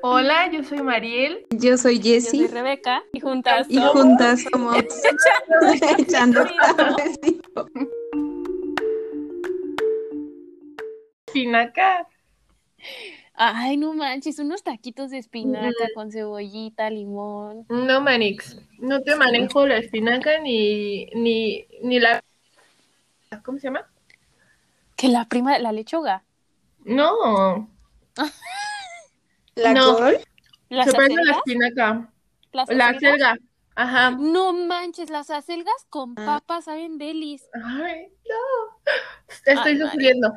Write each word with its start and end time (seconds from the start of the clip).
Hola, 0.00 0.48
yo 0.52 0.62
soy 0.62 0.80
Mariel. 0.80 1.44
Yo 1.50 1.58
soy 1.58 1.68
Yo 1.68 1.78
soy 1.78 2.02
Jessie. 2.02 2.46
Rebeca 2.46 3.02
y 3.12 3.18
juntas 3.18 3.66
Y 3.68 3.74
somos 3.74 3.92
juntas 3.92 4.44
somos 4.52 4.76
Echando. 5.98 6.46
Espinaca. 11.26 12.06
Ay, 13.34 13.76
no 13.76 13.92
manches, 13.94 14.38
unos 14.38 14.62
taquitos 14.62 15.10
de 15.10 15.18
espinaca 15.18 15.86
con 15.94 16.12
cebollita, 16.12 16.90
limón. 16.90 17.66
No, 17.68 18.00
Manix. 18.00 18.56
No 18.78 19.02
te 19.02 19.16
manejo 19.16 19.66
la 19.66 19.78
espinaca 19.78 20.38
ni, 20.38 21.06
ni, 21.06 21.66
ni 21.82 21.98
la. 21.98 22.22
¿Cómo 23.44 23.58
se 23.58 23.66
llama? 23.66 23.88
Que 24.96 25.08
la 25.08 25.24
prima, 25.28 25.58
la 25.58 25.72
lechuga. 25.72 26.24
No. 26.84 27.68
¿La 29.62 29.72
No. 29.74 29.96
se 29.98 30.02
a 30.04 30.12
la 30.70 30.82
acelgas? 30.82 31.36
espinaca. 31.38 32.12
¿Las 32.52 32.68
La 32.70 32.88
acelgas? 32.88 33.00
selga. 33.00 33.38
Ajá. 33.74 34.10
No 34.10 34.52
manches, 34.52 35.08
las 35.10 35.30
acelgas 35.30 35.86
con 35.88 36.14
Ah. 36.18 36.24
papas 36.40 36.64
saben 36.64 36.98
delis. 36.98 37.48
Ay, 37.54 38.08
no. 38.28 38.94
Estoy 39.46 39.72
Ay, 39.72 39.78
sufriendo. 39.78 40.32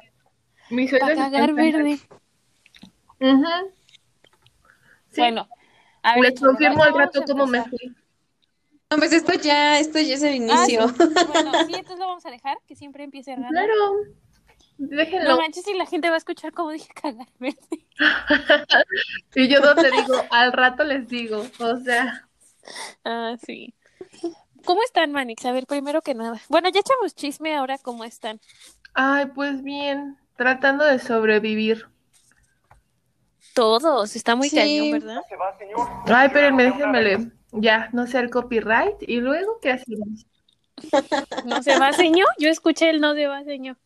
Mi 0.70 0.88
Para 0.88 1.16
cagar 1.16 1.54
verde. 1.54 2.00
Sí. 5.10 5.20
Bueno, 5.22 5.48
a 6.04 6.16
ver, 6.16 6.24
Les 6.24 6.40
confirmo 6.40 6.84
al 6.84 6.94
rato 6.94 7.24
cómo 7.28 7.46
me 7.46 7.62
fui. 7.64 7.94
No, 8.90 8.98
pues 8.98 9.12
esto 9.14 9.34
ya, 9.34 9.80
esto 9.80 10.00
ya 10.00 10.16
es 10.16 10.24
el 10.24 10.34
Ah, 10.34 10.36
inicio. 10.36 10.88
sí. 10.90 10.96
Bueno, 11.32 11.52
sí, 11.66 11.74
entonces 11.76 12.00
lo 12.00 12.08
vamos 12.08 12.26
a 12.26 12.30
dejar, 12.32 12.58
que 12.68 12.76
siempre 12.76 13.04
empiece 13.04 13.32
Hernando. 13.32 13.54
Claro. 13.54 13.74
No 14.90 14.98
Déjenlo. 14.98 15.38
manches, 15.38 15.68
y 15.68 15.74
la 15.76 15.86
gente 15.86 16.10
va 16.10 16.16
a 16.16 16.18
escuchar 16.18 16.54
como 16.54 16.72
dije 16.72 16.92
cagar 16.94 17.28
verde. 17.40 17.88
y 19.36 19.48
yo 19.48 19.60
no 19.60 19.76
te 19.76 19.92
digo, 19.92 20.16
al 20.32 20.52
rato 20.54 20.84
les 20.84 21.08
digo. 21.08 21.46
O 21.60 21.78
sea, 21.78 22.28
Ah, 23.04 23.36
sí. 23.46 23.74
¿Cómo 24.66 24.82
están, 24.84 25.12
Manix? 25.12 25.46
A 25.46 25.52
ver, 25.52 25.66
primero 25.66 26.02
que 26.02 26.14
nada. 26.14 26.40
Bueno, 26.50 26.70
ya 26.70 26.80
echamos 26.82 27.16
chisme 27.16 27.56
ahora, 27.56 27.78
¿cómo 27.80 28.04
están? 28.04 28.40
ay, 28.94 29.28
pues 29.34 29.64
bien, 29.64 30.18
tratando 30.36 30.84
de 30.86 31.00
sobrevivir. 31.00 31.88
Todos, 33.54 34.16
está 34.16 34.36
muy 34.36 34.50
Sí. 34.50 34.56
cañón, 34.58 34.92
¿verdad? 34.92 35.22
Ay, 36.06 36.28
espérenme, 36.28 36.64
déjenme 36.64 37.02
leer. 37.02 37.20
Ya, 37.54 37.90
no 37.94 38.08
sé 38.08 38.20
el 38.20 38.30
copyright. 38.30 38.96
¿Y 39.02 39.18
luego 39.20 39.60
qué 39.62 39.72
hacemos? 39.72 40.26
¿No 41.46 41.62
se 41.64 41.78
va, 41.78 41.92
señor? 41.94 42.28
Yo 42.40 42.50
escuché 42.50 42.90
el 42.90 43.02
no 43.02 43.14
se 43.14 43.28
va, 43.28 43.44
señor. 43.44 43.78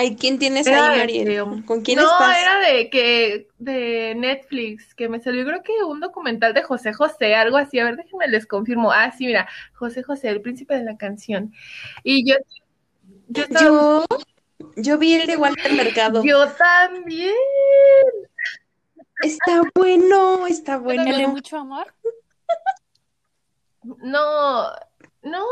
Ay, 0.00 0.16
¿quién 0.16 0.38
tienes 0.38 0.66
Era 0.66 0.92
ahí, 0.92 0.98
Mariel? 1.00 1.62
¿Con 1.66 1.82
quién 1.82 1.98
no, 1.98 2.04
estás? 2.10 2.38
era 2.40 2.58
de 2.60 2.88
que 2.88 3.48
de 3.58 4.14
Netflix, 4.16 4.94
que 4.94 5.10
me 5.10 5.20
salió 5.20 5.44
creo 5.44 5.62
que 5.62 5.84
un 5.84 6.00
documental 6.00 6.54
de 6.54 6.62
José 6.62 6.94
José, 6.94 7.34
algo 7.34 7.58
así. 7.58 7.78
A 7.78 7.84
ver, 7.84 7.96
déjenme 7.96 8.26
les 8.28 8.46
confirmo. 8.46 8.90
Ah, 8.92 9.12
sí, 9.12 9.26
mira, 9.26 9.46
José 9.74 10.02
José, 10.02 10.30
el 10.30 10.40
príncipe 10.40 10.74
de 10.74 10.84
la 10.84 10.96
canción. 10.96 11.52
Y 12.02 12.26
yo, 12.26 12.36
yo, 13.28 13.42
estaba- 13.42 13.60
Yo, 13.66 14.06
yo 14.76 14.96
vi 14.96 15.16
el 15.16 15.26
de 15.26 15.36
Walter 15.36 15.72
Mercado. 15.74 16.24
yo 16.24 16.48
también. 16.52 17.34
Está 19.22 19.60
bueno, 19.74 20.46
está 20.46 20.76
¿El 20.76 20.80
de 21.04 21.10
bueno. 21.12 21.28
mucho 21.28 21.58
amor? 21.58 21.92
No, 23.82 24.64
no, 25.22 25.44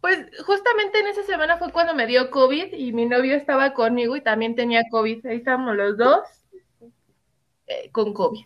pues 0.00 0.26
justamente 0.44 0.98
en 0.98 1.06
esa 1.06 1.22
semana 1.22 1.56
fue 1.56 1.70
cuando 1.72 1.94
me 1.94 2.06
dio 2.06 2.30
COVID 2.30 2.72
y 2.72 2.92
mi 2.92 3.06
novio 3.06 3.34
estaba 3.36 3.72
conmigo 3.74 4.16
y 4.16 4.20
también 4.20 4.54
tenía 4.56 4.82
COVID. 4.90 5.26
Ahí 5.26 5.36
estábamos 5.36 5.76
los 5.76 5.96
dos 5.96 6.20
eh, 7.66 7.90
con 7.92 8.12
COVID. 8.12 8.44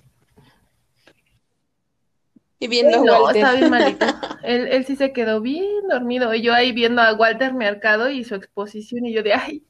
Y 2.60 2.69
viendo 2.69 2.98
a 2.98 3.05
No, 3.05 3.22
Walter. 3.22 3.36
estaba 3.43 3.56
bien 3.56 3.70
malito. 3.70 4.06
Él, 4.43 4.69
él 4.69 4.84
sí 4.87 4.97
se 4.97 5.12
quedó 5.12 5.41
bien 5.41 5.88
dormido. 5.88 6.32
Y 6.34 6.43
yo 6.43 6.54
ahí 6.54 6.72
viendo 6.72 7.03
a 7.03 7.12
Walter 7.14 7.53
Mercado 7.54 8.09
y 8.10 8.25
su 8.25 8.34
exposición 8.34 9.04
y 9.04 9.12
yo 9.12 9.22
de, 9.22 9.34
ay, 9.34 9.64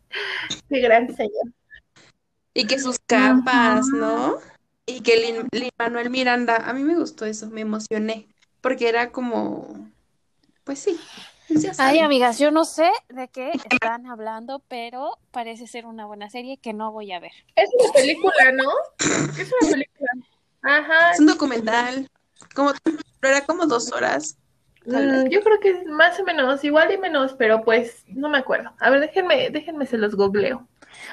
qué 0.68 0.80
gran 0.80 1.14
señor. 1.14 1.52
Y 2.54 2.66
que 2.66 2.78
sus 2.78 2.98
capas, 2.98 3.86
¿no? 3.88 4.36
Y 4.86 5.00
que 5.00 5.16
Lin, 5.16 5.48
Lin 5.52 5.70
Manuel 5.78 6.10
Miranda, 6.10 6.56
a 6.56 6.72
mí 6.72 6.82
me 6.82 6.96
gustó 6.96 7.24
eso, 7.24 7.48
me 7.50 7.60
emocioné, 7.60 8.28
porque 8.60 8.88
era 8.88 9.10
como, 9.12 9.90
pues 10.68 10.80
sí, 10.80 11.00
pues 11.48 11.80
Ay, 11.80 12.00
amigas, 12.00 12.38
yo 12.38 12.50
no 12.50 12.66
sé 12.66 12.90
de 13.08 13.28
qué 13.28 13.52
están 13.72 14.04
hablando, 14.04 14.62
pero 14.68 15.16
parece 15.30 15.66
ser 15.66 15.86
una 15.86 16.04
buena 16.04 16.28
serie 16.28 16.58
que 16.58 16.74
no 16.74 16.92
voy 16.92 17.10
a 17.10 17.20
ver. 17.20 17.32
Es 17.56 17.70
una 17.72 17.90
película, 17.90 18.52
¿no? 18.52 18.70
Es 18.98 19.50
una 19.62 19.70
película. 19.70 20.10
Ajá. 20.60 21.12
Es 21.12 21.20
un 21.20 21.26
documental, 21.26 22.10
como, 22.54 22.72
pero 23.18 23.36
era 23.36 23.46
como 23.46 23.64
dos 23.64 23.90
horas. 23.94 24.36
Mm, 24.84 25.30
yo 25.30 25.40
creo 25.42 25.58
que 25.58 25.70
es 25.70 25.86
más 25.86 26.20
o 26.20 26.24
menos, 26.24 26.62
igual 26.64 26.92
y 26.92 26.98
menos, 26.98 27.32
pero 27.32 27.64
pues 27.64 28.04
no 28.08 28.28
me 28.28 28.36
acuerdo. 28.36 28.70
A 28.78 28.90
ver, 28.90 29.00
déjenme, 29.00 29.48
déjenme 29.48 29.86
se 29.86 29.96
los 29.96 30.16
googleo. 30.16 30.68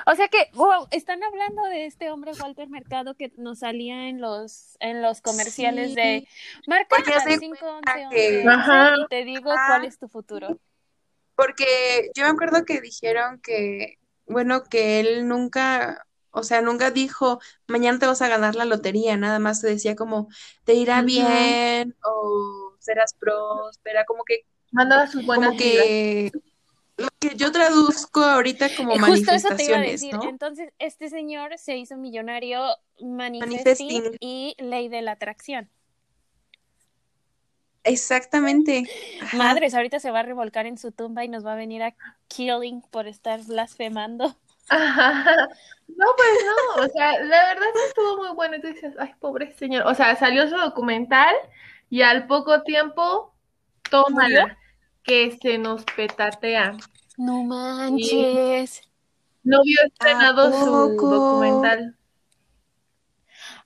O 0.05 0.15
sea 0.15 0.27
que, 0.27 0.49
wow, 0.53 0.87
están 0.91 1.23
hablando 1.23 1.63
de 1.65 1.85
este 1.85 2.09
hombre 2.11 2.31
Walter 2.41 2.67
Mercado 2.69 3.15
que 3.15 3.31
nos 3.37 3.59
salía 3.59 4.07
en 4.09 4.21
los 4.21 4.77
en 4.79 5.01
los 5.01 5.21
comerciales 5.21 5.89
Sí. 5.89 5.95
de 5.95 6.27
marca 6.67 6.87
Porque 6.89 7.13
haz 7.13 7.25
de 7.25 7.33
al 7.33 7.39
5, 7.39 7.57
11, 7.65 7.81
cuenta 7.91 8.09
que- 8.09 8.37
11, 8.39 8.49
Ajá. 8.49 8.93
y 8.97 9.07
te 9.07 9.23
digo 9.25 9.51
Ajá. 9.51 9.67
cuál 9.67 9.85
es 9.85 9.97
tu 9.99 10.07
futuro. 10.07 10.59
Porque 11.35 12.11
yo 12.15 12.23
me 12.23 12.29
acuerdo 12.29 12.63
que 12.65 12.79
dijeron 12.81 13.39
que, 13.41 13.97
bueno, 14.25 14.63
que 14.63 14.99
él 15.01 15.27
nunca, 15.27 16.07
o 16.31 16.43
sea, 16.43 16.61
nunca 16.61 16.91
dijo, 16.91 17.39
mañana 17.67 17.99
te 17.99 18.05
vas 18.07 18.21
a 18.21 18.29
ganar 18.29 18.55
la 18.55 18.63
lotería, 18.65 19.17
nada 19.17 19.39
más 19.39 19.61
te 19.61 19.67
decía 19.67 19.95
como, 19.95 20.29
te 20.63 20.73
irá 20.75 21.01
bien 21.01 21.95
o 22.03 22.73
serás 22.79 23.13
próspera, 23.13 24.05
como 24.05 24.23
que, 24.23 24.45
Mandaba 24.71 25.07
sus 25.07 25.25
buenas 25.25 25.49
como 25.49 25.59
vibras. 25.59 26.31
Lo 26.97 27.07
que 27.19 27.35
yo 27.35 27.51
traduzco 27.51 28.21
ahorita 28.23 28.67
como 28.75 28.93
Eh, 28.93 28.99
Justo 28.99 29.31
eso 29.33 29.49
te 29.55 29.65
iba 29.65 29.77
a 29.77 29.81
decir. 29.81 30.13
¿no? 30.15 30.23
Entonces, 30.29 30.71
este 30.79 31.09
señor 31.09 31.57
se 31.57 31.77
hizo 31.77 31.97
millonario 31.97 32.61
manifesting 33.01 34.03
Manifesting. 34.03 34.17
y 34.19 34.55
ley 34.59 34.87
de 34.89 35.01
la 35.01 35.11
atracción. 35.13 35.69
Exactamente. 37.83 38.83
Ajá. 39.21 39.37
Madres, 39.37 39.75
ahorita 39.75 39.99
se 39.99 40.09
va 40.09 40.19
a 40.21 40.23
revolcar 40.23 40.65
en 40.65 40.77
su 40.77 40.91
tumba 40.91 41.23
y 41.23 41.27
nos 41.27 41.45
va 41.45 41.53
a 41.53 41.55
venir 41.55 41.83
a 41.83 41.95
killing 42.27 42.81
por 42.89 43.07
estar 43.07 43.43
blasfemando. 43.43 44.35
Ajá. 44.69 45.47
No, 45.87 46.05
pues 46.17 46.29
no, 46.77 46.83
o 46.83 46.87
sea, 46.89 47.11
la 47.23 47.45
verdad 47.53 47.67
sí 47.75 47.79
estuvo 47.89 48.17
muy 48.17 48.29
bueno. 48.35 48.59
Tú 48.59 48.67
dices, 48.67 48.95
ay, 48.97 49.13
pobre 49.19 49.53
señor. 49.53 49.85
O 49.85 49.93
sea, 49.93 50.15
salió 50.15 50.49
su 50.49 50.55
documental 50.55 51.35
y 51.91 52.01
al 52.01 52.25
poco 52.25 52.63
tiempo, 52.63 53.35
tómala, 53.91 54.57
que 55.05 55.37
se 55.41 55.57
nos 55.57 55.83
petatea. 55.83 56.77
No 57.17 57.43
manches. 57.43 58.81
No 59.43 59.61
vio 59.63 59.79
estrenado 59.85 60.51
su 60.51 60.71
documental. 61.09 61.95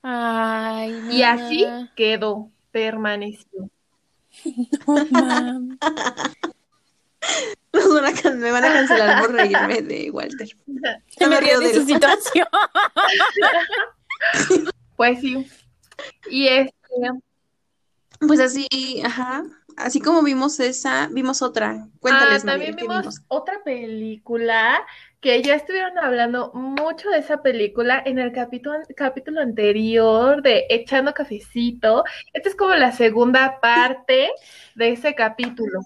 Ay, 0.02 1.02
Y 1.12 1.24
así 1.24 1.66
quedó, 1.96 2.52
permaneció. 2.72 3.70
No, 7.72 8.02
me 8.36 8.52
van 8.52 8.66
a 8.66 8.74
cancelar 8.74 9.22
por 9.22 9.32
reírme 9.34 9.82
de 9.82 10.10
Walter. 10.12 10.48
Se 11.08 11.28
me 11.28 11.40
río 11.40 11.60
de 11.60 11.74
su 11.74 11.86
situación. 11.86 12.48
Pues 14.96 15.20
sí. 15.22 15.48
Y 16.30 16.48
este, 16.48 16.74
Pues 18.20 18.40
así, 18.40 19.02
ajá. 19.04 19.44
Así 19.80 20.02
como 20.02 20.22
vimos 20.22 20.60
esa, 20.60 21.08
vimos 21.12 21.42
otra. 21.42 21.88
Cuéntales, 22.00 22.44
ah, 22.44 22.48
también 22.48 22.72
Mariel, 22.72 22.76
¿qué 22.76 22.82
vimos 22.82 23.00
vimos? 23.02 23.22
otra 23.30 23.64
película 23.64 24.86
que 25.22 25.42
ya 25.42 25.56
estuvieron 25.56 25.98
hablando 25.98 26.52
mucho 26.54 27.10
de 27.10 27.20
esa 27.20 27.42
película 27.42 28.02
en 28.06 28.20
el 28.20 28.32
capítulo, 28.32 28.80
capítulo 28.96 29.42
anterior 29.42 30.42
de 30.42 30.66
Echando 30.70 31.14
Cafecito. 31.14 32.04
Esta 32.34 32.50
es 32.50 32.56
como 32.56 32.74
la 32.76 32.92
segunda 32.92 33.60
parte 33.62 34.30
de 34.76 34.92
ese 34.92 35.16
capítulo. 35.16 35.82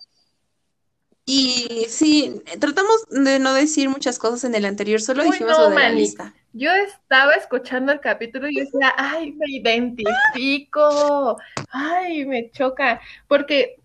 Y 1.26 1.86
sí, 1.88 2.42
tratamos 2.60 3.06
de 3.10 3.40
no 3.40 3.54
decir 3.54 3.90
muchas 3.90 4.20
cosas 4.20 4.44
en 4.44 4.56
el 4.56 4.66
anterior, 4.66 5.02
solo 5.02 5.24
Uy, 5.24 5.32
dijimos 5.32 5.58
no, 5.58 5.64
lo 5.64 5.70
de 5.70 5.76
la 5.76 5.90
lista. 5.90 6.34
Yo 6.54 6.72
estaba 6.72 7.34
escuchando 7.34 7.92
el 7.92 8.00
capítulo 8.00 8.48
y 8.48 8.56
decía, 8.56 8.94
ay, 8.96 9.32
me 9.34 9.48
identifico, 9.50 11.38
ay, 11.72 12.26
me 12.26 12.52
choca, 12.52 13.02
porque 13.28 13.78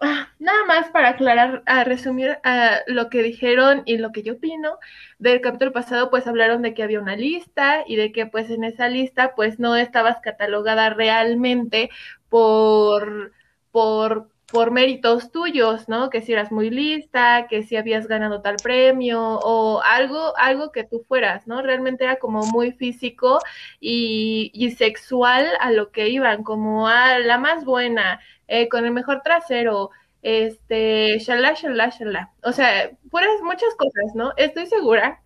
ah, 0.00 0.28
nada 0.38 0.64
más 0.64 0.88
para 0.90 1.10
aclarar, 1.10 1.62
a 1.66 1.84
resumir 1.84 2.38
lo 2.86 3.10
que 3.10 3.22
dijeron 3.22 3.82
y 3.84 3.98
lo 3.98 4.12
que 4.12 4.22
yo 4.22 4.34
opino 4.34 4.78
del 5.18 5.42
capítulo 5.42 5.72
pasado, 5.72 6.08
pues 6.10 6.26
hablaron 6.26 6.62
de 6.62 6.72
que 6.72 6.82
había 6.82 7.00
una 7.00 7.16
lista 7.16 7.84
y 7.86 7.96
de 7.96 8.12
que 8.12 8.24
pues 8.26 8.48
en 8.48 8.64
esa 8.64 8.88
lista 8.88 9.34
pues 9.34 9.58
no 9.58 9.76
estabas 9.76 10.18
catalogada 10.22 10.90
realmente 10.90 11.90
por, 12.30 13.32
por 13.72 14.30
por 14.50 14.70
méritos 14.70 15.32
tuyos, 15.32 15.88
¿no? 15.88 16.10
Que 16.10 16.22
si 16.22 16.32
eras 16.32 16.52
muy 16.52 16.70
lista, 16.70 17.46
que 17.48 17.62
si 17.62 17.76
habías 17.76 18.06
ganado 18.06 18.42
tal 18.42 18.56
premio 18.62 19.20
o 19.20 19.80
algo, 19.82 20.36
algo 20.36 20.72
que 20.72 20.84
tú 20.84 21.04
fueras, 21.08 21.46
¿no? 21.46 21.62
Realmente 21.62 22.04
era 22.04 22.16
como 22.18 22.44
muy 22.46 22.72
físico 22.72 23.38
y, 23.80 24.50
y 24.54 24.70
sexual 24.72 25.46
a 25.60 25.72
lo 25.72 25.90
que 25.90 26.08
iban, 26.08 26.44
como 26.44 26.88
a 26.88 27.18
la 27.18 27.38
más 27.38 27.64
buena, 27.64 28.20
eh, 28.48 28.68
con 28.68 28.84
el 28.84 28.92
mejor 28.92 29.22
trasero, 29.22 29.90
este, 30.22 31.18
shalá, 31.18 31.54
shalá, 31.54 31.90
shalá. 31.90 32.32
O 32.42 32.52
sea, 32.52 32.90
puras 33.10 33.40
muchas 33.42 33.74
cosas, 33.76 34.14
¿no? 34.14 34.32
Estoy 34.36 34.66
segura 34.66 35.22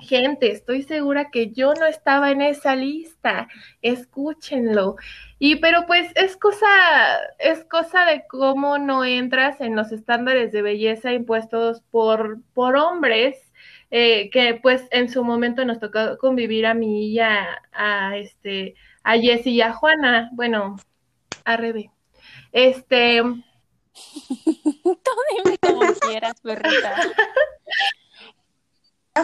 gente, 0.00 0.50
estoy 0.50 0.82
segura 0.82 1.30
que 1.30 1.50
yo 1.52 1.74
no 1.74 1.86
estaba 1.86 2.30
en 2.30 2.42
esa 2.42 2.76
lista, 2.76 3.48
escúchenlo. 3.82 4.96
Y 5.38 5.56
pero 5.56 5.86
pues 5.86 6.10
es 6.14 6.36
cosa, 6.36 6.66
es 7.38 7.64
cosa 7.64 8.04
de 8.04 8.24
cómo 8.28 8.78
no 8.78 9.04
entras 9.04 9.60
en 9.60 9.76
los 9.76 9.92
estándares 9.92 10.52
de 10.52 10.62
belleza 10.62 11.12
impuestos 11.12 11.82
por, 11.90 12.40
por 12.54 12.76
hombres, 12.76 13.52
eh, 13.90 14.30
que 14.30 14.58
pues 14.62 14.86
en 14.90 15.08
su 15.08 15.24
momento 15.24 15.64
nos 15.64 15.78
tocó 15.80 16.18
convivir 16.18 16.66
a 16.66 16.74
mí 16.74 17.08
y 17.08 17.20
a, 17.20 17.62
a 17.72 18.16
este, 18.16 18.74
a 19.02 19.16
Jessie 19.18 19.52
y 19.52 19.60
a 19.62 19.72
Juana, 19.72 20.30
bueno, 20.32 20.76
a 21.44 21.56
Rebe. 21.56 21.90
Este. 22.52 23.22
Tú 24.42 25.12
dime 25.44 25.58
como 25.60 25.80
quieras, 25.94 26.40
perrita. 26.40 26.96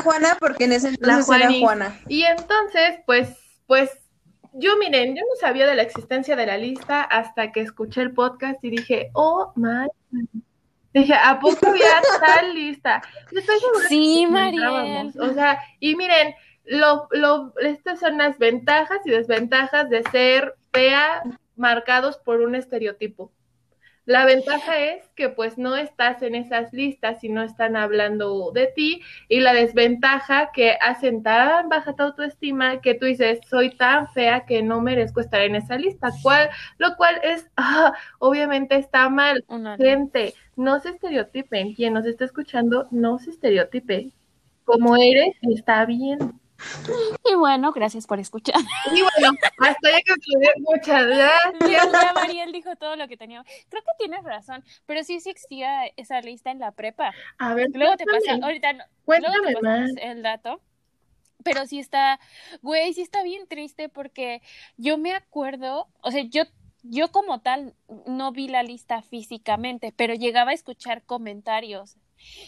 Juana 0.01 0.37
porque 0.41 0.65
en 0.65 0.73
ese 0.73 0.89
entonces 0.89 1.29
era 1.29 1.53
Juana. 1.61 2.01
Y 2.09 2.23
entonces, 2.23 3.01
pues, 3.07 3.31
pues, 3.67 3.91
yo 4.53 4.77
miren, 4.79 5.17
yo 5.17 5.23
no 5.23 5.37
sabía 5.41 5.67
de 5.67 5.75
la 5.75 5.83
existencia 5.83 6.37
de 6.37 6.47
la 6.47 6.57
lista 6.59 7.03
hasta 7.03 7.53
que 7.53 7.61
escuché 7.61 8.03
el 8.03 8.13
podcast 8.13 8.63
y 8.65 8.71
dije, 8.71 9.11
oh 9.15 9.53
my 9.57 9.89
Dije, 10.95 11.15
¿a 11.15 11.41
poco 11.41 11.69
había 11.69 12.01
tal 12.21 12.55
lista? 12.55 13.03
sí, 13.89 14.27
María. 14.31 15.11
O 15.19 15.33
sea, 15.33 15.61
y 15.81 15.97
miren, 15.97 16.35
lo, 16.65 17.09
lo, 17.11 17.53
estas 17.59 17.99
son 17.99 18.19
las 18.19 18.39
ventajas 18.39 19.01
y 19.05 19.11
desventajas 19.11 19.91
de 19.91 20.05
ser 20.05 20.55
fea 20.73 21.23
marcados 21.57 22.19
por 22.19 22.41
un 22.41 22.55
estereotipo. 22.55 23.33
La 24.07 24.27
ventaja 24.27 24.79
es 24.79 25.09
que 25.15 25.31
pues 25.31 25.57
no 25.57 25.77
estás 25.77 26.21
en 26.23 26.35
esas 26.35 26.75
listas 26.75 27.25
y 27.25 27.31
no 27.31 27.43
están 27.43 27.75
hablando 27.75 28.51
de 28.53 28.67
ti 28.67 29.01
y 29.29 29.41
la 29.41 29.55
desventaja 29.55 30.51
que 30.53 30.77
hacen 30.83 31.23
tan 31.23 31.71
baja 31.71 31.97
tu 31.97 32.03
autoestima 32.03 32.83
que 32.83 32.95
tú 32.95 33.07
dices 33.07 33.41
soy 33.49 33.75
tan 33.77 34.09
fea 34.09 34.45
que 34.45 34.63
no 34.63 34.83
merezco 34.83 35.21
estar 35.21 35.41
en 35.41 35.55
esa 35.55 35.79
lista, 35.79 36.11
cual, 36.23 36.51
lo 36.77 36.97
cual 36.97 37.19
es 37.23 37.51
ah, 37.57 37.95
obviamente 38.19 38.77
está 38.77 39.09
mal. 39.09 39.43
Gente, 39.79 40.35
no 40.55 40.81
se 40.81 40.91
estereotipen, 40.91 41.75
quien 41.75 41.95
nos 41.95 42.05
está 42.05 42.27
escuchando 42.27 42.87
no 42.91 43.19
se 43.19 43.31
estereotipe. 43.31 44.13
Como 44.65 44.97
eres 44.97 45.35
está 45.43 45.87
bien. 45.87 46.19
Y 47.25 47.35
bueno, 47.35 47.73
gracias 47.73 48.07
por 48.07 48.21
escuchar. 48.21 48.61
Y 48.93 49.03
bueno, 49.03 49.39
hasta 49.59 49.91
ya 49.91 49.99
que 50.03 50.15
muchas 50.59 51.07
gracias. 51.07 51.93
Ya 51.93 52.13
Mariel 52.15 52.53
dijo 52.53 52.77
todo 52.77 52.97
lo 52.97 53.09
que 53.09 53.17
tenía. 53.17 53.45
Creo 53.69 53.83
que 53.83 53.91
tienes 53.99 54.25
razón, 54.25 54.65
pero 54.87 55.03
sí 55.05 55.15
existía 55.15 55.87
esa 55.97 56.21
lista 56.21 56.51
en 56.51 56.59
la 56.59 56.73
prepa. 56.73 57.13
A 57.39 57.55
ver, 57.55 57.69
luego 57.75 57.97
te 57.97 58.05
pasa, 58.05 58.39
ahorita 58.41 58.73
no, 58.75 58.85
luego 59.07 59.61
te 59.95 60.11
el 60.11 60.23
dato. 60.23 60.61
Pero 61.43 61.67
sí 61.67 61.79
está, 61.79 62.19
güey, 62.63 62.95
sí 62.95 63.03
está 63.03 63.23
bien 63.23 63.47
triste 63.47 63.91
porque 63.91 64.41
yo 64.79 64.97
me 64.97 65.13
acuerdo, 65.13 65.89
o 66.01 66.11
sea, 66.11 66.23
yo 66.23 66.45
yo 66.85 67.11
como 67.11 67.41
tal 67.41 67.75
no 68.07 68.31
vi 68.33 68.49
la 68.49 68.63
lista 68.63 69.03
físicamente, 69.03 69.93
pero 69.97 70.15
llegaba 70.15 70.51
a 70.51 70.55
escuchar 70.55 71.03
comentarios 71.03 71.97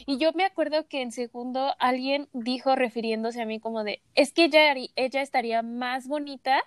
y 0.06 0.19
yo 0.19 0.32
me 0.32 0.44
acuerdo 0.44 0.87
que 0.88 1.02
en 1.02 1.12
segundo 1.12 1.75
alguien 1.78 2.28
dijo 2.32 2.75
refiriéndose 2.75 3.43
a 3.43 3.46
mí 3.46 3.61
como 3.61 3.84
de, 3.84 4.02
es 4.14 4.32
que 4.32 4.44
ella, 4.44 4.75
ella 4.96 5.23
estaría 5.23 5.62
más 5.62 6.06
bonita, 6.06 6.62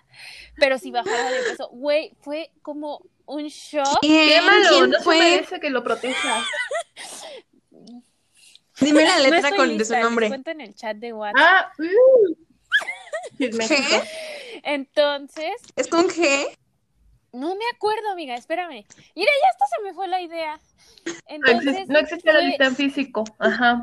pero 0.56 0.78
si 0.78 0.90
bajara 0.90 1.30
de 1.30 1.42
peso. 1.50 1.68
Güey, 1.72 2.12
fue 2.20 2.50
como 2.62 3.02
un 3.26 3.46
shock. 3.48 4.00
Qué 4.02 4.40
malo, 4.42 4.86
no 4.86 5.00
fue? 5.02 5.18
parece 5.18 5.60
que 5.60 5.70
lo 5.70 5.82
proteja. 5.82 6.44
Dime 8.80 9.04
la 9.04 9.18
letra 9.30 9.54
con 9.54 9.76
de 9.76 9.84
su 9.84 9.96
nombre. 9.96 10.28
Cuento 10.28 10.50
en 10.50 10.60
el 10.60 10.74
chat 10.74 10.96
de 10.96 11.12
WhatsApp. 11.12 11.38
Ah, 11.40 11.72
uh. 11.78 12.36
¿G? 13.38 14.08
Entonces. 14.62 15.52
¿Es 15.76 15.86
con 15.88 16.08
G? 16.08 16.56
No 17.32 17.54
me 17.54 17.64
acuerdo, 17.74 18.10
amiga, 18.10 18.34
espérame. 18.34 18.84
Mira, 19.14 19.30
ya 19.42 19.48
hasta 19.50 19.66
se 19.66 19.82
me 19.82 19.94
fue 19.94 20.08
la 20.08 20.20
idea. 20.20 20.60
Entonces, 21.26 21.88
no 21.88 21.98
existe 21.98 22.32
la 22.32 22.40
lista 22.40 22.66
en 22.66 22.76
físico. 22.76 23.24
Ajá. 23.38 23.82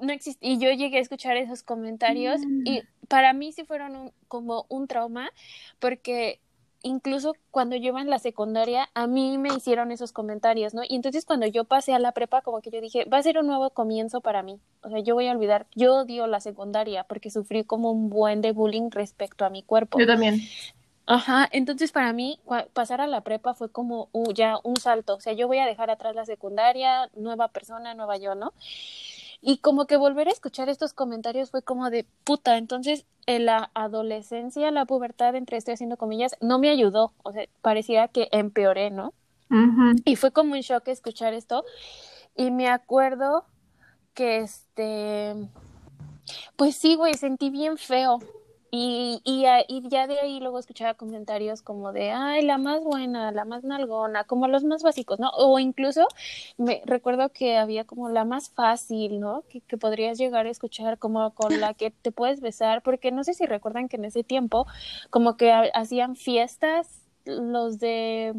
No 0.00 0.12
existe. 0.12 0.46
Y 0.46 0.58
yo 0.58 0.70
llegué 0.72 0.98
a 0.98 1.00
escuchar 1.00 1.36
esos 1.36 1.62
comentarios 1.62 2.40
mm. 2.40 2.66
y 2.66 2.82
para 3.08 3.32
mí 3.32 3.52
sí 3.52 3.64
fueron 3.64 4.12
como 4.26 4.66
un 4.68 4.88
trauma 4.88 5.30
porque 5.78 6.40
incluso 6.82 7.34
cuando 7.50 7.76
yo 7.76 7.88
iba 7.88 8.00
en 8.00 8.10
la 8.10 8.18
secundaria, 8.18 8.88
a 8.94 9.06
mí 9.06 9.38
me 9.38 9.54
hicieron 9.54 9.92
esos 9.92 10.12
comentarios, 10.12 10.74
¿no? 10.74 10.82
Y 10.88 10.96
entonces 10.96 11.24
cuando 11.24 11.46
yo 11.46 11.64
pasé 11.64 11.94
a 11.94 11.98
la 11.98 12.12
prepa, 12.12 12.42
como 12.42 12.60
que 12.60 12.70
yo 12.70 12.80
dije, 12.80 13.04
va 13.04 13.18
a 13.18 13.22
ser 13.22 13.38
un 13.38 13.46
nuevo 13.46 13.70
comienzo 13.70 14.20
para 14.20 14.42
mí. 14.42 14.58
O 14.82 14.90
sea, 14.90 15.00
yo 15.00 15.14
voy 15.14 15.28
a 15.28 15.32
olvidar, 15.32 15.66
yo 15.74 15.94
odio 15.94 16.26
la 16.26 16.40
secundaria 16.40 17.04
porque 17.04 17.30
sufrí 17.30 17.64
como 17.64 17.90
un 17.92 18.10
buen 18.10 18.40
de 18.40 18.52
bullying 18.52 18.90
respecto 18.90 19.44
a 19.44 19.50
mi 19.50 19.62
cuerpo. 19.62 19.98
Yo 19.98 20.06
también. 20.06 20.40
Ajá, 21.06 21.48
entonces 21.50 21.90
para 21.90 22.12
mí 22.12 22.38
pasar 22.72 23.00
a 23.00 23.06
la 23.06 23.22
prepa 23.22 23.54
fue 23.54 23.70
como 23.70 24.08
uh, 24.12 24.32
ya 24.32 24.58
un 24.62 24.76
salto, 24.76 25.16
o 25.16 25.20
sea, 25.20 25.32
yo 25.32 25.48
voy 25.48 25.58
a 25.58 25.66
dejar 25.66 25.90
atrás 25.90 26.14
la 26.14 26.24
secundaria, 26.24 27.10
nueva 27.16 27.48
persona, 27.48 27.94
nueva 27.94 28.18
yo, 28.18 28.34
¿no? 28.34 28.52
Y 29.40 29.58
como 29.58 29.86
que 29.86 29.96
volver 29.96 30.28
a 30.28 30.30
escuchar 30.30 30.68
estos 30.68 30.92
comentarios 30.92 31.50
fue 31.50 31.62
como 31.62 31.90
de 31.90 32.06
puta, 32.22 32.56
entonces 32.56 33.04
en 33.26 33.46
la 33.46 33.70
adolescencia, 33.74 34.70
la 34.70 34.84
pubertad, 34.84 35.34
entre 35.34 35.56
estoy 35.56 35.74
haciendo 35.74 35.96
comillas, 35.96 36.36
no 36.40 36.60
me 36.60 36.70
ayudó, 36.70 37.12
o 37.24 37.32
sea, 37.32 37.46
parecía 37.60 38.06
que 38.06 38.28
empeoré, 38.30 38.90
¿no? 38.90 39.12
Y 40.04 40.16
fue 40.16 40.30
como 40.30 40.54
un 40.54 40.60
shock 40.60 40.88
escuchar 40.88 41.34
esto. 41.34 41.64
Y 42.34 42.50
me 42.50 42.68
acuerdo 42.68 43.44
que 44.14 44.38
este, 44.38 45.34
pues 46.56 46.76
sí, 46.76 46.94
güey, 46.94 47.14
sentí 47.14 47.50
bien 47.50 47.76
feo, 47.76 48.20
y, 48.74 49.20
y, 49.24 49.44
y, 49.68 49.88
ya 49.90 50.06
de 50.06 50.18
ahí 50.18 50.40
luego 50.40 50.58
escuchaba 50.58 50.94
comentarios 50.94 51.60
como 51.60 51.92
de, 51.92 52.10
ay, 52.10 52.42
la 52.42 52.56
más 52.56 52.82
buena, 52.82 53.30
la 53.30 53.44
más 53.44 53.64
nalgona, 53.64 54.24
como 54.24 54.48
los 54.48 54.64
más 54.64 54.82
básicos, 54.82 55.20
¿no? 55.20 55.28
O 55.36 55.58
incluso 55.58 56.06
me 56.56 56.80
recuerdo 56.86 57.28
que 57.28 57.58
había 57.58 57.84
como 57.84 58.08
la 58.08 58.24
más 58.24 58.48
fácil, 58.48 59.20
¿no? 59.20 59.44
Que, 59.50 59.60
que 59.60 59.76
podrías 59.76 60.16
llegar 60.16 60.46
a 60.46 60.50
escuchar 60.50 60.98
como 60.98 61.34
con 61.34 61.60
la 61.60 61.74
que 61.74 61.90
te 61.90 62.12
puedes 62.12 62.40
besar, 62.40 62.82
porque 62.82 63.12
no 63.12 63.24
sé 63.24 63.34
si 63.34 63.44
recuerdan 63.44 63.90
que 63.90 63.96
en 63.96 64.06
ese 64.06 64.24
tiempo 64.24 64.66
como 65.10 65.36
que 65.36 65.52
hacían 65.74 66.16
fiestas 66.16 67.02
los 67.26 67.78
de 67.78 68.34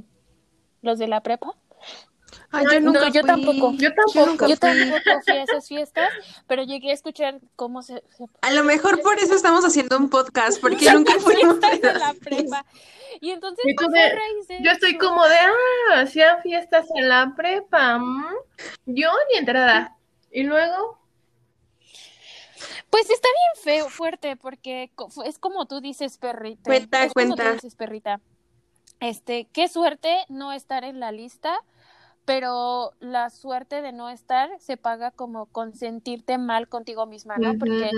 los 0.82 0.98
de 0.98 1.08
la 1.08 1.22
prepa 1.22 1.56
yo 2.72 2.80
nunca 2.80 3.10
yo 3.10 3.24
tampoco. 3.24 3.74
Yo 3.74 3.94
tampoco. 3.94 4.48
Yo, 4.48 4.58
tampoco 4.58 5.22
fui 5.24 5.38
a 5.38 5.44
esas 5.44 5.68
fiestas, 5.68 6.10
pero 6.48 6.64
llegué 6.64 6.92
a 6.92 6.94
escuchar 6.94 7.40
cómo 7.56 7.82
se, 7.82 8.04
A 8.42 8.52
lo 8.52 8.64
mejor 8.64 9.02
por 9.02 9.18
eso 9.20 9.36
estamos 9.36 9.64
haciendo 9.66 9.98
un 9.98 10.10
podcast, 10.10 10.60
porque 10.62 10.92
nunca 10.92 11.14
fuimos 11.20 11.58
a 11.64 11.76
la 11.76 12.14
prepa. 12.14 12.66
Y 13.22 13.32
entonces, 13.32 13.64
yo 14.62 14.72
estoy 14.72 14.98
como 14.98 15.24
de, 15.28 15.36
ah, 15.36 16.02
hacían 16.02 16.42
fiestas 16.42 16.88
en 16.96 17.10
la 17.10 17.34
prepa. 17.36 18.02
Yo 18.86 19.12
ni 19.32 19.38
entrada. 19.38 19.98
Y 20.32 20.44
luego... 20.44 21.00
Pues 22.90 23.10
está 23.10 23.28
bien 23.28 23.64
feo, 23.64 23.90
fuerte, 23.90 24.36
porque 24.36 24.92
es 25.26 25.40
como 25.40 25.66
tú 25.66 25.82
dices, 25.82 26.18
perrita. 26.18 26.64
Cuenta, 26.64 27.04
es 27.04 27.14
cuenta. 27.14 27.36
Como 27.36 27.50
tú 27.50 27.56
dices, 27.56 27.76
perrita. 27.76 28.22
Este, 29.00 29.48
qué 29.52 29.68
suerte 29.68 30.26
no 30.30 30.54
estar 30.54 30.84
en 30.84 31.00
la 31.00 31.12
lista 31.12 31.60
pero 32.26 32.94
la 33.00 33.30
suerte 33.30 33.82
de 33.82 33.92
no 33.92 34.10
estar 34.10 34.50
se 34.60 34.78
paga 34.78 35.12
como 35.12 35.48
con 35.48 35.74
sentirte 35.74 36.38
mal 36.38 36.68
contigo 36.68 37.06
misma, 37.06 37.38
¿no? 37.38 37.58
Porque 37.58 37.92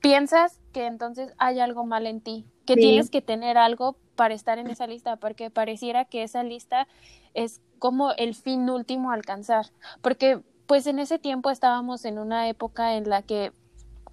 piensas 0.00 0.60
que 0.72 0.86
entonces 0.86 1.32
hay 1.38 1.58
algo 1.60 1.84
mal 1.84 2.06
en 2.06 2.20
ti, 2.20 2.46
que 2.64 2.76
tienes 2.76 3.10
que 3.10 3.22
tener 3.22 3.58
algo 3.58 3.96
para 4.14 4.34
estar 4.34 4.58
en 4.58 4.68
esa 4.68 4.86
lista, 4.86 5.16
porque 5.16 5.50
pareciera 5.50 6.04
que 6.04 6.22
esa 6.22 6.44
lista 6.44 6.86
es 7.34 7.60
como 7.78 8.12
el 8.12 8.34
fin 8.34 8.70
último 8.70 9.10
a 9.10 9.14
alcanzar, 9.14 9.66
porque 10.00 10.40
pues 10.66 10.86
en 10.86 11.00
ese 11.00 11.18
tiempo 11.18 11.50
estábamos 11.50 12.04
en 12.04 12.18
una 12.18 12.48
época 12.48 12.94
en 12.94 13.10
la 13.10 13.22
que 13.22 13.52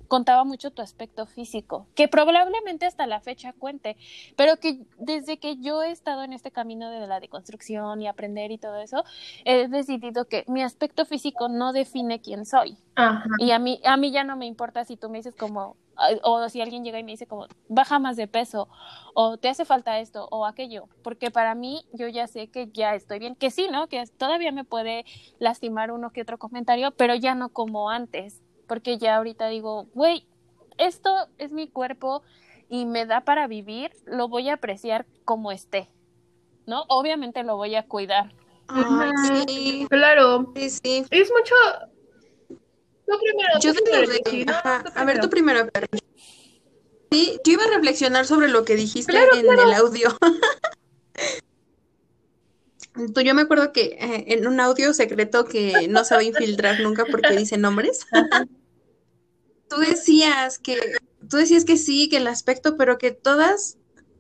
contaba 0.09 0.43
mucho 0.43 0.71
tu 0.71 0.81
aspecto 0.81 1.25
físico, 1.25 1.87
que 1.95 2.09
probablemente 2.09 2.85
hasta 2.85 3.07
la 3.07 3.21
fecha 3.21 3.53
cuente, 3.53 3.95
pero 4.35 4.57
que 4.57 4.81
desde 4.97 5.37
que 5.37 5.55
yo 5.57 5.81
he 5.83 5.91
estado 5.91 6.23
en 6.23 6.33
este 6.33 6.51
camino 6.51 6.89
de 6.89 7.07
la 7.07 7.21
deconstrucción 7.21 8.01
y 8.01 8.07
aprender 8.07 8.51
y 8.51 8.57
todo 8.57 8.81
eso, 8.81 9.05
he 9.45 9.69
decidido 9.69 10.25
que 10.25 10.43
mi 10.47 10.63
aspecto 10.63 11.05
físico 11.05 11.47
no 11.47 11.71
define 11.71 12.19
quién 12.19 12.45
soy. 12.45 12.77
Y 13.37 13.51
a 13.51 13.59
mí, 13.59 13.79
a 13.85 13.95
mí 13.95 14.11
ya 14.11 14.25
no 14.25 14.35
me 14.35 14.45
importa 14.45 14.83
si 14.83 14.97
tú 14.97 15.09
me 15.09 15.19
dices 15.19 15.35
como, 15.35 15.77
o 16.23 16.49
si 16.49 16.59
alguien 16.59 16.83
llega 16.83 16.99
y 16.99 17.03
me 17.03 17.11
dice 17.11 17.27
como, 17.27 17.47
baja 17.69 17.99
más 17.99 18.17
de 18.17 18.27
peso, 18.27 18.67
o 19.13 19.37
te 19.37 19.47
hace 19.47 19.63
falta 19.63 19.99
esto 19.99 20.27
o 20.31 20.45
aquello, 20.45 20.89
porque 21.03 21.31
para 21.31 21.55
mí 21.55 21.85
yo 21.93 22.07
ya 22.07 22.27
sé 22.27 22.47
que 22.47 22.69
ya 22.73 22.95
estoy 22.95 23.19
bien, 23.19 23.35
que 23.35 23.51
sí, 23.51 23.67
¿no? 23.71 23.87
Que 23.87 24.03
todavía 24.17 24.51
me 24.51 24.65
puede 24.65 25.05
lastimar 25.37 25.91
uno 25.91 26.09
que 26.09 26.23
otro 26.23 26.37
comentario, 26.37 26.91
pero 26.91 27.15
ya 27.15 27.35
no 27.35 27.49
como 27.49 27.89
antes, 27.89 28.41
porque 28.69 28.97
ya 28.97 29.17
ahorita 29.17 29.49
digo, 29.49 29.89
güey, 29.93 30.25
esto 30.77 31.27
es 31.37 31.51
mi 31.51 31.67
cuerpo 31.67 32.23
y 32.69 32.85
me 32.85 33.05
da 33.05 33.25
para 33.25 33.47
vivir, 33.47 33.91
lo 34.05 34.29
voy 34.29 34.47
a 34.47 34.53
apreciar 34.53 35.05
como 35.25 35.51
esté, 35.51 35.89
¿no? 36.65 36.85
Obviamente 36.87 37.43
lo 37.43 37.57
voy 37.57 37.75
a 37.75 37.87
cuidar. 37.87 38.33
sí. 39.47 39.87
Claro. 39.89 40.53
Sí, 40.55 40.69
sí. 40.69 41.05
Es 41.09 41.31
mucho, 41.31 41.55
primero. 43.17 43.59
Yo 43.59 43.73
A 44.95 45.03
ver, 45.03 45.19
tú 45.19 45.29
primero, 45.29 45.67
Sí, 47.11 47.39
yo 47.43 47.53
iba 47.53 47.63
a 47.63 47.69
reflexionar 47.69 48.27
sobre 48.27 48.49
lo 48.49 48.65
que 48.65 48.75
dijiste 48.75 49.17
en 49.17 49.51
el 49.51 49.73
audio. 49.73 50.15
yo 53.25 53.35
me 53.35 53.41
acuerdo 53.41 53.71
que 53.71 53.97
eh, 53.99 54.25
en 54.27 54.47
un 54.47 54.59
audio 54.59 54.93
secreto 54.93 55.45
que 55.45 55.87
no 55.87 56.03
sabe 56.03 56.25
infiltrar 56.25 56.79
nunca 56.81 57.05
porque 57.05 57.35
dice 57.35 57.57
nombres. 57.57 58.05
Tú 59.69 59.77
decías 59.77 60.59
que 60.59 60.79
tú 61.29 61.37
decías 61.37 61.65
que 61.65 61.77
sí, 61.77 62.09
que 62.09 62.17
el 62.17 62.27
aspecto, 62.27 62.77
pero 62.77 62.97
que 62.97 63.11
todas 63.11 63.77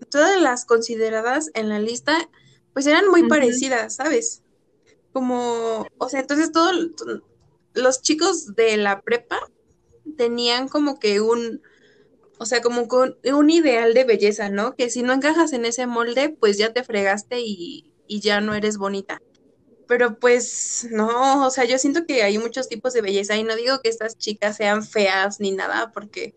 todas 0.09 0.41
las 0.41 0.65
consideradas 0.65 1.51
en 1.53 1.69
la 1.69 1.79
lista 1.79 2.29
pues 2.73 2.87
eran 2.87 3.09
muy 3.09 3.27
parecidas, 3.27 3.95
¿sabes? 3.95 4.43
Como, 5.11 5.85
o 5.97 6.09
sea, 6.09 6.21
entonces 6.21 6.51
todo 6.51 6.71
los 7.73 8.01
chicos 8.01 8.55
de 8.55 8.77
la 8.77 9.01
prepa 9.01 9.39
tenían 10.17 10.67
como 10.67 10.99
que 10.99 11.19
un, 11.19 11.61
o 12.37 12.45
sea, 12.45 12.61
como 12.61 12.87
con 12.87 13.17
un 13.33 13.49
ideal 13.49 13.93
de 13.93 14.05
belleza, 14.05 14.49
¿no? 14.49 14.75
Que 14.75 14.89
si 14.89 15.03
no 15.03 15.13
encajas 15.13 15.51
en 15.53 15.65
ese 15.65 15.87
molde, 15.87 16.29
pues 16.29 16.57
ya 16.57 16.71
te 16.71 16.83
fregaste 16.83 17.41
y, 17.41 17.91
y 18.07 18.21
ya 18.21 18.39
no 18.39 18.53
eres 18.53 18.77
bonita. 18.77 19.21
Pero 19.89 20.19
pues 20.19 20.87
no, 20.91 21.47
o 21.47 21.49
sea, 21.49 21.65
yo 21.65 21.79
siento 21.79 22.05
que 22.05 22.21
hay 22.21 22.37
muchos 22.37 22.69
tipos 22.69 22.93
de 22.93 23.01
belleza 23.01 23.35
y 23.35 23.43
no 23.43 23.55
digo 23.55 23.81
que 23.81 23.89
estas 23.89 24.19
chicas 24.19 24.55
sean 24.55 24.85
feas 24.85 25.39
ni 25.39 25.49
nada, 25.49 25.91
porque 25.91 26.35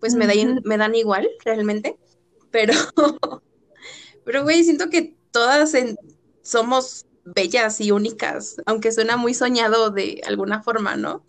pues 0.00 0.14
me, 0.14 0.26
dan, 0.26 0.62
me 0.64 0.78
dan 0.78 0.94
igual 0.94 1.28
realmente, 1.44 1.98
pero, 2.50 2.72
pero 4.24 4.42
güey, 4.42 4.64
siento 4.64 4.88
que 4.88 5.14
todas 5.32 5.74
somos 6.40 7.04
bellas 7.26 7.78
y 7.82 7.90
únicas, 7.90 8.56
aunque 8.64 8.90
suena 8.90 9.18
muy 9.18 9.34
soñado 9.34 9.90
de 9.90 10.22
alguna 10.26 10.62
forma, 10.62 10.96
¿no? 10.96 11.26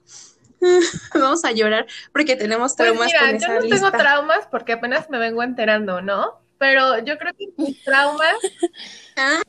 Vamos 1.13 1.43
a 1.43 1.51
llorar 1.51 1.87
porque 2.13 2.37
tenemos 2.37 2.73
pues 2.77 2.87
traumas. 2.87 3.11
Pues 3.11 3.33
mira, 3.33 3.47
yo 3.47 3.61
no 3.61 3.67
tengo 3.67 3.91
traumas 3.91 4.47
porque 4.49 4.71
apenas 4.71 5.09
me 5.09 5.19
vengo 5.19 5.43
enterando, 5.43 6.01
¿no? 6.01 6.39
Pero 6.57 6.99
yo 7.03 7.17
creo 7.17 7.33
que 7.33 7.47
mis 7.57 7.83
traumas 7.83 8.35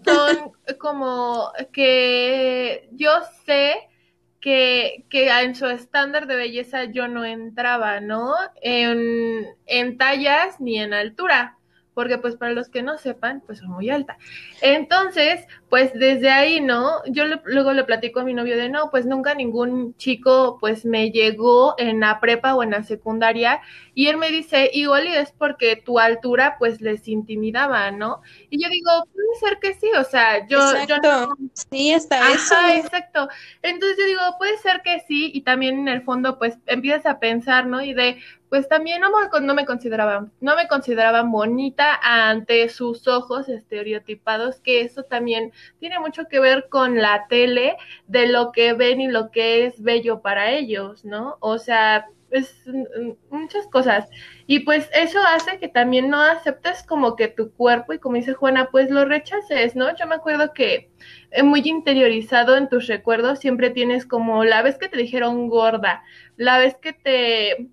son 0.04 0.52
como 0.78 1.52
que 1.72 2.88
yo 2.92 3.10
sé 3.44 3.88
que, 4.40 5.04
que, 5.08 5.28
en 5.28 5.54
su 5.54 5.66
estándar 5.66 6.26
de 6.26 6.36
belleza 6.36 6.84
yo 6.84 7.08
no 7.08 7.24
entraba, 7.24 8.00
¿no? 8.00 8.34
En, 8.62 9.46
en 9.66 9.98
tallas 9.98 10.60
ni 10.60 10.78
en 10.78 10.94
altura 10.94 11.56
porque 11.96 12.18
pues 12.18 12.36
para 12.36 12.52
los 12.52 12.68
que 12.68 12.82
no 12.82 12.98
sepan, 12.98 13.42
pues 13.46 13.60
soy 13.60 13.68
muy 13.68 13.88
alta. 13.88 14.18
Entonces, 14.60 15.46
pues 15.68 15.92
desde 15.94 16.30
ahí, 16.30 16.60
¿no? 16.60 17.02
Yo 17.06 17.24
luego 17.44 17.72
le 17.72 17.82
platico 17.82 18.20
a 18.20 18.24
mi 18.24 18.34
novio 18.34 18.56
de, 18.56 18.68
no, 18.68 18.90
pues 18.90 19.04
nunca 19.04 19.34
ningún 19.34 19.96
chico 19.96 20.58
pues 20.60 20.84
me 20.84 21.10
llegó 21.10 21.74
en 21.78 22.00
la 22.00 22.20
prepa 22.20 22.54
o 22.54 22.62
en 22.62 22.70
la 22.70 22.84
secundaria 22.84 23.60
y 23.92 24.06
él 24.06 24.16
me 24.16 24.30
dice, 24.30 24.70
igual 24.72 25.08
y 25.08 25.14
es 25.14 25.32
porque 25.32 25.74
tu 25.74 25.98
altura 25.98 26.56
pues 26.58 26.80
les 26.80 27.08
intimidaba, 27.08 27.90
¿no? 27.90 28.22
Y 28.48 28.62
yo 28.62 28.68
digo, 28.68 28.90
puede 29.12 29.34
ser 29.40 29.58
que 29.58 29.74
sí, 29.74 29.88
o 29.98 30.04
sea, 30.04 30.46
yo... 30.46 30.58
Exacto. 30.58 31.34
Sí, 31.54 31.92
está 31.92 32.24
Ajá, 32.26 32.76
exacto. 32.76 33.28
Entonces 33.62 33.96
yo 33.98 34.06
digo, 34.06 34.20
puede 34.38 34.56
ser 34.58 34.82
que 34.82 35.00
sí 35.00 35.32
y 35.34 35.40
también 35.40 35.80
en 35.80 35.88
el 35.88 36.02
fondo 36.02 36.38
pues 36.38 36.58
empiezas 36.66 37.06
a 37.06 37.18
pensar, 37.18 37.66
¿no? 37.66 37.82
Y 37.82 37.92
de, 37.92 38.18
pues 38.48 38.68
también 38.68 39.00
no, 39.00 39.10
no 39.40 39.54
me 39.54 39.66
consideraban, 39.66 40.32
no 40.40 40.56
me 40.56 40.68
consideraban 40.68 41.30
bonita 41.30 41.98
ante 42.02 42.68
sus 42.68 43.08
ojos 43.08 43.48
estereotipados, 43.48 44.60
que 44.60 44.82
eso 44.82 45.02
también 45.02 45.52
tiene 45.78 45.98
mucho 45.98 46.26
que 46.28 46.40
ver 46.40 46.68
con 46.70 46.96
la 47.00 47.26
tele, 47.28 47.76
de 48.06 48.26
lo 48.28 48.52
que 48.52 48.72
ven 48.72 49.00
y 49.00 49.08
lo 49.08 49.30
que 49.30 49.66
es 49.66 49.82
bello 49.82 50.20
para 50.20 50.50
ellos, 50.52 51.04
¿no? 51.04 51.36
O 51.40 51.58
sea, 51.58 52.06
es 52.30 52.64
muchas 53.30 53.66
cosas. 53.68 54.08
Y 54.46 54.60
pues 54.60 54.88
eso 54.92 55.18
hace 55.26 55.58
que 55.58 55.68
también 55.68 56.10
no 56.10 56.20
aceptes 56.20 56.82
como 56.82 57.16
que 57.16 57.28
tu 57.28 57.52
cuerpo 57.52 57.92
y 57.92 57.98
como 57.98 58.16
dice 58.16 58.34
Juana, 58.34 58.68
pues 58.70 58.90
lo 58.90 59.04
rechaces, 59.04 59.76
¿no? 59.76 59.94
Yo 59.96 60.06
me 60.06 60.16
acuerdo 60.16 60.52
que 60.52 60.90
eh, 61.30 61.42
muy 61.42 61.62
interiorizado 61.64 62.56
en 62.56 62.68
tus 62.68 62.86
recuerdos 62.86 63.38
siempre 63.38 63.70
tienes 63.70 64.06
como 64.06 64.44
la 64.44 64.62
vez 64.62 64.78
que 64.78 64.88
te 64.88 64.98
dijeron 64.98 65.48
gorda, 65.48 66.02
la 66.36 66.58
vez 66.58 66.76
que 66.76 66.92
te 66.92 67.68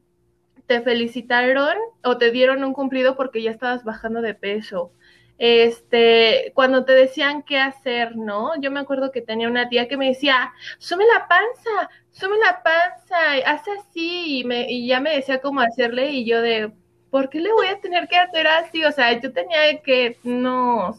te 0.67 0.81
felicitaron 0.81 1.75
o 2.03 2.17
te 2.17 2.31
dieron 2.31 2.63
un 2.63 2.73
cumplido 2.73 3.15
porque 3.15 3.41
ya 3.41 3.51
estabas 3.51 3.83
bajando 3.83 4.21
de 4.21 4.33
peso. 4.33 4.91
Este, 5.37 6.51
cuando 6.53 6.85
te 6.85 6.93
decían 6.93 7.43
qué 7.43 7.59
hacer, 7.59 8.15
¿no? 8.15 8.51
Yo 8.61 8.71
me 8.71 8.79
acuerdo 8.79 9.11
que 9.11 9.21
tenía 9.21 9.47
una 9.47 9.67
tía 9.67 9.87
que 9.87 9.97
me 9.97 10.07
decía, 10.07 10.53
sube 10.77 11.05
la 11.05 11.27
panza, 11.27 11.89
sube 12.11 12.37
la 12.37 12.61
panza, 12.63 13.17
haz 13.45 13.63
así, 13.79 14.39
y, 14.39 14.43
me, 14.43 14.71
y 14.71 14.87
ya 14.87 14.99
me 14.99 15.15
decía 15.15 15.41
cómo 15.41 15.61
hacerle, 15.61 16.11
y 16.11 16.25
yo 16.25 16.41
de, 16.41 16.71
¿por 17.09 17.29
qué 17.29 17.39
le 17.39 17.51
voy 17.51 17.67
a 17.67 17.79
tener 17.81 18.07
que 18.07 18.17
hacer 18.17 18.47
así? 18.47 18.85
O 18.85 18.91
sea, 18.91 19.19
yo 19.19 19.33
tenía 19.33 19.81
que, 19.81 20.17
no, 20.23 20.97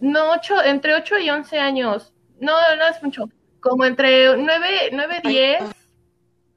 no, 0.00 0.30
ocho, 0.32 0.62
entre 0.62 0.94
8 0.94 1.18
y 1.18 1.30
11 1.30 1.58
años, 1.58 2.12
no, 2.40 2.52
no 2.76 2.86
es 2.86 3.02
mucho, 3.02 3.28
como 3.60 3.84
entre 3.84 4.36
9, 4.36 4.90
9, 4.92 5.20
10 5.24 5.62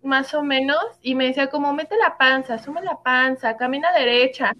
más 0.03 0.33
o 0.33 0.43
menos, 0.43 0.83
y 1.01 1.15
me 1.15 1.25
decía 1.27 1.47
como, 1.47 1.73
mete 1.73 1.97
la 1.97 2.17
panza, 2.17 2.57
sume 2.59 2.81
la 2.81 3.01
panza, 3.01 3.57
camina 3.57 3.91
derecha. 3.93 4.53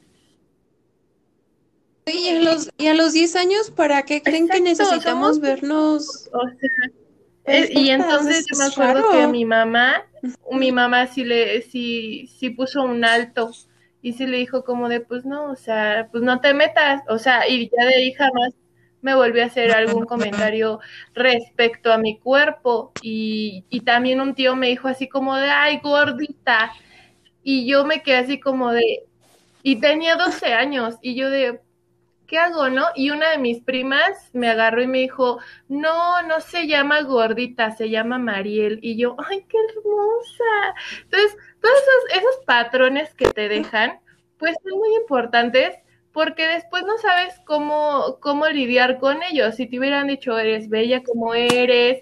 Y 2.05 2.29
a 2.29 2.39
los, 2.41 2.69
y 2.77 2.87
a 2.87 2.93
los 2.93 3.13
10 3.13 3.35
años, 3.35 3.71
¿para 3.71 4.03
qué 4.03 4.21
creen 4.21 4.47
que 4.47 4.59
necesitamos 4.59 5.39
vernos? 5.39 6.29
O 6.33 6.47
sea, 6.49 7.69
y 7.69 7.89
entonces 7.89 8.45
yo 8.51 8.57
me 8.57 8.65
acuerdo 8.65 9.11
que 9.11 9.27
mi 9.27 9.45
mamá, 9.45 10.05
mi 10.51 10.71
mamá 10.71 11.07
sí 11.07 11.23
le, 11.23 11.61
sí, 11.61 12.29
sí 12.37 12.49
puso 12.49 12.83
un 12.83 13.03
alto 13.03 13.51
y 14.01 14.13
sí 14.13 14.25
le 14.25 14.37
dijo 14.37 14.63
como 14.63 14.89
de, 14.89 14.99
pues 14.99 15.25
no, 15.25 15.45
o 15.45 15.55
sea, 15.55 16.09
pues 16.11 16.23
no 16.23 16.41
te 16.41 16.53
metas, 16.53 17.01
o 17.07 17.17
sea, 17.17 17.47
y 17.47 17.69
ya 17.69 17.85
de 17.85 17.95
ahí 17.95 18.13
jamás 18.13 18.53
me 19.01 19.15
volvió 19.15 19.43
a 19.43 19.47
hacer 19.47 19.71
algún 19.71 20.05
comentario 20.05 20.79
respecto 21.13 21.91
a 21.91 21.97
mi 21.97 22.17
cuerpo 22.17 22.93
y, 23.01 23.65
y, 23.69 23.81
también 23.81 24.21
un 24.21 24.33
tío 24.33 24.55
me 24.55 24.67
dijo 24.67 24.87
así 24.87 25.09
como 25.09 25.35
de, 25.35 25.49
ay, 25.49 25.81
gordita. 25.83 26.71
Y 27.43 27.65
yo 27.65 27.83
me 27.83 28.01
quedé 28.01 28.17
así 28.17 28.39
como 28.39 28.71
de, 28.71 29.03
y 29.61 29.75
tenía 29.81 30.15
12 30.15 30.53
años 30.53 30.95
y 31.01 31.15
yo 31.15 31.29
de, 31.29 31.59
¿qué 32.33 32.39
hago, 32.39 32.67
no? 32.67 32.87
Y 32.95 33.11
una 33.11 33.29
de 33.29 33.37
mis 33.37 33.61
primas 33.61 34.31
me 34.33 34.49
agarró 34.49 34.81
y 34.81 34.87
me 34.87 34.97
dijo, 34.97 35.37
no, 35.67 36.23
no 36.23 36.41
se 36.41 36.65
llama 36.65 37.03
gordita, 37.03 37.69
se 37.75 37.91
llama 37.91 38.17
Mariel. 38.17 38.79
Y 38.81 38.97
yo, 38.97 39.15
ay, 39.29 39.45
qué 39.47 39.55
hermosa. 39.69 40.75
Entonces, 41.03 41.37
todos 41.61 41.75
esos, 42.09 42.43
patrones 42.47 43.13
que 43.13 43.27
te 43.29 43.47
dejan, 43.49 43.99
pues 44.39 44.55
son 44.63 44.79
muy 44.79 44.95
importantes 44.95 45.75
porque 46.11 46.47
después 46.47 46.81
no 46.85 46.97
sabes 46.97 47.35
cómo, 47.45 48.17
cómo 48.19 48.47
lidiar 48.47 48.97
con 48.97 49.21
ellos. 49.21 49.53
Si 49.53 49.67
te 49.67 49.77
hubieran 49.77 50.07
dicho, 50.07 50.35
eres 50.39 50.69
bella 50.69 51.03
como 51.03 51.35
eres, 51.35 52.01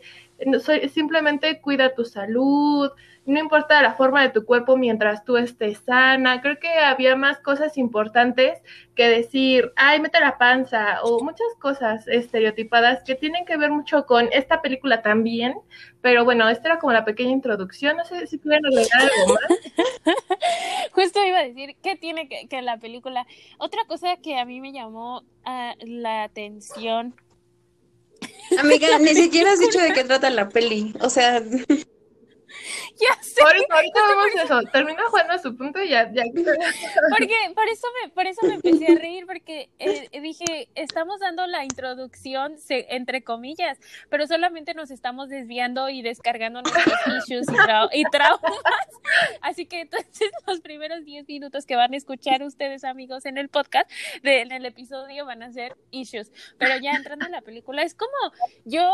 simplemente 0.94 1.60
cuida 1.60 1.94
tu 1.94 2.06
salud, 2.06 2.90
no 3.26 3.40
importa 3.40 3.82
la 3.82 3.94
forma 3.94 4.22
de 4.22 4.30
tu 4.30 4.46
cuerpo 4.46 4.78
mientras 4.78 5.24
tú 5.24 5.38
estés 5.38 5.80
sana. 5.86 6.42
Creo 6.42 6.60
que 6.60 6.70
había 6.70 7.16
más 7.16 7.40
cosas 7.40 7.78
importantes 7.78 8.60
que 8.96 9.08
decir, 9.08 9.72
ay, 9.76 10.00
mete 10.00 10.20
la 10.20 10.38
panza, 10.38 11.02
o 11.04 11.24
muchas 11.24 11.48
cosas 11.60 12.08
estereotipadas 12.08 13.04
que 13.04 13.16
tienen 13.16 13.46
que 13.46 13.58
ver 13.58 13.72
mucho 13.72 14.06
con 14.06 14.28
esta 14.32 14.62
película 14.62 15.02
también. 15.02 15.56
Pero 16.02 16.26
bueno, 16.26 16.50
esta 16.50 16.70
era 16.70 16.80
como 16.80 16.94
la 16.94 17.06
pequeña 17.06 17.32
introducción. 17.32 17.98
No 17.98 18.06
sé 18.06 18.26
si 18.28 18.38
pudieran 18.38 18.66
agregar 18.66 19.02
algo 19.02 19.34
más. 19.34 20.16
Justo 20.94 21.24
iba 21.24 21.40
a 21.40 21.44
decir, 21.44 21.76
¿qué 21.82 21.96
tiene 21.96 22.28
que, 22.28 22.48
que 22.48 22.62
la 22.62 22.78
película? 22.78 23.28
Otra 23.60 23.86
cosa 23.86 24.18
que 24.18 24.38
a 24.38 24.46
mí 24.46 24.60
me 24.62 24.74
llamó 24.74 25.20
uh, 25.46 25.74
la 25.86 26.24
atención 26.24 27.16
Amiga, 28.60 29.00
ni 29.00 29.10
siquiera 29.16 29.52
has 29.52 29.60
dicho 29.60 29.80
de 29.80 29.94
qué 29.94 30.04
trata 30.04 30.30
la 30.30 30.50
peli. 30.50 30.94
O 31.02 31.10
sea. 31.10 31.42
Ya 33.00 33.16
Por 33.42 33.56
eso, 33.56 33.66
ahorita 33.70 34.00
vemos 34.08 34.44
eso. 34.44 34.62
Termina 34.72 35.04
jugando 35.10 35.34
a 35.34 35.38
su 35.40 35.56
punto 35.56 35.82
y 35.82 35.90
ya, 35.90 36.12
ya. 36.12 36.24
Porque 36.24 37.36
por 37.56 37.68
eso 37.68 37.88
me, 38.02 38.10
por 38.10 38.28
eso 38.28 38.46
me 38.46 38.56
empecé 38.56 38.92
a 38.92 38.96
reír, 38.96 39.26
porque 39.26 39.70
eh, 39.80 40.10
dije, 40.22 40.70
estamos 40.76 41.20
dando 41.20 41.48
la 41.48 41.64
introducción, 41.64 42.56
entre 42.70 43.24
comillas, 43.24 43.80
pero 44.10 44.28
solamente 44.28 44.74
nos 44.74 44.92
estamos 44.92 45.30
desviando 45.30 45.90
y 45.90 46.02
descargando 46.02 46.62
nuestros 46.62 46.96
issues 47.30 47.48
y, 47.92 48.04
traumas. 48.12 48.54
Así 49.42 49.66
que 49.66 49.82
entonces 49.82 50.32
los 50.46 50.62
primeros 50.62 51.06
10 51.06 51.28
minutos 51.28 51.66
que 51.66 51.76
van 51.76 51.94
a 51.94 51.98
escuchar 51.98 52.44
ustedes, 52.44 52.84
amigos, 52.84 53.26
en 53.26 53.38
el 53.38 53.50
podcast, 53.50 53.90
de, 54.22 54.42
en 54.42 54.52
el 54.52 54.66
episodio 54.66 55.26
van 55.26 55.44
a 55.44 55.52
ser 55.52 55.78
issues. 55.92 56.32
Pero 56.58 56.78
ya 56.82 56.92
entrando 56.92 57.26
en 57.26 57.32
la 57.32 57.42
película, 57.42 57.84
es 57.84 57.96
como 57.96 58.12
yo 58.66 58.92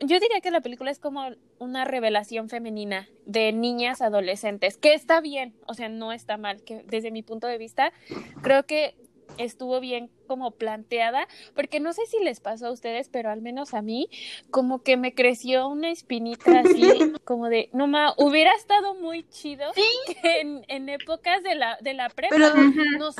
yo 0.00 0.20
diría 0.20 0.40
que 0.42 0.50
la 0.50 0.60
película 0.60 0.90
es 0.90 0.98
como 0.98 1.30
una 1.58 1.84
revelación 1.84 2.48
femenina 2.48 3.08
de 3.26 3.52
niñas 3.52 4.00
adolescentes, 4.02 4.76
que 4.76 4.94
está 4.94 5.20
bien, 5.20 5.54
o 5.66 5.74
sea, 5.74 5.88
no 5.88 6.12
está 6.12 6.36
mal, 6.36 6.62
que 6.62 6.82
desde 6.84 7.10
mi 7.10 7.22
punto 7.22 7.46
de 7.46 7.58
vista 7.58 7.92
creo 8.42 8.64
que 8.64 8.96
estuvo 9.38 9.80
bien 9.80 10.10
como 10.24 10.52
planteada, 10.52 11.28
porque 11.54 11.80
no 11.80 11.92
sé 11.92 12.02
si 12.06 12.22
les 12.22 12.40
pasó 12.40 12.66
a 12.66 12.70
ustedes, 12.72 13.08
pero 13.08 13.30
al 13.30 13.42
menos 13.42 13.74
a 13.74 13.82
mí, 13.82 14.08
como 14.50 14.82
que 14.82 14.96
me 14.96 15.14
creció 15.14 15.68
una 15.68 15.90
espinita 15.90 16.60
así, 16.60 16.82
como 17.24 17.48
de, 17.48 17.68
no 17.72 17.86
ma, 17.86 18.14
hubiera 18.16 18.52
estado 18.54 18.94
muy 18.94 19.28
chido 19.28 19.64
que 20.22 20.40
en, 20.40 20.88
épocas 20.88 21.42
de 21.42 21.54
la, 21.54 21.78
de 21.80 21.94
la 21.94 22.08
prepa 22.10 22.36
nosotros 22.36 22.86
nos 22.98 23.16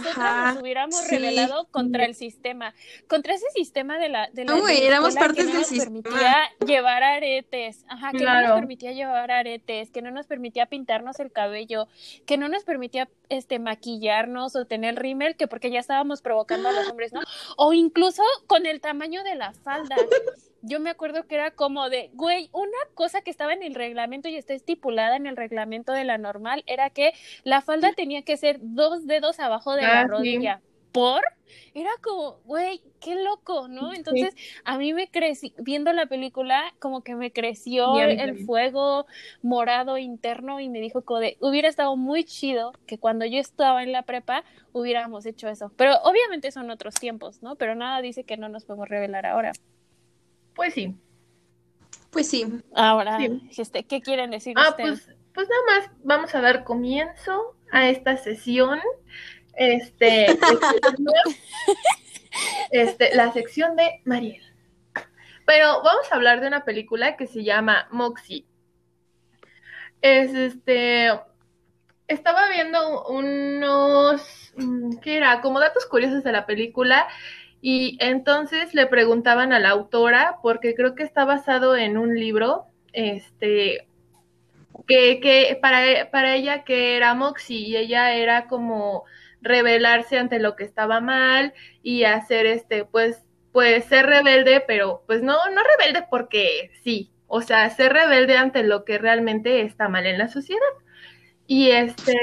hubiéramos 0.60 1.08
revelado 1.08 1.66
contra 1.70 2.04
el 2.04 2.14
sistema, 2.14 2.74
contra 3.08 3.34
ese 3.34 3.46
sistema 3.54 3.98
de 3.98 4.08
la, 4.08 4.28
de 4.32 4.44
la, 4.44 4.54
éramos 4.70 5.14
parte 5.14 5.44
que 5.44 5.44
no 5.44 5.54
nos 5.54 5.68
permitía 5.70 6.36
llevar 6.66 7.02
aretes, 7.02 7.84
ajá, 7.88 8.12
que 8.12 8.24
no 8.24 8.40
nos 8.40 8.52
permitía 8.52 8.92
llevar 8.92 9.30
aretes, 9.30 9.90
que 9.90 10.02
no 10.02 10.10
nos 10.10 10.26
permitía 10.26 10.66
pintarnos 10.66 11.18
el 11.20 11.32
cabello, 11.32 11.88
que 12.26 12.36
no 12.36 12.48
nos 12.48 12.64
permitía 12.64 13.08
este 13.28 13.58
maquillarnos 13.58 14.56
o 14.56 14.64
tener 14.64 14.96
rímel, 14.96 15.36
que 15.36 15.48
porque 15.48 15.70
ya 15.70 15.80
estábamos 15.80 16.22
provocando 16.22 16.68
a 16.68 16.72
los 16.72 16.93
¿no? 17.12 17.20
O 17.56 17.72
incluso 17.72 18.22
con 18.46 18.66
el 18.66 18.80
tamaño 18.80 19.22
de 19.22 19.34
la 19.34 19.52
falda. 19.52 19.96
Yo 20.62 20.80
me 20.80 20.88
acuerdo 20.88 21.26
que 21.26 21.34
era 21.34 21.50
como 21.50 21.90
de, 21.90 22.10
güey, 22.14 22.48
una 22.52 22.78
cosa 22.94 23.20
que 23.20 23.30
estaba 23.30 23.52
en 23.52 23.62
el 23.62 23.74
reglamento 23.74 24.28
y 24.28 24.36
está 24.36 24.54
estipulada 24.54 25.16
en 25.16 25.26
el 25.26 25.36
reglamento 25.36 25.92
de 25.92 26.04
la 26.04 26.16
normal 26.16 26.64
era 26.66 26.88
que 26.88 27.12
la 27.42 27.60
falda 27.60 27.92
tenía 27.92 28.22
que 28.22 28.38
ser 28.38 28.58
dos 28.60 29.06
dedos 29.06 29.40
abajo 29.40 29.74
de 29.74 29.82
la 29.82 30.00
ah, 30.00 30.06
rodilla 30.06 30.62
por, 30.94 31.22
era 31.74 31.90
como, 32.00 32.38
güey, 32.44 32.80
qué 33.00 33.16
loco, 33.16 33.66
¿no? 33.66 33.92
Entonces, 33.92 34.32
a 34.64 34.78
mí 34.78 34.94
me 34.94 35.10
crecí, 35.10 35.52
viendo 35.58 35.92
la 35.92 36.06
película, 36.06 36.72
como 36.78 37.02
que 37.02 37.16
me 37.16 37.32
creció 37.32 37.98
el, 37.98 38.46
fuego 38.46 39.06
morado 39.42 39.98
interno 39.98 40.60
y 40.60 40.68
me 40.68 40.80
dijo 40.80 41.02
que 41.02 41.36
hubiera 41.40 41.68
estado 41.68 41.96
muy 41.96 42.22
chido 42.22 42.72
que 42.86 42.96
cuando 42.98 43.26
yo 43.26 43.40
estaba 43.40 43.82
en 43.82 43.90
la 43.90 44.02
prepa 44.02 44.44
hubiéramos 44.72 45.26
hecho 45.26 45.48
eso. 45.48 45.72
Pero 45.76 45.96
obviamente 46.04 46.52
son 46.52 46.70
otros 46.70 46.94
tiempos, 46.94 47.42
¿no? 47.42 47.56
Pero 47.56 47.74
nada 47.74 48.00
dice 48.00 48.22
que 48.22 48.36
no 48.36 48.48
nos 48.48 48.64
podemos 48.64 48.88
revelar 48.88 49.26
ahora. 49.26 49.50
Pues 50.54 50.74
sí. 50.74 50.94
Pues 52.12 52.28
sí. 52.28 52.46
Ahora, 52.72 53.18
Este, 53.56 53.82
¿qué 53.82 54.00
quieren 54.00 54.30
decir 54.30 54.54
ah, 54.56 54.76
Pues, 54.78 55.10
pues 55.34 55.48
nada 55.48 55.62
más 55.66 55.90
vamos 56.04 56.34
a 56.36 56.40
dar 56.40 56.62
comienzo 56.62 57.56
a 57.72 57.88
esta 57.88 58.16
sesión 58.16 58.78
este, 59.56 60.26
este, 62.70 63.14
la 63.14 63.32
sección 63.32 63.76
de 63.76 64.00
Mariel. 64.04 64.42
Pero 65.46 65.82
vamos 65.82 66.10
a 66.10 66.14
hablar 66.14 66.40
de 66.40 66.46
una 66.46 66.64
película 66.64 67.16
que 67.16 67.26
se 67.26 67.44
llama 67.44 67.86
Moxie. 67.90 68.46
Es 70.00 70.34
este. 70.34 71.10
Estaba 72.08 72.48
viendo 72.50 73.06
unos. 73.06 74.52
Mm, 74.56 74.98
¿Qué 74.98 75.16
era? 75.16 75.40
Como 75.40 75.60
datos 75.60 75.86
curiosos 75.86 76.24
de 76.24 76.32
la 76.32 76.46
película. 76.46 77.06
Y 77.60 77.96
entonces 78.00 78.74
le 78.74 78.86
preguntaban 78.86 79.52
a 79.52 79.58
la 79.58 79.70
autora, 79.70 80.36
porque 80.42 80.74
creo 80.74 80.94
que 80.94 81.02
está 81.02 81.24
basado 81.24 81.76
en 81.76 81.98
un 81.98 82.18
libro. 82.18 82.66
Este. 82.92 83.86
Que, 84.86 85.20
que 85.20 85.58
para, 85.62 86.10
para 86.10 86.34
ella 86.34 86.64
que 86.64 86.96
era 86.96 87.14
Moxie. 87.14 87.68
Y 87.68 87.76
ella 87.76 88.14
era 88.14 88.46
como 88.46 89.04
rebelarse 89.44 90.18
ante 90.18 90.40
lo 90.40 90.56
que 90.56 90.64
estaba 90.64 91.00
mal 91.00 91.54
y 91.82 92.04
hacer 92.04 92.46
este, 92.46 92.84
pues, 92.84 93.22
pues 93.52 93.84
ser 93.84 94.06
rebelde, 94.06 94.62
pero 94.66 95.04
pues 95.06 95.22
no, 95.22 95.36
no 95.50 95.62
rebelde 95.62 96.06
porque 96.10 96.70
sí, 96.82 97.12
o 97.28 97.42
sea, 97.42 97.68
ser 97.70 97.92
rebelde 97.92 98.36
ante 98.36 98.64
lo 98.64 98.84
que 98.84 98.98
realmente 98.98 99.62
está 99.62 99.88
mal 99.88 100.06
en 100.06 100.18
la 100.18 100.28
sociedad. 100.28 100.60
Y 101.46 101.70
este, 101.70 102.16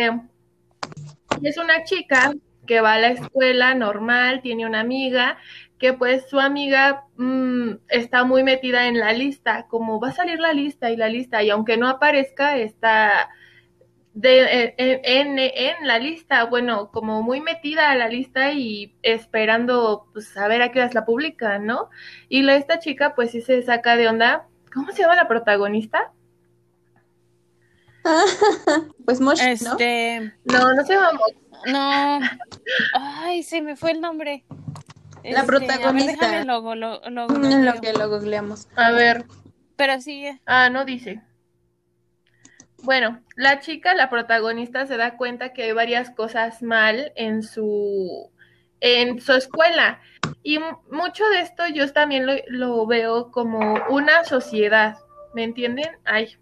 es 1.44 1.58
una 1.58 1.84
chica 1.84 2.34
que 2.66 2.82
va 2.82 2.94
a 2.94 3.00
la 3.00 3.10
escuela 3.10 3.75
normal, 3.75 4.42
tiene 4.42 4.66
una 4.66 4.80
amiga 4.80 5.38
que 5.77 5.94
pues 5.94 6.29
su 6.29 6.40
amiga 6.40 7.05
mm, 7.18 7.72
está 7.90 8.24
muy 8.24 8.44
metida 8.44 8.88
en 8.88 9.00
la 9.00 9.14
lista, 9.14 9.68
como 9.68 10.00
va 10.00 10.10
a 10.10 10.14
salir 10.14 10.40
la 10.40 10.53
lista 10.53 10.92
y 10.92 10.96
la 10.96 11.10
lista, 11.10 11.42
y 11.42 11.50
aunque 11.50 11.77
no 11.77 11.88
aparezca, 11.88 12.55
está 12.57 13.29
de, 14.13 14.74
en, 14.77 15.39
en, 15.39 15.87
la 15.87 15.97
lista, 16.00 16.43
bueno, 16.45 16.91
como 16.91 17.24
muy 17.24 17.39
metida 17.39 17.91
a 17.91 17.95
la 17.95 18.07
lista 18.07 18.51
y 18.51 18.95
esperando 19.03 20.07
pues 20.13 20.35
a 20.35 20.47
ver 20.47 20.61
a 20.61 20.71
qué 20.71 20.79
horas 20.79 20.93
la 20.93 21.05
publican, 21.05 21.65
¿no? 21.65 21.89
Y 22.27 22.41
la, 22.41 22.55
esta 22.55 22.79
chica 22.79 23.15
pues 23.15 23.31
sí 23.31 23.41
se 23.41 23.61
saca 23.63 23.95
de 23.95 24.07
onda. 24.07 24.47
¿Cómo 24.74 24.91
se 24.91 25.01
llama 25.01 25.15
la 25.15 25.27
protagonista? 25.27 26.11
pues 29.05 29.21
Mosh, 29.21 29.41
este... 29.41 30.33
¿no? 30.43 30.74
No, 30.74 30.83
se 30.83 30.93
llama 30.93 31.11
No. 31.67 32.19
Ay, 32.93 33.43
se 33.43 33.61
me 33.61 33.75
fue 33.75 33.91
el 33.91 34.01
nombre. 34.01 34.43
La 35.24 35.41
este, 35.41 35.45
protagonista. 35.45 36.43
lo, 36.43 36.75
lo, 36.75 37.01
lo, 37.09 37.27
lo, 37.27 37.81
que 37.81 37.93
lo 37.93 38.09
googleamos. 38.09 38.67
A 38.75 38.91
ver. 38.91 39.25
Pero 39.75 40.01
sigue. 40.01 40.41
Ah, 40.45 40.69
no 40.69 40.83
dice. 40.83 41.21
Bueno, 42.83 43.22
la 43.35 43.59
chica, 43.59 43.94
la 43.94 44.09
protagonista, 44.09 44.87
se 44.87 44.98
da 44.98 45.15
cuenta 45.15 45.53
que 45.53 45.63
hay 45.63 45.72
varias 45.72 46.09
cosas 46.09 46.63
mal 46.63 47.11
en 47.15 47.44
su, 47.44 48.31
en 48.79 49.22
su 49.22 49.33
escuela. 49.33 50.01
Y 50.41 50.59
mucho 50.89 51.27
de 51.29 51.41
esto 51.41 51.67
yo 51.67 51.91
también 51.94 52.25
lo, 52.48 52.87
veo 52.87 53.31
como 53.31 53.75
una 53.89 54.24
sociedad, 54.24 54.98
¿me 55.35 55.44
entienden? 55.44 55.89
Ay, 56.05 56.37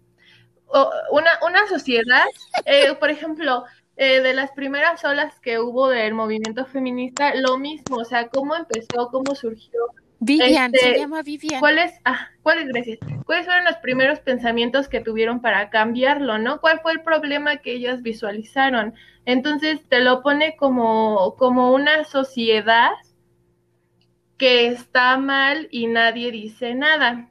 una, 1.10 1.30
una 1.46 1.66
sociedad, 1.68 2.24
eh, 2.64 2.94
por 2.98 3.10
ejemplo, 3.10 3.64
eh, 3.96 4.22
de 4.22 4.32
las 4.32 4.50
primeras 4.52 5.04
olas 5.04 5.38
que 5.40 5.58
hubo 5.58 5.88
del 5.90 6.14
movimiento 6.14 6.64
feminista, 6.64 7.34
lo 7.34 7.58
mismo, 7.58 7.96
o 7.98 8.04
sea, 8.06 8.28
cómo 8.28 8.56
empezó, 8.56 9.08
cómo 9.10 9.34
surgió, 9.34 9.78
Vivian, 10.20 10.70
se 10.72 10.88
este, 10.88 11.00
llama 11.00 11.22
Vivian. 11.22 11.60
¿Cuáles, 11.60 11.92
ah, 12.04 12.28
cuáles, 12.42 12.68
gracias? 12.68 12.98
¿Cuáles 13.24 13.46
fueron 13.46 13.64
los 13.64 13.76
primeros 13.76 14.20
pensamientos 14.20 14.86
que 14.86 15.00
tuvieron 15.00 15.40
para 15.40 15.70
cambiarlo, 15.70 16.36
no? 16.36 16.60
¿Cuál 16.60 16.80
fue 16.80 16.92
el 16.92 17.00
problema 17.00 17.56
que 17.56 17.72
ellas 17.72 18.02
visualizaron? 18.02 18.94
Entonces 19.24 19.80
te 19.88 20.00
lo 20.00 20.22
pone 20.22 20.56
como, 20.56 21.36
como 21.36 21.72
una 21.72 22.04
sociedad 22.04 22.90
que 24.36 24.68
está 24.68 25.16
mal 25.16 25.68
y 25.70 25.86
nadie 25.86 26.30
dice 26.30 26.74
nada. 26.74 27.30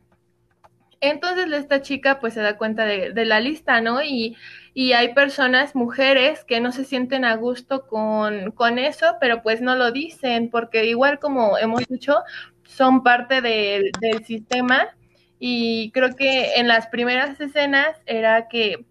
Entonces 1.01 1.51
esta 1.51 1.81
chica 1.81 2.19
pues 2.19 2.33
se 2.33 2.41
da 2.41 2.57
cuenta 2.57 2.85
de, 2.85 3.13
de 3.13 3.25
la 3.25 3.39
lista, 3.39 3.81
¿no? 3.81 4.01
Y, 4.01 4.35
y, 4.73 4.93
hay 4.93 5.13
personas, 5.13 5.75
mujeres, 5.75 6.43
que 6.43 6.59
no 6.59 6.71
se 6.71 6.85
sienten 6.85 7.23
a 7.23 7.35
gusto 7.35 7.87
con, 7.87 8.51
con 8.51 8.79
eso, 8.79 9.15
pero 9.19 9.41
pues 9.41 9.61
no 9.61 9.75
lo 9.75 9.91
dicen, 9.91 10.49
porque 10.49 10.85
igual 10.85 11.19
como 11.19 11.57
hemos 11.57 11.87
dicho, 11.87 12.17
son 12.69 13.03
parte 13.03 13.41
del 13.41 13.91
sistema 14.25 14.89
y 15.39 15.91
creo 15.91 16.15
que 16.15 16.55
en 16.55 16.67
las 16.67 16.87
primeras 16.87 17.39
escenas 17.41 17.97
era 18.05 18.47
que 18.47 18.85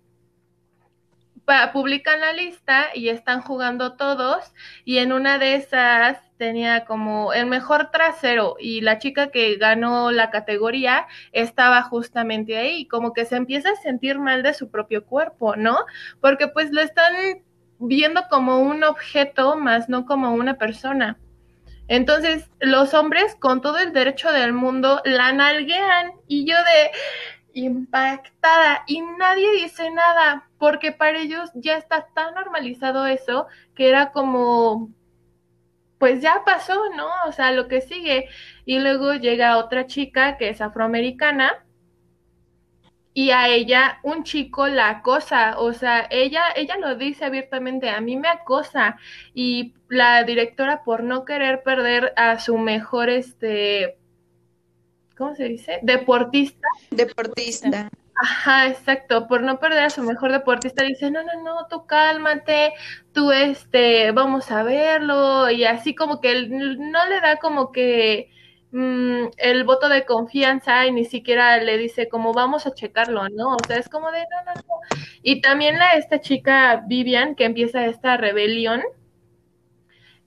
publican 1.72 2.20
la 2.20 2.34
lista 2.34 2.88
y 2.94 3.08
están 3.08 3.40
jugando 3.40 3.94
todos 3.94 4.52
y 4.84 4.98
en 4.98 5.12
una 5.12 5.38
de 5.38 5.54
esas 5.54 6.18
tenía 6.36 6.84
como 6.84 7.32
el 7.32 7.46
mejor 7.46 7.90
trasero 7.90 8.56
y 8.60 8.82
la 8.82 8.98
chica 8.98 9.30
que 9.30 9.56
ganó 9.56 10.10
la 10.10 10.30
categoría 10.30 11.06
estaba 11.32 11.82
justamente 11.82 12.58
ahí, 12.58 12.86
como 12.86 13.12
que 13.14 13.24
se 13.24 13.36
empieza 13.36 13.70
a 13.70 13.76
sentir 13.76 14.18
mal 14.18 14.42
de 14.42 14.54
su 14.54 14.70
propio 14.70 15.06
cuerpo, 15.06 15.56
¿no? 15.56 15.78
Porque 16.20 16.48
pues 16.48 16.70
lo 16.70 16.82
están 16.82 17.14
viendo 17.78 18.22
como 18.28 18.58
un 18.58 18.84
objeto 18.84 19.56
más 19.56 19.88
no 19.88 20.04
como 20.04 20.34
una 20.34 20.58
persona. 20.58 21.16
Entonces, 21.88 22.50
los 22.60 22.94
hombres 22.94 23.34
con 23.36 23.60
todo 23.62 23.78
el 23.78 23.92
derecho 23.92 24.30
del 24.30 24.52
mundo 24.52 25.00
la 25.04 25.32
nalguean 25.32 26.12
y 26.26 26.48
yo 26.48 26.56
de 26.56 26.90
impactada 27.54 28.84
y 28.86 29.00
nadie 29.00 29.50
dice 29.52 29.90
nada 29.90 30.48
porque 30.58 30.92
para 30.92 31.18
ellos 31.18 31.50
ya 31.54 31.76
está 31.76 32.06
tan 32.14 32.34
normalizado 32.34 33.06
eso 33.06 33.46
que 33.74 33.88
era 33.88 34.12
como 34.12 34.90
pues 35.98 36.22
ya 36.22 36.42
pasó, 36.44 36.74
¿no? 36.96 37.08
O 37.26 37.32
sea, 37.32 37.50
lo 37.52 37.68
que 37.68 37.80
sigue. 37.80 38.28
Y 38.64 38.78
luego 38.78 39.14
llega 39.14 39.58
otra 39.58 39.86
chica 39.86 40.36
que 40.36 40.48
es 40.50 40.60
afroamericana 40.60 41.64
y 43.18 43.32
a 43.32 43.48
ella 43.48 43.98
un 44.04 44.22
chico 44.22 44.68
la 44.68 44.90
acosa, 44.90 45.58
o 45.58 45.72
sea, 45.72 46.06
ella, 46.08 46.44
ella 46.54 46.76
lo 46.76 46.94
dice 46.94 47.24
abiertamente, 47.24 47.90
a 47.90 48.00
mí 48.00 48.16
me 48.16 48.28
acosa 48.28 48.96
y 49.34 49.74
la 49.88 50.22
directora 50.22 50.84
por 50.84 51.02
no 51.02 51.24
querer 51.24 51.64
perder 51.64 52.12
a 52.14 52.38
su 52.38 52.56
mejor, 52.58 53.10
este, 53.10 53.98
¿cómo 55.16 55.34
se 55.34 55.48
dice? 55.48 55.80
Deportista. 55.82 56.68
Deportista. 56.92 57.90
Ajá, 58.14 58.68
exacto, 58.68 59.26
por 59.26 59.42
no 59.42 59.58
perder 59.58 59.82
a 59.82 59.90
su 59.90 60.04
mejor 60.04 60.30
deportista 60.30 60.84
dice, 60.84 61.10
no, 61.10 61.24
no, 61.24 61.42
no, 61.42 61.66
tú 61.68 61.86
cálmate, 61.86 62.72
tú, 63.10 63.32
este, 63.32 64.12
vamos 64.12 64.48
a 64.52 64.62
verlo, 64.62 65.50
y 65.50 65.64
así 65.64 65.92
como 65.92 66.20
que 66.20 66.30
él 66.30 66.78
no 66.78 67.04
le 67.08 67.20
da 67.20 67.38
como 67.38 67.72
que 67.72 68.30
Mm, 68.70 69.28
el 69.38 69.64
voto 69.64 69.88
de 69.88 70.04
confianza 70.04 70.86
y 70.86 70.92
ni 70.92 71.06
siquiera 71.06 71.56
le 71.56 71.78
dice 71.78 72.06
como 72.08 72.34
vamos 72.34 72.66
a 72.66 72.74
checarlo, 72.74 73.26
¿no? 73.30 73.54
O 73.54 73.58
sea, 73.66 73.78
es 73.78 73.88
como 73.88 74.10
de 74.10 74.20
no, 74.20 74.44
no, 74.44 74.54
no. 74.54 74.98
Y 75.22 75.40
también 75.40 75.78
la, 75.78 75.92
esta 75.92 76.20
chica 76.20 76.82
Vivian 76.86 77.34
que 77.34 77.44
empieza 77.44 77.86
esta 77.86 78.18
rebelión, 78.18 78.82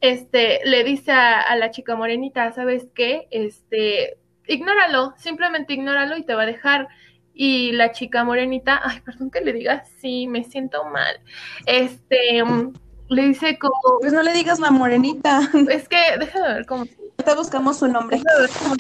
este, 0.02 0.62
le 0.66 0.84
dice 0.84 1.12
a, 1.12 1.56
la 1.56 1.70
chica 1.70 1.96
morenita, 1.96 2.52
¿sabes 2.52 2.88
qué? 2.96 3.28
Este, 3.30 4.18
ignóralo, 4.48 5.14
simplemente 5.18 5.74
ignóralo 5.74 6.18
y 6.18 6.24
te 6.24 6.34
va 6.34 6.44
a 6.44 6.48
dejar. 6.48 6.88
Y 7.34 7.72
la 7.74 7.92
chica 7.92 8.24
morenita, 8.24 8.82
ay, 8.84 9.02
perdón 9.02 9.30
que 9.30 9.42
le 9.42 9.54
diga, 9.54 9.84
sí, 10.00 10.28
me 10.28 10.44
siento 10.44 10.84
mal. 10.86 11.22
Este, 11.68 12.44
mm, 12.44 12.74
le 13.10 13.22
dice 13.28 13.60
como... 13.60 14.00
Pues 14.00 14.14
no 14.14 14.24
le 14.24 14.34
digas 14.34 14.60
la 14.60 14.72
morenita. 14.72 15.42
Es 15.70 15.88
que, 15.88 15.98
déjame 16.20 16.56
ver 16.56 16.66
cómo 16.66 16.86
te 17.18 17.36
buscamos 17.36 17.80
su 17.80 17.88
nombre. 17.88 18.22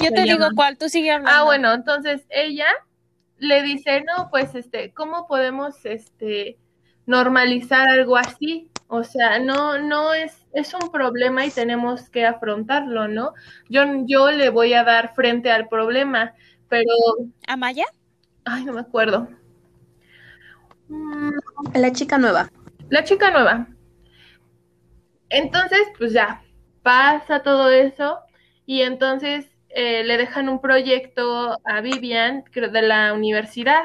Yo 0.01 0.11
te 0.11 0.23
digo 0.23 0.45
cuál, 0.55 0.77
tú 0.77 0.89
sigue 0.89 1.11
hablando. 1.11 1.39
Ah, 1.39 1.43
bueno, 1.43 1.73
entonces 1.73 2.25
ella 2.29 2.67
le 3.37 3.63
dice, 3.63 4.03
no, 4.03 4.29
pues, 4.29 4.55
este, 4.55 4.93
¿cómo 4.93 5.27
podemos, 5.27 5.85
este, 5.85 6.57
normalizar 7.05 7.89
algo 7.89 8.17
así? 8.17 8.69
O 8.87 9.03
sea, 9.03 9.39
no, 9.39 9.79
no 9.79 10.13
es, 10.13 10.45
es 10.53 10.73
un 10.73 10.91
problema 10.91 11.45
y 11.45 11.51
tenemos 11.51 12.09
que 12.09 12.25
afrontarlo, 12.25 13.07
¿no? 13.07 13.33
Yo, 13.69 13.83
yo 14.05 14.31
le 14.31 14.49
voy 14.49 14.73
a 14.73 14.83
dar 14.83 15.15
frente 15.15 15.49
al 15.49 15.67
problema, 15.69 16.33
pero... 16.67 16.91
¿A 17.47 17.55
Maya? 17.55 17.85
Ay, 18.43 18.65
no 18.65 18.73
me 18.73 18.81
acuerdo. 18.81 19.29
La 21.73 21.91
chica 21.93 22.17
nueva. 22.17 22.49
La 22.89 23.03
chica 23.03 23.31
nueva. 23.31 23.67
Entonces, 25.29 25.79
pues 25.97 26.11
ya, 26.11 26.43
pasa 26.83 27.43
todo 27.43 27.69
eso 27.69 28.19
y 28.65 28.81
entonces 28.81 29.47
eh, 29.69 30.03
le 30.03 30.17
dejan 30.17 30.49
un 30.49 30.61
proyecto 30.61 31.57
a 31.65 31.81
Vivian 31.81 32.43
de 32.53 32.81
la 32.81 33.13
universidad 33.13 33.83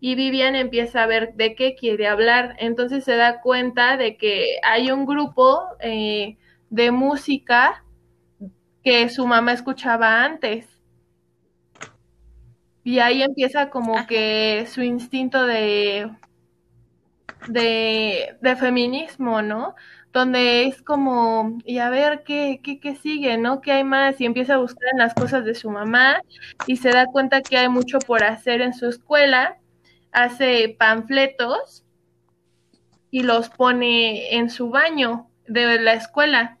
y 0.00 0.14
Vivian 0.14 0.54
empieza 0.56 1.02
a 1.02 1.06
ver 1.06 1.34
de 1.34 1.54
qué 1.54 1.74
quiere 1.74 2.06
hablar. 2.08 2.56
Entonces 2.58 3.04
se 3.04 3.16
da 3.16 3.40
cuenta 3.42 3.96
de 3.98 4.16
que 4.16 4.56
hay 4.62 4.90
un 4.90 5.04
grupo 5.06 5.60
eh, 5.80 6.38
de 6.70 6.90
música 6.90 7.84
que 8.84 9.08
su 9.08 9.26
mamá 9.26 9.52
escuchaba 9.54 10.22
antes. 10.22 10.66
Y 12.84 12.98
ahí 12.98 13.22
empieza 13.22 13.70
como 13.70 14.06
que 14.06 14.66
su 14.68 14.82
instinto 14.82 15.46
de, 15.46 16.10
de, 17.48 18.36
de 18.40 18.56
feminismo, 18.56 19.42
¿no? 19.42 19.74
Donde 20.12 20.64
es 20.64 20.82
como, 20.82 21.58
y 21.64 21.78
a 21.78 21.88
ver 21.90 22.22
qué, 22.24 22.60
qué, 22.62 22.80
qué 22.80 22.96
sigue, 22.96 23.38
¿no? 23.38 23.60
¿Qué 23.60 23.72
hay 23.72 23.84
más? 23.84 24.20
Y 24.20 24.26
empieza 24.26 24.54
a 24.54 24.58
buscar 24.58 24.88
en 24.92 24.98
las 24.98 25.14
cosas 25.14 25.44
de 25.44 25.54
su 25.54 25.70
mamá 25.70 26.20
y 26.66 26.76
se 26.76 26.90
da 26.90 27.06
cuenta 27.06 27.42
que 27.42 27.56
hay 27.56 27.68
mucho 27.68 27.98
por 28.00 28.24
hacer 28.24 28.60
en 28.60 28.74
su 28.74 28.88
escuela, 28.88 29.58
hace 30.12 30.74
panfletos 30.78 31.84
y 33.10 33.22
los 33.22 33.50
pone 33.50 34.36
en 34.36 34.50
su 34.50 34.70
baño 34.70 35.28
de 35.46 35.80
la 35.80 35.94
escuela, 35.94 36.58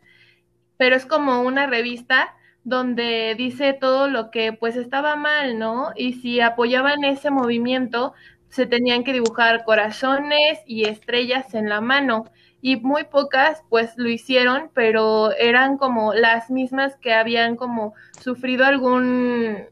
pero 0.76 0.96
es 0.96 1.06
como 1.06 1.42
una 1.42 1.66
revista 1.66 2.34
donde 2.64 3.34
dice 3.36 3.72
todo 3.72 4.08
lo 4.08 4.30
que 4.30 4.52
pues 4.52 4.76
estaba 4.76 5.16
mal, 5.16 5.58
¿no? 5.58 5.92
Y 5.96 6.14
si 6.14 6.40
apoyaban 6.40 7.04
ese 7.04 7.30
movimiento, 7.30 8.14
se 8.48 8.66
tenían 8.66 9.04
que 9.04 9.12
dibujar 9.12 9.64
corazones 9.64 10.60
y 10.66 10.84
estrellas 10.84 11.54
en 11.54 11.68
la 11.68 11.80
mano 11.80 12.24
y 12.62 12.76
muy 12.76 13.04
pocas 13.04 13.62
pues 13.68 13.92
lo 13.96 14.08
hicieron, 14.08 14.70
pero 14.74 15.32
eran 15.32 15.78
como 15.78 16.14
las 16.14 16.50
mismas 16.50 16.96
que 16.96 17.12
habían 17.12 17.56
como 17.56 17.94
sufrido 18.20 18.64
algún... 18.64 19.66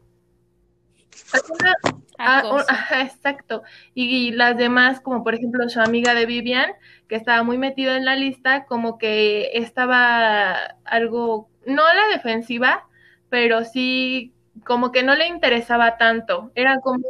Ah, 2.17 2.43
exacto. 3.01 3.63
Y, 3.93 4.31
las 4.31 4.57
demás, 4.57 4.99
como 4.99 5.23
por 5.23 5.35
ejemplo 5.35 5.67
su 5.69 5.79
amiga 5.79 6.13
de 6.13 6.25
Vivian, 6.25 6.71
que 7.07 7.15
estaba 7.15 7.43
muy 7.43 7.57
metida 7.57 7.95
en 7.95 8.05
la 8.05 8.15
lista, 8.15 8.65
como 8.65 8.97
que 8.97 9.51
estaba 9.53 10.53
algo, 10.83 11.49
no 11.65 11.85
a 11.85 11.93
la 11.93 12.07
defensiva, 12.07 12.87
pero 13.29 13.63
sí 13.63 14.33
como 14.65 14.91
que 14.91 15.03
no 15.03 15.15
le 15.15 15.27
interesaba 15.27 15.97
tanto, 15.97 16.51
era 16.55 16.79
como... 16.79 17.05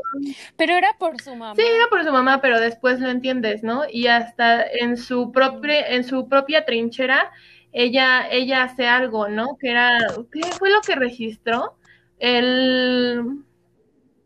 Pero 0.57 0.75
era 0.75 0.95
por 0.97 1.21
su 1.21 1.35
mamá. 1.35 1.55
Sí, 1.55 1.61
era 1.61 1.87
por 1.89 2.03
su 2.03 2.11
mamá, 2.11 2.41
pero 2.41 2.59
después 2.59 2.99
lo 2.99 3.09
entiendes, 3.09 3.63
¿no? 3.63 3.83
Y 3.89 4.07
hasta 4.07 4.63
en 4.63 4.97
su, 4.97 5.31
propia 5.31 5.87
en 5.87 6.03
su 6.03 6.27
propia 6.27 6.65
trinchera, 6.65 7.31
ella, 7.71 8.27
ella 8.29 8.63
hace 8.63 8.87
algo, 8.87 9.27
¿no? 9.27 9.57
Que 9.59 9.71
era, 9.71 9.97
¿qué 10.31 10.41
fue 10.57 10.69
lo 10.69 10.81
que 10.81 10.95
registró? 10.95 11.77
El... 12.19 13.43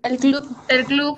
El 0.04 0.18
club. 0.18 0.46
El 0.68 0.86
club, 0.86 1.18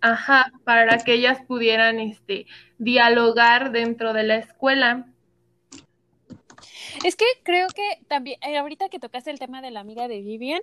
ajá, 0.00 0.52
para 0.64 0.98
que 0.98 1.14
ellas 1.14 1.38
pudieran, 1.46 2.00
este, 2.00 2.46
dialogar 2.78 3.72
dentro 3.72 4.12
de 4.12 4.22
la 4.24 4.36
escuela. 4.36 5.06
Es 7.04 7.16
que 7.16 7.24
creo 7.42 7.68
que 7.68 7.82
también, 8.08 8.38
eh, 8.42 8.56
ahorita 8.56 8.88
que 8.88 8.98
tocaste 8.98 9.30
el 9.30 9.38
tema 9.38 9.60
de 9.60 9.70
la 9.70 9.80
amiga 9.80 10.08
de 10.08 10.22
Vivian, 10.22 10.60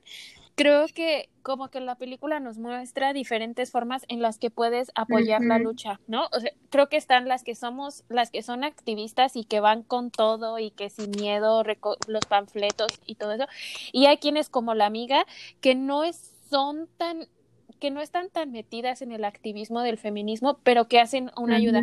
creo 0.62 0.86
que 0.94 1.30
como 1.42 1.70
que 1.70 1.80
la 1.80 1.96
película 1.96 2.40
nos 2.40 2.60
muestra 2.60 3.14
diferentes 3.14 3.72
formas 3.72 4.06
en 4.08 4.22
las 4.22 4.38
que 4.38 4.52
puedes 4.52 4.92
apoyar 4.94 5.42
la 5.42 5.58
lucha, 5.58 6.00
¿no? 6.08 6.28
O 6.32 6.40
sea, 6.40 6.52
creo 6.70 6.88
que 6.88 6.98
están 6.98 7.28
las 7.28 7.44
que 7.44 7.56
somos, 7.56 8.04
las 8.10 8.30
que 8.30 8.44
son 8.44 8.64
activistas 8.64 9.36
y 9.36 9.44
que 9.44 9.60
van 9.60 9.82
con 9.82 10.12
todo 10.12 10.60
y 10.60 10.72
que 10.72 10.90
sin 10.90 11.12
miedo 11.12 11.64
los 12.08 12.26
panfletos 12.26 12.92
y 13.06 13.16
todo 13.16 13.32
eso. 13.32 13.48
Y 13.92 14.06
hay 14.06 14.18
quienes 14.18 14.50
como 14.50 14.76
la 14.76 14.86
amiga 14.86 15.26
que 15.62 15.74
no 15.74 16.04
es, 16.04 16.32
son 16.50 16.88
tan 16.98 17.28
que 17.80 17.90
no 17.90 18.02
están 18.02 18.30
tan 18.30 18.52
metidas 18.52 19.02
en 19.02 19.12
el 19.12 19.26
activismo 19.26 19.82
del 19.82 19.98
feminismo, 19.98 20.60
pero 20.64 20.88
que 20.88 21.00
hacen 21.00 21.32
una 21.36 21.56
ayuda. 21.56 21.82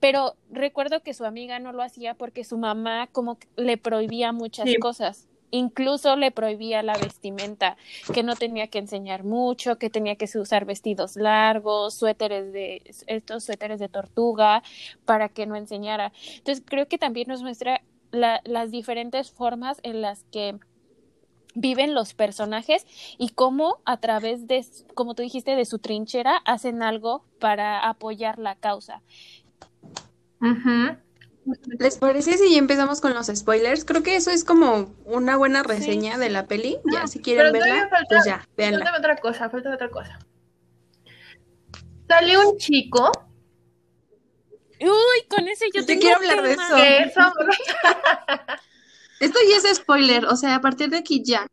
Pero 0.00 0.34
recuerdo 0.50 1.04
que 1.04 1.14
su 1.14 1.24
amiga 1.24 1.60
no 1.60 1.70
lo 1.72 1.84
hacía 1.84 2.14
porque 2.14 2.42
su 2.42 2.58
mamá 2.58 3.06
como 3.12 3.38
le 3.56 3.76
prohibía 3.76 4.32
muchas 4.32 4.68
cosas. 4.80 5.28
Incluso 5.50 6.16
le 6.16 6.30
prohibía 6.30 6.82
la 6.82 6.96
vestimenta, 6.96 7.76
que 8.12 8.22
no 8.22 8.34
tenía 8.36 8.68
que 8.68 8.78
enseñar 8.78 9.24
mucho, 9.24 9.78
que 9.78 9.90
tenía 9.90 10.16
que 10.16 10.26
usar 10.38 10.64
vestidos 10.64 11.16
largos, 11.16 11.94
suéteres 11.94 12.52
de 12.52 12.82
estos 13.06 13.44
suéteres 13.44 13.78
de 13.80 13.88
tortuga 13.88 14.62
para 15.04 15.28
que 15.28 15.46
no 15.46 15.56
enseñara. 15.56 16.12
Entonces 16.36 16.64
creo 16.66 16.88
que 16.88 16.98
también 16.98 17.28
nos 17.28 17.42
muestra 17.42 17.82
las 18.10 18.70
diferentes 18.70 19.30
formas 19.30 19.78
en 19.82 20.00
las 20.00 20.24
que 20.32 20.58
viven 21.54 21.94
los 21.94 22.14
personajes 22.14 22.86
y 23.18 23.30
cómo 23.30 23.78
a 23.84 23.96
través 23.96 24.46
de, 24.46 24.64
como 24.94 25.14
tú 25.14 25.22
dijiste, 25.22 25.56
de 25.56 25.64
su 25.64 25.78
trinchera 25.78 26.36
hacen 26.44 26.82
algo 26.82 27.24
para 27.40 27.88
apoyar 27.88 28.38
la 28.38 28.54
causa. 28.56 29.02
¿Les 31.78 31.98
parece 31.98 32.38
si 32.38 32.56
empezamos 32.56 33.00
con 33.00 33.14
los 33.14 33.26
spoilers? 33.26 33.84
Creo 33.84 34.02
que 34.02 34.16
eso 34.16 34.30
es 34.30 34.44
como 34.44 34.94
una 35.04 35.36
buena 35.36 35.62
reseña 35.62 36.18
de 36.18 36.30
la 36.30 36.46
peli. 36.46 36.78
Ya, 36.92 37.06
si 37.06 37.20
quieren 37.20 37.52
verla, 37.52 37.88
pues 38.08 38.24
ya, 38.24 38.46
véanla. 38.56 38.84
Falta 38.84 38.98
otra 38.98 39.16
cosa, 39.16 39.50
falta 39.50 39.74
otra 39.74 39.90
cosa. 39.90 40.18
Salió 42.08 42.50
un 42.50 42.58
chico. 42.58 43.10
Uy, 44.80 45.28
con 45.28 45.48
ese 45.48 45.66
yo, 45.72 45.86
te 45.86 45.98
quiero 45.98 46.16
hablar 46.16 46.42
de 46.42 46.52
eso. 46.52 46.76
Esto 49.20 49.38
ya 49.48 49.56
es 49.56 49.76
spoiler, 49.76 50.26
o 50.26 50.36
sea, 50.36 50.56
a 50.56 50.60
partir 50.60 50.90
de 50.90 50.98
aquí 50.98 51.22
ya. 51.24 51.46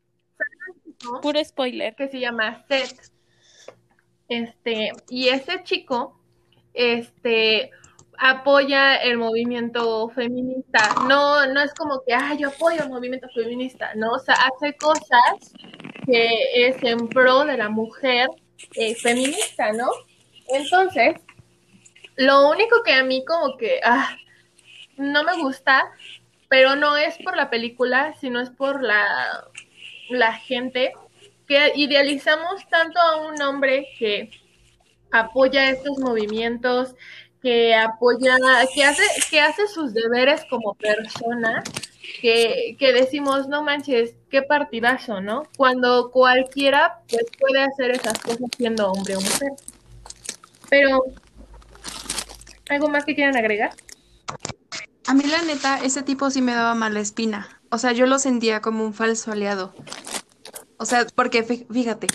Puro 1.21 1.43
spoiler. 1.43 1.95
Que 1.95 2.09
se 2.09 2.19
llama 2.19 2.65
Seth. 2.67 3.11
Este, 4.27 4.91
y 5.09 5.29
ese 5.29 5.63
chico, 5.63 6.19
este, 6.73 7.71
apoya 8.25 8.95
el 8.95 9.17
movimiento 9.17 10.07
feminista. 10.15 10.95
No, 11.09 11.45
no 11.47 11.61
es 11.61 11.73
como 11.73 12.01
que, 12.07 12.13
ah, 12.13 12.33
yo 12.39 12.47
apoyo 12.47 12.81
el 12.83 12.89
movimiento 12.89 13.27
feminista, 13.35 13.93
no, 13.95 14.11
o 14.13 14.19
sea, 14.19 14.35
hace 14.35 14.77
cosas 14.77 15.53
que 16.05 16.67
es 16.67 16.81
en 16.83 17.09
pro 17.09 17.43
de 17.43 17.57
la 17.57 17.67
mujer 17.67 18.29
eh, 18.75 18.95
feminista, 18.95 19.73
¿no? 19.73 19.89
Entonces, 20.47 21.15
lo 22.15 22.49
único 22.49 22.81
que 22.83 22.93
a 22.93 23.03
mí 23.03 23.25
como 23.25 23.57
que, 23.57 23.81
ah, 23.83 24.15
no 24.95 25.25
me 25.25 25.35
gusta, 25.41 25.91
pero 26.47 26.77
no 26.77 26.95
es 26.95 27.17
por 27.17 27.35
la 27.35 27.49
película, 27.49 28.15
sino 28.21 28.39
es 28.39 28.51
por 28.51 28.81
la, 28.81 29.49
la 30.09 30.31
gente 30.31 30.93
que 31.45 31.73
idealizamos 31.75 32.65
tanto 32.69 32.99
a 32.99 33.27
un 33.27 33.41
hombre 33.41 33.85
que 33.99 34.29
apoya 35.11 35.69
estos 35.69 35.99
movimientos, 35.99 36.95
que 37.43 37.75
apoya, 37.75 38.37
que 38.73 38.85
hace, 38.85 39.03
que 39.29 39.41
hace 39.41 39.67
sus 39.67 39.93
deberes 39.93 40.45
como 40.49 40.75
persona, 40.75 41.61
que, 42.21 42.77
que 42.79 42.93
decimos, 42.93 43.49
no 43.49 43.63
manches, 43.63 44.15
qué 44.31 44.41
partidazo, 44.41 45.19
¿no? 45.19 45.43
Cuando 45.57 46.09
cualquiera 46.09 47.01
pues 47.09 47.25
puede 47.37 47.61
hacer 47.61 47.91
esas 47.91 48.17
cosas 48.19 48.49
siendo 48.55 48.89
hombre 48.89 49.17
o 49.17 49.21
mujer. 49.21 49.51
Pero, 50.69 51.03
¿algo 52.69 52.87
más 52.87 53.03
que 53.03 53.13
quieran 53.13 53.35
agregar? 53.35 53.75
A 55.05 55.13
mí 55.13 55.23
la 55.25 55.41
neta, 55.41 55.83
ese 55.83 56.01
tipo 56.01 56.29
sí 56.29 56.41
me 56.41 56.53
daba 56.53 56.75
mala 56.75 57.01
espina. 57.01 57.61
O 57.69 57.77
sea, 57.77 57.91
yo 57.91 58.05
lo 58.05 58.19
sentía 58.19 58.61
como 58.61 58.85
un 58.85 58.93
falso 58.93 59.33
aliado. 59.33 59.73
O 60.77 60.85
sea, 60.85 61.05
porque 61.13 61.43
fíjate, 61.43 62.07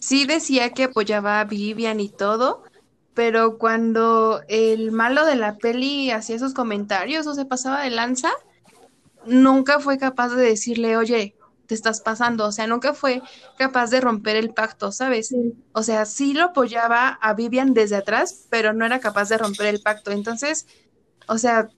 sí 0.00 0.26
decía 0.26 0.70
que 0.70 0.84
apoyaba 0.84 1.40
a 1.40 1.44
Vivian 1.44 1.98
y 1.98 2.08
todo, 2.08 2.62
pero 3.14 3.58
cuando 3.58 4.40
el 4.48 4.92
malo 4.92 5.24
de 5.26 5.36
la 5.36 5.56
peli 5.56 6.10
hacía 6.10 6.36
esos 6.36 6.54
comentarios 6.54 7.26
o 7.26 7.34
se 7.34 7.44
pasaba 7.44 7.82
de 7.82 7.90
lanza, 7.90 8.30
nunca 9.26 9.80
fue 9.80 9.98
capaz 9.98 10.30
de 10.30 10.42
decirle, 10.42 10.96
oye, 10.96 11.34
te 11.66 11.74
estás 11.74 12.00
pasando, 12.00 12.46
o 12.46 12.52
sea, 12.52 12.66
nunca 12.66 12.94
fue 12.94 13.22
capaz 13.56 13.90
de 13.90 14.00
romper 14.00 14.34
el 14.34 14.52
pacto, 14.52 14.90
¿sabes? 14.90 15.32
O 15.72 15.84
sea, 15.84 16.04
sí 16.04 16.34
lo 16.34 16.46
apoyaba 16.46 17.10
a 17.22 17.34
Vivian 17.34 17.74
desde 17.74 17.96
atrás, 17.96 18.46
pero 18.50 18.72
no 18.72 18.84
era 18.84 18.98
capaz 18.98 19.28
de 19.28 19.38
romper 19.38 19.66
el 19.66 19.80
pacto. 19.80 20.10
Entonces, 20.10 20.66
o 21.28 21.38
sea, 21.38 21.68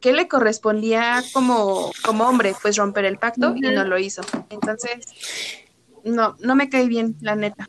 ¿qué 0.00 0.12
le 0.12 0.26
correspondía 0.26 1.22
como, 1.32 1.92
como 2.04 2.24
hombre? 2.24 2.54
Pues 2.60 2.76
romper 2.76 3.04
el 3.04 3.18
pacto 3.18 3.54
y 3.54 3.60
no 3.60 3.84
lo 3.84 3.98
hizo. 3.98 4.22
Entonces, 4.50 5.06
no, 6.02 6.36
no 6.40 6.56
me 6.56 6.68
cae 6.68 6.88
bien, 6.88 7.16
la 7.20 7.36
neta. 7.36 7.68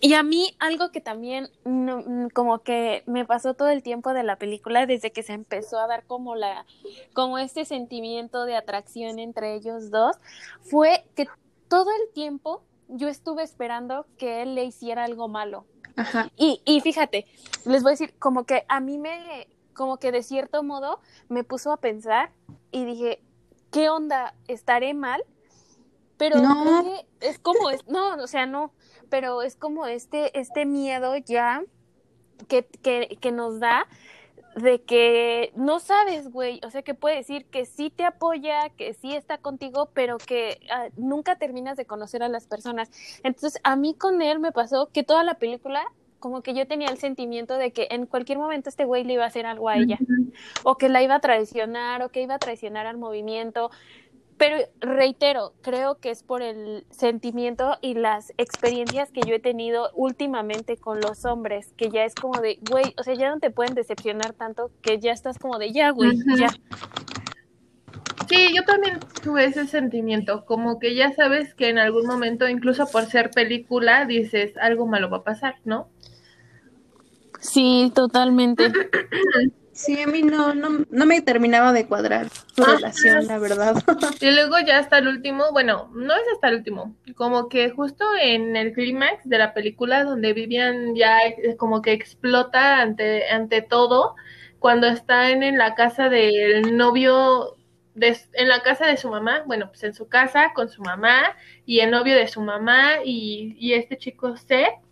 Y 0.00 0.14
a 0.14 0.22
mí 0.22 0.54
algo 0.58 0.90
que 0.90 1.00
también 1.00 1.50
mm, 1.64 2.28
como 2.34 2.60
que 2.60 3.02
me 3.06 3.24
pasó 3.24 3.54
todo 3.54 3.68
el 3.68 3.82
tiempo 3.82 4.12
de 4.12 4.22
la 4.22 4.36
película 4.36 4.86
desde 4.86 5.10
que 5.10 5.22
se 5.22 5.32
empezó 5.32 5.78
a 5.78 5.86
dar 5.86 6.04
como 6.06 6.34
la 6.34 6.66
como 7.14 7.38
este 7.38 7.64
sentimiento 7.64 8.44
de 8.44 8.56
atracción 8.56 9.18
entre 9.18 9.54
ellos 9.54 9.90
dos 9.90 10.16
fue 10.60 11.04
que 11.14 11.26
todo 11.68 11.90
el 11.90 12.12
tiempo 12.12 12.62
yo 12.88 13.08
estuve 13.08 13.42
esperando 13.42 14.06
que 14.18 14.42
él 14.42 14.54
le 14.54 14.64
hiciera 14.64 15.04
algo 15.04 15.28
malo. 15.28 15.66
Ajá. 15.96 16.30
Y, 16.36 16.60
y 16.64 16.80
fíjate, 16.80 17.26
les 17.64 17.82
voy 17.82 17.90
a 17.90 17.94
decir, 17.94 18.14
como 18.18 18.44
que 18.44 18.64
a 18.68 18.80
mí 18.80 18.98
me, 18.98 19.48
como 19.72 19.98
que 19.98 20.12
de 20.12 20.22
cierto 20.22 20.62
modo 20.62 21.00
me 21.28 21.42
puso 21.42 21.72
a 21.72 21.78
pensar 21.78 22.30
y 22.70 22.84
dije, 22.84 23.22
¿qué 23.70 23.88
onda? 23.88 24.34
¿Estaré 24.46 24.94
mal? 24.94 25.22
Pero 26.16 26.38
no. 26.38 26.84
es 27.20 27.38
como, 27.38 27.70
es, 27.70 27.86
no, 27.86 28.14
o 28.16 28.26
sea, 28.26 28.46
no, 28.46 28.72
pero 29.08 29.42
es 29.42 29.56
como 29.56 29.86
este, 29.86 30.38
este 30.38 30.66
miedo 30.66 31.16
ya 31.16 31.62
que, 32.48 32.64
que, 32.82 33.18
que 33.20 33.32
nos 33.32 33.60
da 33.60 33.86
de 34.56 34.80
que 34.80 35.52
no 35.54 35.80
sabes, 35.80 36.32
güey, 36.32 36.60
o 36.64 36.70
sea, 36.70 36.80
que 36.80 36.94
puede 36.94 37.16
decir 37.16 37.44
que 37.44 37.66
sí 37.66 37.90
te 37.90 38.04
apoya, 38.04 38.70
que 38.70 38.94
sí 38.94 39.14
está 39.14 39.36
contigo, 39.36 39.90
pero 39.92 40.16
que 40.16 40.60
ah, 40.70 40.88
nunca 40.96 41.36
terminas 41.36 41.76
de 41.76 41.84
conocer 41.84 42.22
a 42.22 42.28
las 42.28 42.46
personas. 42.46 42.90
Entonces, 43.22 43.60
a 43.64 43.76
mí 43.76 43.94
con 43.94 44.22
él 44.22 44.38
me 44.38 44.52
pasó 44.52 44.88
que 44.92 45.02
toda 45.02 45.24
la 45.24 45.34
película 45.34 45.84
como 46.18 46.42
que 46.42 46.54
yo 46.54 46.66
tenía 46.66 46.88
el 46.88 46.98
sentimiento 46.98 47.56
de 47.56 47.72
que 47.72 47.88
en 47.90 48.06
cualquier 48.06 48.38
momento 48.38 48.68
este 48.68 48.84
güey 48.84 49.04
le 49.04 49.12
iba 49.12 49.24
a 49.24 49.28
hacer 49.28 49.46
algo 49.46 49.68
a 49.68 49.76
ella, 49.76 49.98
o 50.64 50.76
que 50.76 50.88
la 50.88 51.02
iba 51.02 51.16
a 51.16 51.20
traicionar, 51.20 52.02
o 52.02 52.08
que 52.08 52.22
iba 52.22 52.34
a 52.34 52.38
traicionar 52.38 52.86
al 52.86 52.96
movimiento. 52.96 53.70
Pero 54.38 54.56
reitero, 54.80 55.54
creo 55.62 55.98
que 55.98 56.10
es 56.10 56.22
por 56.22 56.42
el 56.42 56.84
sentimiento 56.90 57.78
y 57.80 57.94
las 57.94 58.34
experiencias 58.36 59.10
que 59.10 59.22
yo 59.22 59.34
he 59.34 59.38
tenido 59.38 59.90
últimamente 59.94 60.76
con 60.76 61.00
los 61.00 61.24
hombres, 61.24 61.72
que 61.78 61.90
ya 61.90 62.04
es 62.04 62.14
como 62.14 62.40
de, 62.40 62.58
güey, 62.68 62.94
o 62.98 63.02
sea, 63.02 63.14
ya 63.14 63.30
no 63.30 63.38
te 63.40 63.50
pueden 63.50 63.74
decepcionar 63.74 64.34
tanto 64.34 64.70
que 64.82 64.98
ya 64.98 65.12
estás 65.12 65.38
como 65.38 65.58
de, 65.58 65.72
ya, 65.72 65.90
güey, 65.90 66.12
ya. 66.36 66.50
Sí, 68.28 68.54
yo 68.54 68.62
también 68.64 68.98
tuve 69.22 69.46
ese 69.46 69.66
sentimiento, 69.66 70.44
como 70.44 70.78
que 70.78 70.94
ya 70.94 71.12
sabes 71.12 71.54
que 71.54 71.68
en 71.70 71.78
algún 71.78 72.06
momento, 72.06 72.46
incluso 72.46 72.86
por 72.88 73.06
ser 73.06 73.30
película, 73.30 74.04
dices, 74.04 74.56
algo 74.58 74.86
malo 74.86 75.08
va 75.08 75.18
a 75.18 75.24
pasar, 75.24 75.54
¿no? 75.64 75.88
Sí, 77.40 77.90
totalmente. 77.94 78.70
Sí, 79.76 80.00
a 80.00 80.06
mí 80.06 80.22
no, 80.22 80.54
no, 80.54 80.86
no 80.88 81.04
me 81.04 81.20
terminaba 81.20 81.70
de 81.74 81.86
cuadrar 81.86 82.30
su 82.30 82.64
ah, 82.64 82.76
relación, 82.76 83.26
la 83.26 83.38
verdad. 83.38 83.76
Y 84.22 84.30
luego 84.30 84.58
ya 84.66 84.78
hasta 84.78 84.96
el 84.98 85.06
último, 85.06 85.52
bueno, 85.52 85.90
no 85.94 86.14
es 86.14 86.22
hasta 86.32 86.48
el 86.48 86.56
último, 86.56 86.96
como 87.14 87.50
que 87.50 87.68
justo 87.68 88.06
en 88.18 88.56
el 88.56 88.72
clímax 88.72 89.28
de 89.28 89.36
la 89.36 89.52
película 89.52 90.04
donde 90.04 90.32
Vivian 90.32 90.94
ya 90.94 91.18
como 91.58 91.82
que 91.82 91.92
explota 91.92 92.80
ante, 92.80 93.28
ante 93.28 93.60
todo, 93.60 94.14
cuando 94.60 94.86
están 94.86 95.42
en 95.42 95.58
la 95.58 95.74
casa 95.74 96.08
del 96.08 96.74
novio, 96.74 97.54
de, 97.94 98.16
en 98.32 98.48
la 98.48 98.62
casa 98.62 98.86
de 98.86 98.96
su 98.96 99.10
mamá, 99.10 99.42
bueno, 99.46 99.68
pues 99.68 99.84
en 99.84 99.92
su 99.92 100.08
casa 100.08 100.52
con 100.54 100.70
su 100.70 100.80
mamá 100.80 101.36
y 101.66 101.80
el 101.80 101.90
novio 101.90 102.16
de 102.16 102.28
su 102.28 102.40
mamá 102.40 103.04
y, 103.04 103.54
y 103.58 103.74
este 103.74 103.98
chico 103.98 104.38
Seth 104.38 104.85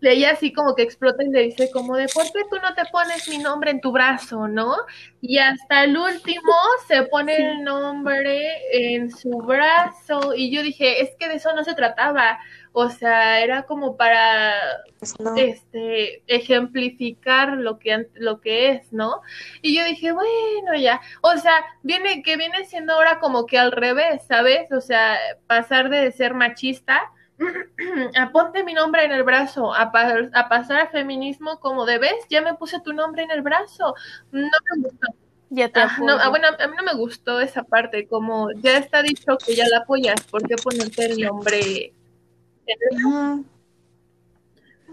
ella 0.00 0.32
así 0.32 0.52
como 0.52 0.74
que 0.74 0.82
explota 0.82 1.22
y 1.22 1.30
le 1.30 1.42
dice 1.42 1.70
como 1.70 1.96
de, 1.96 2.06
¿por 2.08 2.24
qué 2.24 2.42
tú 2.50 2.56
no 2.62 2.74
te 2.74 2.84
pones 2.86 3.28
mi 3.28 3.38
nombre 3.38 3.70
en 3.70 3.80
tu 3.80 3.92
brazo, 3.92 4.48
no? 4.48 4.74
Y 5.20 5.38
hasta 5.38 5.84
el 5.84 5.96
último 5.96 6.52
se 6.86 7.02
pone 7.04 7.36
el 7.36 7.64
nombre 7.64 8.52
en 8.72 9.10
su 9.10 9.30
brazo 9.38 10.34
y 10.34 10.54
yo 10.54 10.62
dije, 10.62 11.02
es 11.02 11.10
que 11.18 11.28
de 11.28 11.36
eso 11.36 11.54
no 11.54 11.64
se 11.64 11.74
trataba, 11.74 12.38
o 12.72 12.90
sea, 12.90 13.40
era 13.40 13.62
como 13.62 13.96
para 13.96 14.52
pues 14.98 15.14
este 15.36 16.22
ejemplificar 16.26 17.52
lo 17.52 17.78
que 17.78 18.08
lo 18.14 18.40
que 18.40 18.70
es, 18.70 18.92
¿no? 18.92 19.20
Y 19.62 19.76
yo 19.76 19.84
dije, 19.84 20.12
bueno, 20.12 20.74
ya, 20.76 21.00
o 21.22 21.36
sea, 21.36 21.54
viene 21.82 22.22
que 22.22 22.36
viene 22.36 22.64
siendo 22.64 22.94
ahora 22.94 23.20
como 23.20 23.46
que 23.46 23.58
al 23.58 23.70
revés, 23.70 24.22
¿sabes? 24.26 24.72
O 24.72 24.80
sea, 24.80 25.16
pasar 25.46 25.88
de 25.88 26.10
ser 26.10 26.34
machista 26.34 27.00
aponte 28.16 28.64
mi 28.64 28.74
nombre 28.74 29.04
en 29.04 29.12
el 29.12 29.22
brazo, 29.22 29.74
a, 29.74 29.92
a, 30.32 30.48
pasar 30.48 30.80
a 30.80 30.88
feminismo 30.88 31.58
como 31.60 31.86
debes, 31.86 32.14
ya 32.30 32.42
me 32.42 32.54
puse 32.54 32.80
tu 32.80 32.92
nombre 32.92 33.22
en 33.22 33.30
el 33.30 33.42
brazo. 33.42 33.94
No 34.30 34.42
me 34.42 34.82
gustó. 34.82 35.08
Ya 35.50 35.68
te 35.68 35.80
ah, 35.80 35.98
no, 36.02 36.14
ah, 36.14 36.30
bueno, 36.30 36.48
a 36.48 36.66
mí 36.66 36.74
no 36.76 36.82
me 36.82 36.94
gustó 36.94 37.40
esa 37.40 37.62
parte, 37.62 38.08
como 38.08 38.50
ya 38.60 38.78
está 38.78 39.02
dicho 39.02 39.36
que 39.44 39.54
ya 39.54 39.68
la 39.68 39.78
apoyas, 39.78 40.20
¿por 40.22 40.42
qué 40.48 40.56
ponerte 40.56 41.04
el 41.04 41.20
nombre 41.20 41.92
en 42.66 42.76
el 42.98 43.44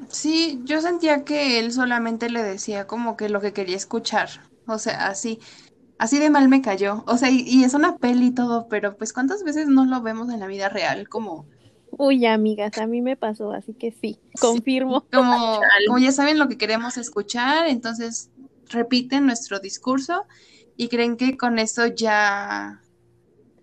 Sí, 0.09 0.61
yo 0.63 0.81
sentía 0.81 1.23
que 1.23 1.57
él 1.59 1.71
solamente 1.71 2.29
le 2.29 2.43
decía 2.43 2.85
como 2.85 3.17
que 3.17 3.29
lo 3.29 3.39
que 3.41 3.53
quería 3.53 3.75
escuchar, 3.77 4.29
o 4.67 4.77
sea, 4.77 5.07
así, 5.07 5.39
así 5.97 6.19
de 6.19 6.29
mal 6.29 6.47
me 6.47 6.61
cayó, 6.61 7.03
o 7.07 7.17
sea, 7.17 7.29
y, 7.31 7.41
y 7.41 7.63
es 7.63 7.73
una 7.73 7.97
peli 7.97 8.27
y 8.27 8.31
todo, 8.31 8.67
pero 8.67 8.97
pues 8.97 9.13
cuántas 9.13 9.43
veces 9.43 9.67
no 9.67 9.85
lo 9.85 10.01
vemos 10.01 10.29
en 10.29 10.39
la 10.39 10.47
vida 10.47 10.69
real, 10.69 11.07
como 11.09 11.47
Uy, 11.91 12.25
amigas, 12.25 12.77
a 12.77 12.87
mí 12.87 13.01
me 13.01 13.15
pasó, 13.15 13.51
así 13.51 13.73
que 13.73 13.91
sí, 13.91 14.17
confirmo. 14.39 15.05
como, 15.11 15.59
como 15.85 15.99
ya 15.99 16.11
saben 16.11 16.39
lo 16.39 16.47
que 16.47 16.57
queremos 16.57 16.97
escuchar, 16.97 17.67
entonces 17.67 18.29
repiten 18.69 19.25
nuestro 19.25 19.59
discurso 19.59 20.25
y 20.77 20.87
creen 20.87 21.17
que 21.17 21.37
con 21.37 21.59
eso 21.59 21.87
ya 21.87 22.81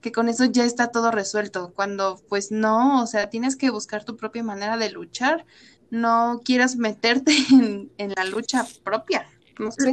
que 0.00 0.12
con 0.12 0.28
eso 0.28 0.44
ya 0.44 0.64
está 0.64 0.92
todo 0.92 1.10
resuelto, 1.10 1.72
cuando 1.74 2.20
pues 2.28 2.52
no, 2.52 3.02
o 3.02 3.06
sea, 3.06 3.30
tienes 3.30 3.56
que 3.56 3.70
buscar 3.70 4.04
tu 4.04 4.16
propia 4.16 4.44
manera 4.44 4.76
de 4.76 4.90
luchar, 4.90 5.44
no 5.90 6.40
quieras 6.44 6.76
meterte 6.76 7.32
en, 7.50 7.90
en 7.98 8.12
la 8.16 8.24
lucha 8.24 8.66
propia 8.84 9.26
no 9.58 9.70
sé. 9.70 9.92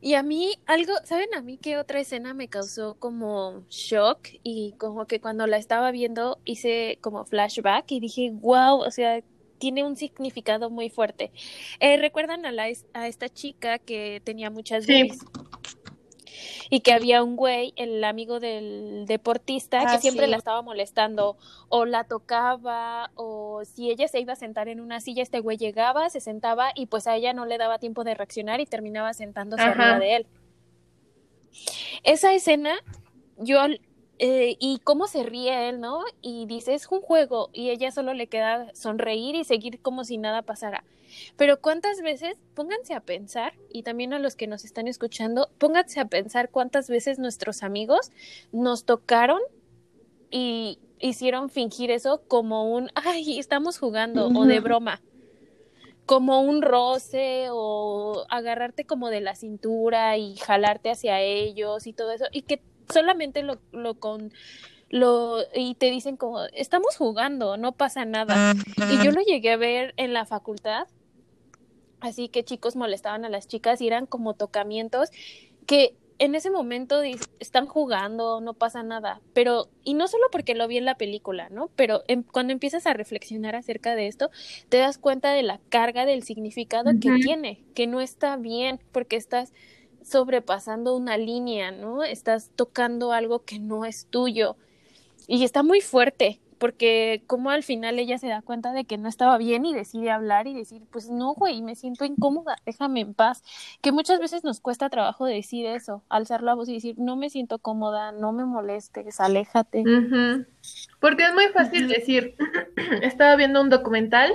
Y 0.00 0.14
a 0.14 0.22
mí 0.22 0.54
algo, 0.66 0.92
¿saben 1.04 1.34
a 1.34 1.42
mí 1.42 1.58
qué 1.58 1.78
otra 1.78 2.00
escena 2.00 2.34
me 2.34 2.48
causó 2.48 2.94
como 2.94 3.64
shock? 3.68 4.28
Y 4.42 4.74
como 4.78 5.06
que 5.06 5.20
cuando 5.20 5.46
la 5.46 5.56
estaba 5.58 5.90
viendo 5.90 6.38
hice 6.44 6.98
como 7.00 7.24
flashback 7.24 7.90
y 7.92 8.00
dije, 8.00 8.30
wow, 8.32 8.78
o 8.78 8.90
sea, 8.90 9.22
tiene 9.58 9.84
un 9.84 9.96
significado 9.96 10.70
muy 10.70 10.88
fuerte. 10.88 11.32
Eh, 11.80 11.98
¿Recuerdan 11.98 12.46
a, 12.46 12.52
la, 12.52 12.68
a 12.94 13.08
esta 13.08 13.28
chica 13.28 13.78
que 13.78 14.22
tenía 14.24 14.50
muchas 14.50 14.84
sí 14.84 15.10
y 16.68 16.80
que 16.80 16.92
había 16.92 17.22
un 17.22 17.36
güey, 17.36 17.72
el 17.76 18.02
amigo 18.04 18.40
del 18.40 19.04
deportista, 19.06 19.80
que 19.80 19.96
ah, 19.96 20.00
siempre 20.00 20.26
la 20.26 20.36
estaba 20.36 20.62
molestando 20.62 21.36
o 21.68 21.84
la 21.84 22.04
tocaba 22.04 23.10
o 23.14 23.62
si 23.64 23.90
ella 23.90 24.08
se 24.08 24.20
iba 24.20 24.32
a 24.32 24.36
sentar 24.36 24.68
en 24.68 24.80
una 24.80 25.00
silla, 25.00 25.22
este 25.22 25.40
güey 25.40 25.56
llegaba, 25.56 26.10
se 26.10 26.20
sentaba 26.20 26.70
y 26.74 26.86
pues 26.86 27.06
a 27.06 27.16
ella 27.16 27.32
no 27.32 27.46
le 27.46 27.58
daba 27.58 27.78
tiempo 27.78 28.04
de 28.04 28.14
reaccionar 28.14 28.60
y 28.60 28.66
terminaba 28.66 29.12
sentándose 29.14 29.62
arriba 29.62 29.98
de 29.98 30.16
él. 30.16 30.26
Esa 32.02 32.32
escena 32.32 32.78
yo 33.38 33.58
eh, 34.22 34.56
y 34.58 34.80
cómo 34.84 35.06
se 35.06 35.22
ríe 35.22 35.70
él, 35.70 35.80
¿no? 35.80 36.04
Y 36.20 36.44
dice, 36.44 36.74
es 36.74 36.86
un 36.90 37.00
juego, 37.00 37.48
y 37.54 37.70
ella 37.70 37.90
solo 37.90 38.12
le 38.12 38.26
queda 38.26 38.70
sonreír 38.74 39.34
y 39.34 39.44
seguir 39.44 39.80
como 39.80 40.04
si 40.04 40.18
nada 40.18 40.42
pasara. 40.42 40.84
Pero 41.36 41.60
cuántas 41.60 42.00
veces, 42.02 42.38
pónganse 42.54 42.94
a 42.94 43.00
pensar, 43.00 43.54
y 43.72 43.82
también 43.82 44.12
a 44.12 44.18
los 44.18 44.36
que 44.36 44.46
nos 44.46 44.64
están 44.64 44.88
escuchando, 44.88 45.50
pónganse 45.58 46.00
a 46.00 46.06
pensar 46.06 46.50
cuántas 46.50 46.88
veces 46.88 47.18
nuestros 47.18 47.62
amigos 47.62 48.10
nos 48.52 48.84
tocaron 48.84 49.40
y 50.30 50.78
hicieron 50.98 51.48
fingir 51.50 51.90
eso 51.90 52.22
como 52.28 52.72
un, 52.72 52.90
ay, 52.94 53.38
estamos 53.38 53.78
jugando, 53.78 54.28
o 54.28 54.44
de 54.44 54.60
broma. 54.60 55.00
como 56.06 56.40
un 56.40 56.60
roce 56.60 57.46
o 57.50 58.26
agarrarte 58.28 58.84
como 58.84 59.10
de 59.10 59.20
la 59.20 59.36
cintura 59.36 60.16
y 60.16 60.36
jalarte 60.36 60.90
hacia 60.90 61.20
ellos 61.20 61.86
y 61.86 61.92
todo 61.92 62.10
eso, 62.10 62.24
y 62.32 62.42
que 62.42 62.62
solamente 62.92 63.42
lo, 63.42 63.58
lo 63.70 63.94
con 63.94 64.32
lo 64.88 65.38
y 65.54 65.76
te 65.76 65.88
dicen 65.90 66.16
como 66.16 66.42
estamos 66.52 66.96
jugando, 66.96 67.56
no 67.56 67.70
pasa 67.70 68.04
nada. 68.04 68.54
Y 68.76 69.04
yo 69.04 69.12
lo 69.12 69.20
llegué 69.20 69.52
a 69.52 69.56
ver 69.56 69.94
en 69.96 70.12
la 70.12 70.26
facultad, 70.26 70.88
así 72.00 72.28
que 72.28 72.44
chicos 72.44 72.76
molestaban 72.76 73.24
a 73.24 73.28
las 73.28 73.48
chicas 73.48 73.80
y 73.80 73.86
eran 73.86 74.06
como 74.06 74.34
tocamientos 74.34 75.10
que 75.66 75.94
en 76.20 76.34
ese 76.34 76.50
momento 76.50 77.00
están 77.38 77.66
jugando, 77.66 78.42
no 78.42 78.52
pasa 78.52 78.82
nada, 78.82 79.22
pero, 79.32 79.68
y 79.84 79.94
no 79.94 80.06
solo 80.06 80.24
porque 80.30 80.54
lo 80.54 80.68
vi 80.68 80.76
en 80.76 80.84
la 80.84 80.96
película, 80.96 81.48
¿no? 81.48 81.70
Pero 81.76 82.02
cuando 82.30 82.52
empiezas 82.52 82.86
a 82.86 82.92
reflexionar 82.92 83.56
acerca 83.56 83.94
de 83.94 84.06
esto, 84.06 84.30
te 84.68 84.76
das 84.76 84.98
cuenta 84.98 85.32
de 85.32 85.42
la 85.42 85.60
carga 85.70 86.04
del 86.04 86.22
significado 86.22 86.90
que 87.00 87.10
tiene, 87.22 87.64
que 87.74 87.86
no 87.86 88.02
está 88.02 88.36
bien, 88.36 88.80
porque 88.92 89.16
estás 89.16 89.54
sobrepasando 90.02 90.94
una 90.94 91.16
línea, 91.16 91.70
¿no? 91.70 92.04
Estás 92.04 92.50
tocando 92.54 93.12
algo 93.12 93.44
que 93.44 93.58
no 93.58 93.86
es 93.86 94.06
tuyo. 94.10 94.56
Y 95.26 95.42
está 95.42 95.62
muy 95.62 95.80
fuerte, 95.80 96.38
porque 96.60 97.24
como 97.26 97.48
al 97.48 97.62
final 97.62 97.98
ella 97.98 98.18
se 98.18 98.28
da 98.28 98.42
cuenta 98.42 98.72
de 98.72 98.84
que 98.84 98.98
no 98.98 99.08
estaba 99.08 99.38
bien 99.38 99.64
y 99.64 99.72
decide 99.72 100.10
hablar 100.10 100.46
y 100.46 100.52
decir, 100.52 100.82
pues 100.92 101.08
no, 101.08 101.32
güey, 101.32 101.62
me 101.62 101.74
siento 101.74 102.04
incómoda, 102.04 102.56
déjame 102.66 103.00
en 103.00 103.14
paz, 103.14 103.42
que 103.80 103.92
muchas 103.92 104.20
veces 104.20 104.44
nos 104.44 104.60
cuesta 104.60 104.90
trabajo 104.90 105.24
decir 105.24 105.64
eso, 105.64 106.04
alzar 106.10 106.42
la 106.42 106.54
voz 106.54 106.68
y 106.68 106.74
decir, 106.74 106.96
no 106.98 107.16
me 107.16 107.30
siento 107.30 107.58
cómoda, 107.60 108.12
no 108.12 108.32
me 108.32 108.44
molestes, 108.44 109.20
aléjate. 109.20 109.84
Porque 111.00 111.24
es 111.24 111.32
muy 111.32 111.46
fácil 111.48 111.88
decir, 111.88 112.36
estaba 113.02 113.36
viendo 113.36 113.62
un 113.62 113.70
documental 113.70 114.30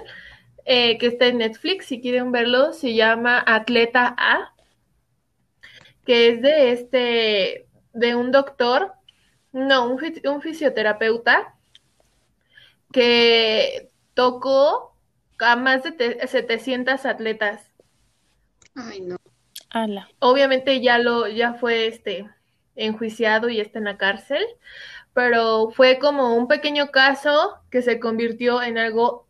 eh, 0.65 0.97
que 0.97 1.05
está 1.05 1.27
en 1.27 1.38
Netflix, 1.38 1.85
si 1.85 2.01
quieren 2.01 2.31
verlo, 2.31 2.73
se 2.73 2.95
llama 2.95 3.43
Atleta 3.45 4.15
A, 4.17 4.51
que 6.05 6.29
es 6.29 6.41
de 6.41 6.71
este, 6.71 7.67
de 7.93 8.15
un 8.15 8.31
doctor, 8.31 8.93
no, 9.51 9.88
un, 9.91 10.01
un 10.25 10.41
fisioterapeuta, 10.41 11.54
que 12.95 13.91
tocó 14.13 14.95
a 15.39 15.58
más 15.58 15.84
de 15.84 16.25
700 16.25 17.05
atletas. 17.05 17.69
Ay, 18.73 19.01
no. 19.01 19.17
Obviamente 20.19 20.79
ya 20.79 20.97
lo, 20.97 21.27
ya 21.27 21.55
fue 21.55 21.88
este 21.88 22.29
enjuiciado 22.77 23.49
y 23.49 23.60
está 23.60 23.79
en 23.79 23.86
la 23.86 23.97
cárcel, 23.97 24.41
pero 25.13 25.71
fue 25.71 25.99
como 25.99 26.38
un 26.38 26.47
pequeño 26.47 26.91
caso 26.91 27.58
que 27.69 27.81
se 27.81 27.99
convirtió 27.99 28.62
en 28.62 28.77
algo 28.77 29.27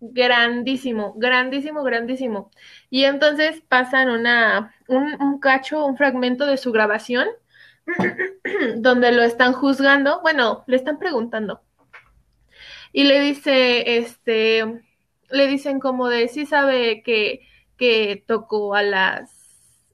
grandísimo, 0.00 1.14
grandísimo, 1.16 1.84
grandísimo. 1.84 2.50
Y 2.90 3.04
entonces 3.04 3.62
pasan 3.66 4.10
una, 4.10 4.74
un, 4.88 5.16
un 5.22 5.40
cacho, 5.40 5.86
un 5.86 5.96
fragmento 5.96 6.44
de 6.44 6.58
su 6.58 6.70
grabación, 6.70 7.28
donde 8.76 9.10
lo 9.12 9.22
están 9.22 9.54
juzgando, 9.54 10.20
bueno, 10.20 10.64
le 10.66 10.76
están 10.76 10.98
preguntando, 10.98 11.62
y 12.96 13.04
le 13.04 13.20
dice, 13.20 13.98
este, 13.98 14.64
le 15.28 15.46
dicen 15.48 15.80
como 15.80 16.08
de, 16.08 16.28
sí 16.28 16.46
sabe 16.46 17.02
que, 17.02 17.46
que 17.76 18.24
tocó 18.26 18.74
a 18.74 18.82
las, 18.82 19.30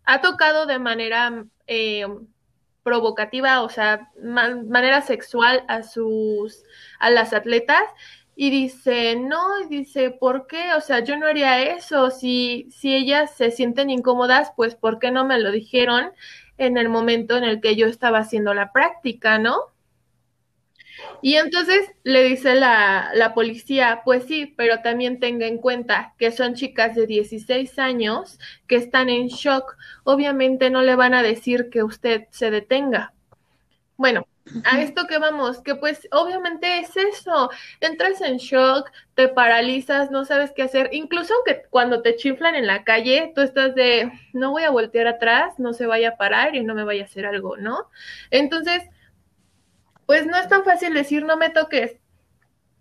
ha 0.04 0.20
tocado 0.20 0.66
de 0.66 0.78
manera 0.78 1.44
eh, 1.66 2.06
provocativa, 2.84 3.62
o 3.62 3.68
sea, 3.68 4.12
manera 4.22 5.00
sexual 5.00 5.64
a 5.66 5.82
sus, 5.82 6.62
a 7.00 7.10
las 7.10 7.32
atletas, 7.32 7.82
y 8.36 8.50
dice, 8.50 9.16
no, 9.16 9.60
y 9.62 9.66
dice, 9.66 10.12
¿por 10.12 10.46
qué? 10.46 10.72
O 10.74 10.80
sea, 10.80 11.00
yo 11.00 11.16
no 11.16 11.26
haría 11.26 11.60
eso. 11.74 12.12
Si, 12.12 12.68
si 12.70 12.94
ellas 12.94 13.34
se 13.34 13.50
sienten 13.50 13.90
incómodas, 13.90 14.52
pues 14.54 14.76
¿por 14.76 15.00
qué 15.00 15.10
no 15.10 15.24
me 15.24 15.40
lo 15.40 15.50
dijeron 15.50 16.12
en 16.56 16.78
el 16.78 16.88
momento 16.88 17.36
en 17.36 17.42
el 17.42 17.60
que 17.60 17.74
yo 17.74 17.88
estaba 17.88 18.18
haciendo 18.18 18.54
la 18.54 18.70
práctica, 18.70 19.40
¿no? 19.40 19.71
Y 21.20 21.36
entonces 21.36 21.90
le 22.04 22.24
dice 22.24 22.54
la, 22.54 23.10
la, 23.14 23.34
policía, 23.34 24.02
pues 24.04 24.24
sí, 24.24 24.54
pero 24.56 24.80
también 24.82 25.20
tenga 25.20 25.46
en 25.46 25.58
cuenta 25.58 26.14
que 26.18 26.32
son 26.32 26.54
chicas 26.54 26.94
de 26.94 27.06
16 27.06 27.78
años 27.78 28.38
que 28.66 28.76
están 28.76 29.08
en 29.08 29.28
shock. 29.28 29.76
Obviamente 30.04 30.70
no 30.70 30.82
le 30.82 30.96
van 30.96 31.14
a 31.14 31.22
decir 31.22 31.70
que 31.70 31.82
usted 31.82 32.26
se 32.30 32.50
detenga. 32.50 33.12
Bueno, 33.96 34.26
a 34.64 34.80
esto 34.80 35.06
que 35.06 35.18
vamos, 35.18 35.60
que 35.60 35.74
pues 35.74 36.08
obviamente 36.10 36.80
es 36.80 36.96
eso, 36.96 37.50
entras 37.80 38.20
en 38.20 38.38
shock, 38.38 38.90
te 39.14 39.28
paralizas, 39.28 40.10
no 40.10 40.24
sabes 40.24 40.52
qué 40.54 40.62
hacer, 40.62 40.90
incluso 40.92 41.34
aunque 41.34 41.62
cuando 41.70 42.02
te 42.02 42.16
chiflan 42.16 42.54
en 42.54 42.66
la 42.66 42.84
calle, 42.84 43.32
tú 43.34 43.40
estás 43.42 43.74
de, 43.74 44.10
no 44.32 44.50
voy 44.50 44.64
a 44.64 44.70
voltear 44.70 45.06
atrás, 45.06 45.58
no 45.58 45.72
se 45.72 45.86
vaya 45.86 46.10
a 46.10 46.16
parar 46.16 46.54
y 46.54 46.64
no 46.64 46.74
me 46.74 46.84
vaya 46.84 47.02
a 47.02 47.06
hacer 47.06 47.26
algo, 47.26 47.56
¿no? 47.56 47.88
Entonces, 48.30 48.82
pues 50.06 50.26
no 50.26 50.36
es 50.36 50.48
tan 50.48 50.64
fácil 50.64 50.94
decir 50.94 51.24
no 51.24 51.36
me 51.36 51.50
toques, 51.50 51.96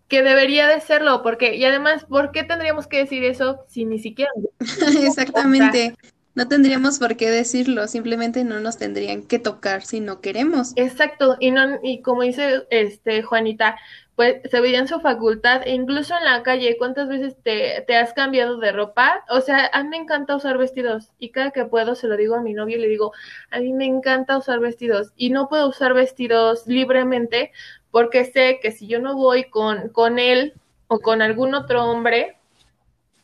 que 0.08 0.24
debería 0.24 0.68
de 0.68 0.82
serlo, 0.82 1.24
porque, 1.24 1.56
y 1.56 1.64
además, 1.64 2.04
¿por 2.04 2.32
qué 2.32 2.44
tendríamos 2.44 2.88
que 2.88 2.98
decir 2.98 3.24
eso 3.24 3.64
si 3.70 3.86
ni 3.86 3.98
siquiera... 3.98 4.32
Exactamente. 5.04 5.96
No 6.34 6.48
tendríamos 6.48 7.00
por 7.00 7.18
qué 7.18 7.30
decirlo, 7.30 7.88
simplemente 7.88 8.44
no 8.44 8.60
nos 8.60 8.78
tendrían 8.78 9.24
que 9.24 9.40
tocar 9.40 9.84
si 9.84 10.00
no 10.00 10.22
queremos. 10.22 10.72
Exacto, 10.78 11.36
y 11.40 11.52
no, 11.52 11.80
y 11.84 12.02
como 12.02 12.22
dice 12.24 12.64
este 12.70 13.22
Juanita, 13.22 13.78
pues 14.22 14.40
se 14.52 14.62
veía 14.62 14.78
en 14.78 14.88
su 14.88 15.00
facultad, 15.00 15.64
e 15.66 15.72
incluso 15.72 16.16
en 16.16 16.26
la 16.26 16.44
calle, 16.44 16.78
¿cuántas 16.78 17.08
veces 17.08 17.36
te, 17.42 17.84
te, 17.88 17.96
has 17.98 18.14
cambiado 18.14 18.58
de 18.58 18.72
ropa? 18.72 19.26
O 19.30 19.42
sea, 19.42 19.68
a 19.74 19.82
mí 19.82 19.90
me 19.90 19.98
encanta 19.98 20.36
usar 20.36 20.60
vestidos 20.60 21.10
y 21.18 21.30
cada 21.30 21.50
que 21.50 21.66
puedo 21.66 21.96
se 21.96 22.08
lo 22.08 22.16
digo 22.18 22.36
a 22.36 22.42
mi 22.44 22.54
novio 22.54 22.78
y 22.78 22.82
le 22.82 22.88
digo, 22.88 23.14
a 23.50 23.60
mí 23.60 23.74
me 23.74 23.88
encanta 23.88 24.38
usar 24.38 24.60
vestidos 24.60 25.12
y 25.16 25.32
no 25.32 25.50
puedo 25.50 25.68
usar 25.68 25.96
vestidos 25.96 26.68
libremente 26.68 27.52
porque 27.90 28.26
sé 28.26 28.60
que 28.62 28.72
si 28.72 28.86
yo 28.86 29.00
no 29.00 29.16
voy 29.16 29.46
con, 29.46 29.90
con 29.90 30.20
él 30.20 30.54
o 30.86 31.00
con 31.00 31.24
algún 31.24 31.56
otro 31.56 31.84
hombre, 31.86 32.38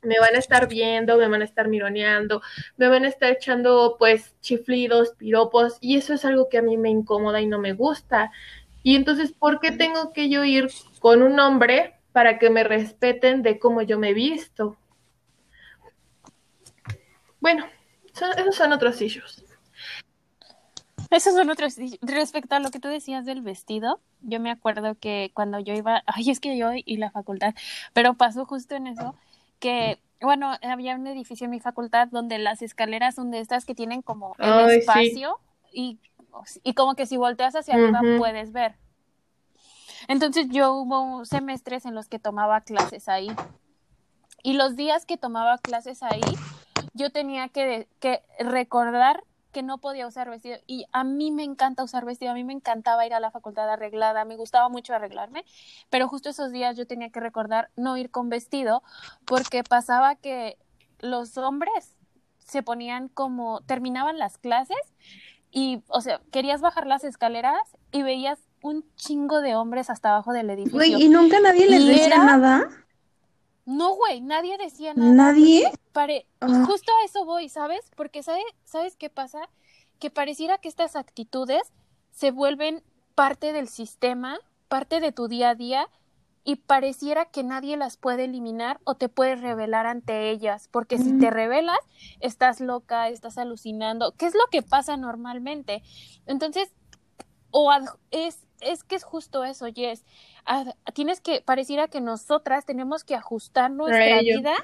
me 0.01 0.19
van 0.19 0.33
a 0.33 0.39
estar 0.39 0.67
viendo, 0.67 1.15
me 1.17 1.27
van 1.27 1.43
a 1.43 1.45
estar 1.45 1.67
mironeando, 1.67 2.41
me 2.75 2.87
van 2.87 3.05
a 3.05 3.09
estar 3.09 3.33
echando 3.33 3.97
pues 3.99 4.33
chiflidos, 4.41 5.11
piropos 5.11 5.77
y 5.79 5.97
eso 5.97 6.15
es 6.15 6.25
algo 6.25 6.49
que 6.49 6.57
a 6.57 6.63
mí 6.63 6.75
me 6.75 6.89
incomoda 6.89 7.39
y 7.39 7.45
no 7.45 7.59
me 7.59 7.73
gusta. 7.73 8.31
Y 8.87 8.95
entonces, 8.95 9.33
¿por 9.33 9.59
qué 9.59 9.73
tengo 9.73 10.13
que 10.13 10.29
yo 10.29 10.45
ir 10.45 10.71
con 11.01 11.21
un 11.21 11.37
hombre 11.41 11.99
para 12.13 12.39
que 12.39 12.49
me 12.49 12.63
respeten 12.63 13.43
de 13.43 13.59
cómo 13.59 13.81
yo 13.81 13.99
me 13.99 14.11
he 14.11 14.13
visto? 14.13 14.77
Bueno, 17.41 17.65
esos 18.13 18.55
son 18.55 18.71
otros 18.71 19.01
issues. 19.01 19.43
Esos 21.11 21.33
son 21.33 21.49
otros. 21.49 21.75
Respecto 21.99 22.55
a 22.55 22.61
lo 22.61 22.71
que 22.71 22.79
tú 22.79 22.87
decías 22.87 23.25
del 23.25 23.41
vestido, 23.41 23.99
yo 24.21 24.39
me 24.39 24.51
acuerdo 24.51 24.95
que 24.95 25.31
cuando 25.33 25.59
yo 25.59 25.73
iba, 25.73 26.01
ay, 26.07 26.29
es 26.29 26.39
que 26.39 26.57
yo 26.57 26.69
y 26.73 26.95
la 26.95 27.11
facultad, 27.11 27.55
pero 27.91 28.13
pasó 28.13 28.45
justo 28.45 28.75
en 28.75 28.87
eso, 28.87 29.15
que 29.59 29.99
bueno, 30.21 30.53
había 30.61 30.95
un 30.95 31.07
edificio 31.07 31.43
en 31.43 31.51
mi 31.51 31.59
facultad 31.59 32.07
donde 32.09 32.39
las 32.39 32.61
escaleras 32.61 33.15
son 33.15 33.31
de 33.31 33.41
estas 33.41 33.65
que 33.65 33.75
tienen 33.75 34.01
como 34.01 34.33
el 34.39 34.69
espacio 34.69 35.41
y 35.73 35.99
y 36.63 36.73
como 36.73 36.95
que 36.95 37.05
si 37.05 37.17
volteas 37.17 37.55
hacia 37.55 37.75
arriba 37.75 38.01
puedes 38.17 38.51
ver. 38.51 38.75
Entonces 40.07 40.47
yo 40.49 40.73
hubo 40.73 41.25
semestres 41.25 41.85
en 41.85 41.95
los 41.95 42.07
que 42.07 42.19
tomaba 42.19 42.61
clases 42.61 43.09
ahí. 43.09 43.29
Y 44.43 44.53
los 44.53 44.75
días 44.75 45.05
que 45.05 45.17
tomaba 45.17 45.57
clases 45.57 46.03
ahí, 46.03 46.21
yo 46.93 47.11
tenía 47.11 47.49
que, 47.49 47.87
que 47.99 48.21
recordar 48.39 49.23
que 49.51 49.63
no 49.63 49.79
podía 49.79 50.07
usar 50.07 50.29
vestido. 50.29 50.57
Y 50.67 50.85
a 50.91 51.03
mí 51.03 51.31
me 51.31 51.43
encanta 51.43 51.83
usar 51.83 52.05
vestido, 52.05 52.31
a 52.31 52.35
mí 52.35 52.43
me 52.43 52.53
encantaba 52.53 53.05
ir 53.05 53.13
a 53.13 53.19
la 53.19 53.31
facultad 53.31 53.69
arreglada, 53.69 54.23
me 54.23 54.35
gustaba 54.35 54.69
mucho 54.69 54.93
arreglarme, 54.93 55.43
pero 55.89 56.07
justo 56.07 56.29
esos 56.29 56.51
días 56.51 56.77
yo 56.77 56.85
tenía 56.85 57.09
que 57.09 57.19
recordar 57.19 57.69
no 57.75 57.97
ir 57.97 58.11
con 58.11 58.29
vestido 58.29 58.83
porque 59.25 59.63
pasaba 59.63 60.15
que 60.15 60.57
los 60.99 61.37
hombres 61.37 61.95
se 62.37 62.63
ponían 62.63 63.09
como, 63.09 63.61
terminaban 63.61 64.17
las 64.17 64.37
clases 64.37 64.77
y, 65.51 65.83
o 65.87 66.01
sea, 66.01 66.21
querías 66.31 66.61
bajar 66.61 66.87
las 66.87 67.03
escaleras 67.03 67.61
y 67.91 68.03
veías 68.03 68.39
un 68.61 68.85
chingo 68.95 69.41
de 69.41 69.55
hombres 69.55 69.89
hasta 69.89 70.09
abajo 70.09 70.33
del 70.33 70.49
edificio. 70.49 70.77
Güey, 70.77 71.01
¿y 71.01 71.09
nunca 71.09 71.39
nadie 71.39 71.69
les 71.69 71.85
decía 71.85 72.17
nada? 72.17 72.69
No, 73.65 73.95
güey, 73.95 74.21
nadie 74.21 74.57
decía 74.57 74.93
nada. 74.93 75.11
¿Nadie? 75.11 75.71
Pare... 75.91 76.25
Ah. 76.39 76.63
Justo 76.65 76.91
a 76.91 77.05
eso 77.05 77.25
voy, 77.25 77.49
¿sabes? 77.49 77.91
Porque 77.95 78.23
¿sabe... 78.23 78.41
¿sabes 78.63 78.95
qué 78.95 79.09
pasa? 79.09 79.49
Que 79.99 80.09
pareciera 80.09 80.57
que 80.57 80.69
estas 80.69 80.95
actitudes 80.95 81.73
se 82.11 82.31
vuelven 82.31 82.83
parte 83.13 83.51
del 83.51 83.67
sistema, 83.67 84.39
parte 84.67 84.99
de 84.99 85.11
tu 85.11 85.27
día 85.27 85.49
a 85.49 85.55
día, 85.55 85.89
y 86.47 86.55
pareciera 86.55 87.25
que 87.25 87.43
nadie 87.43 87.75
las 87.75 87.97
puede 87.97 88.23
eliminar 88.23 88.79
o 88.85 88.95
te 88.95 89.09
puedes 89.09 89.41
revelar 89.41 89.85
ante 89.85 90.29
ellas, 90.29 90.69
porque 90.71 90.97
si 90.97 91.19
te 91.19 91.29
revelas, 91.29 91.77
estás 92.21 92.61
loca, 92.61 93.09
estás 93.09 93.37
alucinando, 93.37 94.13
¿qué 94.13 94.27
es 94.27 94.33
lo 94.33 94.47
que 94.49 94.61
pasa 94.61 94.95
normalmente? 94.95 95.83
Entonces, 96.25 96.69
o 97.51 97.69
es, 98.11 98.47
es 98.61 98.85
que 98.85 98.95
es 98.95 99.03
justo 99.03 99.43
eso, 99.43 99.65
Jess. 99.75 100.05
tienes 100.93 101.19
que, 101.19 101.41
pareciera 101.41 101.89
que 101.89 101.99
nosotras 101.99 102.63
tenemos 102.63 103.03
que 103.03 103.15
ajustar 103.15 103.69
nuestra 103.69 104.21
vida 104.21 104.55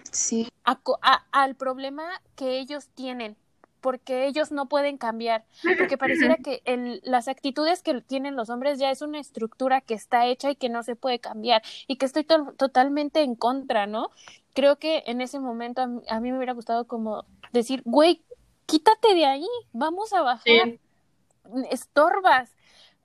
al 1.34 1.56
problema 1.56 2.06
que 2.38 2.60
ellos 2.60 2.88
tienen 2.96 3.36
porque 3.84 4.26
ellos 4.28 4.54
no 4.54 4.70
pueden 4.70 4.98
cambiar, 4.98 5.44
porque 5.78 5.98
pareciera 5.98 6.38
que 6.38 6.62
el, 6.64 7.02
las 7.04 7.28
actitudes 7.28 7.84
que 7.84 8.00
tienen 8.00 8.38
los 8.38 8.50
hombres 8.50 8.80
ya 8.80 8.90
es 8.90 9.02
una 9.02 9.20
estructura 9.20 9.82
que 9.82 9.94
está 9.94 10.26
hecha 10.26 10.50
y 10.50 10.56
que 10.56 10.70
no 10.70 10.84
se 10.84 10.96
puede 10.96 11.20
cambiar 11.20 11.62
y 11.86 11.98
que 11.98 12.06
estoy 12.06 12.24
totalmente 12.24 13.24
en 13.24 13.36
contra, 13.36 13.86
¿no? 13.86 14.10
Creo 14.54 14.78
que 14.78 15.04
en 15.06 15.20
ese 15.20 15.38
momento 15.42 15.82
a, 15.82 16.20
mí 16.22 16.32
me 16.32 16.38
hubiera 16.38 16.54
gustado 16.54 16.88
como 16.88 17.26
decir, 17.52 17.82
güey, 17.84 18.24
quítate 18.68 19.16
de 19.16 19.26
ahí, 19.26 19.48
vamos 19.74 20.14
a 20.14 20.22
bajar, 20.22 20.80
estorbas, 21.70 22.52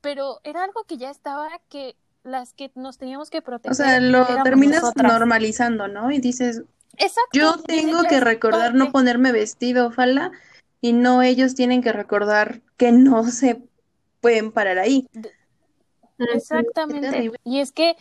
pero 0.00 0.38
era 0.44 0.62
algo 0.62 0.84
que 0.84 0.96
ya 0.96 1.10
estaba 1.10 1.48
que 1.68 1.96
las 2.22 2.52
que 2.52 2.70
nos 2.76 2.98
teníamos 2.98 3.30
que 3.30 3.42
proteger. 3.42 3.72
O 3.72 3.74
sea, 3.74 3.98
lo 3.98 4.24
terminas 4.44 4.84
normalizando, 4.94 5.88
¿no? 5.88 6.12
Y 6.12 6.20
dices, 6.20 6.62
Exacto. 6.98 7.30
yo 7.32 7.56
tengo 7.62 8.04
que 8.04 8.20
recordar 8.20 8.74
no 8.74 8.92
ponerme 8.92 9.32
vestido, 9.32 9.90
falda, 9.90 10.30
y 10.80 10.92
no 10.92 11.22
ellos 11.22 11.54
tienen 11.54 11.82
que 11.82 11.92
recordar 11.92 12.60
que 12.76 12.92
no 12.92 13.24
se 13.30 13.62
pueden 14.20 14.52
parar 14.52 14.78
ahí. 14.78 15.08
Exactamente. 16.18 17.32
y 17.44 17.60
es 17.60 17.72
que 17.72 17.96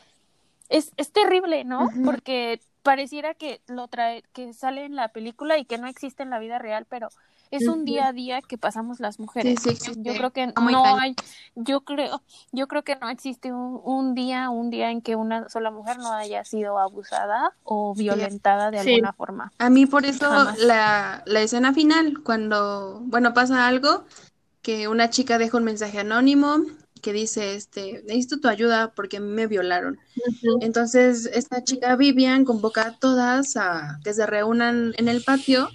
es, 0.69 0.91
es 0.97 1.11
terrible, 1.11 1.63
¿no? 1.63 1.89
Porque 2.03 2.59
pareciera 2.83 3.33
que 3.33 3.61
lo 3.67 3.87
trae, 3.87 4.23
que 4.33 4.53
sale 4.53 4.85
en 4.85 4.95
la 4.95 5.09
película 5.09 5.57
y 5.57 5.65
que 5.65 5.77
no 5.77 5.87
existe 5.87 6.23
en 6.23 6.29
la 6.29 6.39
vida 6.39 6.59
real, 6.59 6.85
pero 6.89 7.09
es 7.51 7.67
un 7.67 7.85
día 7.85 8.07
a 8.07 8.13
día 8.13 8.41
que 8.41 8.57
pasamos 8.57 8.99
las 8.99 9.19
mujeres. 9.19 9.59
yo 9.97 10.13
creo 10.13 10.31
que 10.31 10.47
no 10.47 10.85
hay, 10.97 11.15
yo 11.55 11.81
creo, 11.81 12.21
yo 12.51 12.67
creo 12.67 12.83
que 12.83 12.95
no 12.95 13.09
existe 13.09 13.51
un, 13.53 14.15
día, 14.15 14.49
un 14.49 14.69
día 14.69 14.91
en 14.91 15.01
que 15.01 15.15
una 15.15 15.49
sola 15.49 15.71
mujer 15.71 15.97
no 15.97 16.11
haya 16.13 16.43
sido 16.43 16.79
abusada 16.79 17.53
o 17.63 17.93
violentada 17.95 18.71
de 18.71 18.79
alguna 18.79 19.13
forma. 19.13 19.51
A 19.57 19.69
mí 19.69 19.85
por 19.85 20.05
eso 20.05 20.27
la, 20.59 21.23
la 21.25 21.41
escena 21.41 21.73
final, 21.73 22.21
cuando, 22.23 23.01
bueno, 23.03 23.33
pasa 23.33 23.67
algo, 23.67 24.05
que 24.61 24.87
una 24.87 25.09
chica 25.09 25.37
deja 25.37 25.57
un 25.57 25.63
mensaje 25.63 25.99
anónimo 25.99 26.65
que 26.99 27.13
dice, 27.13 27.55
este, 27.55 28.03
necesito 28.05 28.39
tu 28.39 28.47
ayuda 28.47 28.93
porque 28.93 29.19
me 29.19 29.47
violaron. 29.47 29.97
Entonces, 30.61 31.29
esta 31.33 31.63
chica 31.63 31.95
Vivian 31.95 32.45
convoca 32.45 32.87
a 32.87 32.97
todas 32.97 33.55
a 33.55 33.99
que 34.03 34.13
se 34.13 34.25
reúnan 34.25 34.93
en 34.97 35.07
el 35.07 35.23
patio 35.23 35.69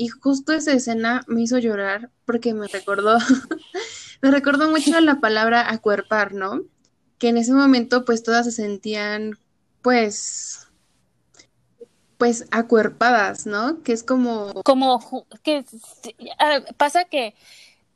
y 0.00 0.08
justo 0.08 0.54
esa 0.54 0.72
escena 0.72 1.24
me 1.26 1.42
hizo 1.42 1.58
llorar 1.58 2.08
porque 2.24 2.54
me 2.54 2.68
recordó, 2.68 3.18
me 4.22 4.30
recordó 4.30 4.70
mucho 4.70 4.98
la 4.98 5.20
palabra 5.20 5.70
acuerpar, 5.70 6.32
¿no? 6.32 6.62
Que 7.18 7.28
en 7.28 7.36
ese 7.36 7.52
momento 7.52 8.06
pues 8.06 8.22
todas 8.22 8.46
se 8.46 8.52
sentían 8.52 9.38
pues 9.82 10.68
pues 12.16 12.46
acuerpadas, 12.50 13.44
¿no? 13.44 13.82
Que 13.82 13.92
es 13.92 14.02
como 14.02 14.62
como 14.62 15.26
que 15.42 15.66
pasa 16.78 17.04
que 17.04 17.34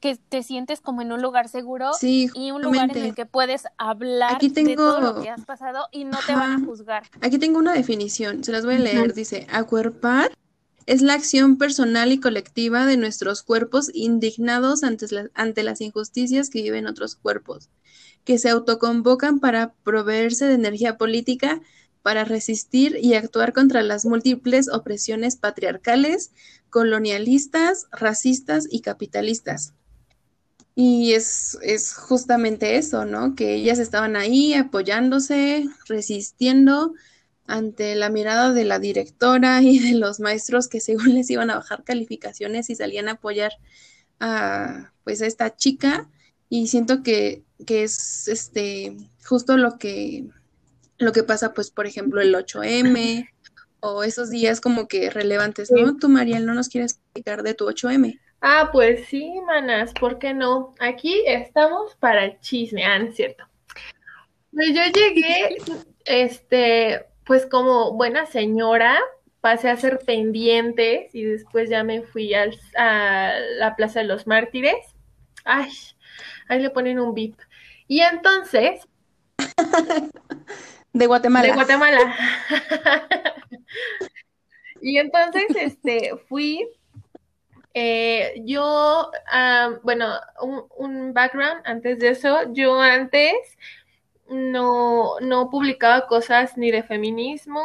que 0.00 0.16
te 0.16 0.42
sientes 0.42 0.82
como 0.82 1.00
en 1.00 1.10
un 1.10 1.22
lugar 1.22 1.48
seguro 1.48 1.90
y 2.02 2.28
un 2.50 2.60
lugar 2.60 2.94
en 2.94 3.02
el 3.02 3.14
que 3.14 3.24
puedes 3.24 3.64
hablar 3.78 4.34
Aquí 4.34 4.50
tengo... 4.50 4.68
de 4.68 4.76
todo 4.76 5.00
lo 5.00 5.22
que 5.22 5.30
has 5.30 5.46
pasado 5.46 5.88
y 5.90 6.04
no 6.04 6.18
te 6.26 6.34
van 6.34 6.62
a 6.62 6.66
juzgar. 6.66 7.04
Aquí 7.22 7.38
tengo 7.38 7.58
una 7.58 7.72
definición, 7.72 8.44
se 8.44 8.52
las 8.52 8.66
voy 8.66 8.74
a 8.74 8.80
leer. 8.80 9.14
Dice, 9.14 9.46
acuerpar 9.50 10.32
es 10.86 11.02
la 11.02 11.14
acción 11.14 11.56
personal 11.56 12.12
y 12.12 12.20
colectiva 12.20 12.86
de 12.86 12.96
nuestros 12.96 13.42
cuerpos 13.42 13.90
indignados 13.94 14.82
ante, 14.82 15.62
las 15.62 15.80
injusticias 15.80 16.50
que 16.50 16.62
viven 16.62 16.86
otros 16.86 17.16
cuerpos, 17.16 17.70
que 18.24 18.38
se 18.38 18.50
autoconvocan 18.50 19.40
para 19.40 19.74
proveerse 19.84 20.46
de 20.46 20.54
energía 20.54 20.98
política 20.98 21.60
para 22.02 22.24
resistir 22.24 22.98
y 23.00 23.14
actuar 23.14 23.54
contra 23.54 23.82
las 23.82 24.04
múltiples 24.04 24.68
opresiones 24.68 25.36
patriarcales, 25.36 26.32
colonialistas, 26.68 27.86
racistas 27.92 28.66
y 28.70 28.80
capitalistas. 28.80 29.72
Y 30.74 31.12
es 31.12 31.56
justamente 31.96 32.76
eso, 32.76 33.04
¿no? 33.04 33.34
Que 33.34 33.54
ellas 33.54 33.78
estaban 33.78 34.16
ahí 34.16 34.54
apoyándose, 34.54 35.66
resistiendo, 35.86 36.92
ante 37.46 37.94
la 37.94 38.08
mirada 38.08 38.52
de 38.52 38.64
la 38.64 38.78
directora 38.78 39.62
y 39.62 39.78
de 39.78 39.98
los 39.98 40.20
maestros 40.20 40.68
que 40.68 40.80
según 40.80 41.14
les 41.14 41.30
iban 41.30 41.50
a 41.50 41.56
bajar 41.56 41.84
calificaciones 41.84 42.70
y 42.70 42.74
salían 42.74 43.08
a 43.08 43.12
apoyar 43.12 43.52
a 44.20 44.92
pues 45.04 45.20
a 45.20 45.26
esta 45.26 45.54
chica 45.54 46.08
y 46.48 46.68
siento 46.68 47.02
que, 47.02 47.42
que 47.66 47.82
es 47.82 48.28
este 48.28 48.96
justo 49.26 49.56
lo 49.56 49.78
que 49.78 50.24
lo 50.98 51.12
que 51.12 51.24
pasa 51.24 51.52
pues 51.52 51.70
por 51.70 51.86
ejemplo 51.86 52.20
el 52.20 52.34
8M 52.34 53.28
o 53.80 54.02
esos 54.02 54.30
días 54.30 54.62
como 54.62 54.88
que 54.88 55.10
relevantes, 55.10 55.70
¿no? 55.70 55.96
Tú 55.98 56.08
Mariel 56.08 56.46
no 56.46 56.54
nos 56.54 56.70
quieres 56.70 56.92
explicar 56.92 57.42
de 57.42 57.52
tu 57.52 57.66
8M. 57.66 58.18
Ah, 58.40 58.70
pues 58.72 59.06
sí, 59.08 59.34
manas, 59.46 59.92
¿por 59.92 60.18
qué 60.18 60.32
no? 60.32 60.74
Aquí 60.78 61.22
estamos 61.26 61.94
para 61.96 62.24
el 62.24 62.40
chisme, 62.40 62.84
ah, 62.84 62.98
cierto? 63.12 63.44
Pues 64.52 64.68
yo 64.68 64.82
llegué, 64.94 65.56
este, 66.06 67.06
pues 67.24 67.46
como 67.46 67.92
buena 67.92 68.26
señora, 68.26 68.98
pasé 69.40 69.68
a 69.68 69.76
ser 69.76 69.98
pendientes 69.98 71.14
y 71.14 71.24
después 71.24 71.68
ya 71.68 71.84
me 71.84 72.02
fui 72.02 72.34
al, 72.34 72.58
a 72.76 73.34
la 73.58 73.76
Plaza 73.76 74.00
de 74.00 74.06
los 74.06 74.26
Mártires. 74.26 74.94
Ay, 75.44 75.70
ahí 76.48 76.60
le 76.60 76.70
ponen 76.70 76.98
un 76.98 77.14
bip. 77.14 77.38
Y 77.86 78.00
entonces... 78.00 78.86
De 80.94 81.06
Guatemala. 81.06 81.46
De 81.46 81.52
Guatemala. 81.52 82.16
y 84.80 84.98
entonces, 84.98 85.44
este, 85.56 86.12
fui... 86.28 86.66
Eh, 87.76 88.40
yo, 88.44 89.10
ah, 89.32 89.70
bueno, 89.82 90.14
un, 90.40 90.62
un 90.76 91.12
background 91.12 91.60
antes 91.64 91.98
de 91.98 92.10
eso, 92.10 92.52
yo 92.52 92.80
antes 92.80 93.34
no, 94.28 95.20
no 95.20 95.50
publicaba 95.50 96.06
cosas 96.06 96.56
ni 96.56 96.70
de 96.70 96.82
feminismo, 96.82 97.62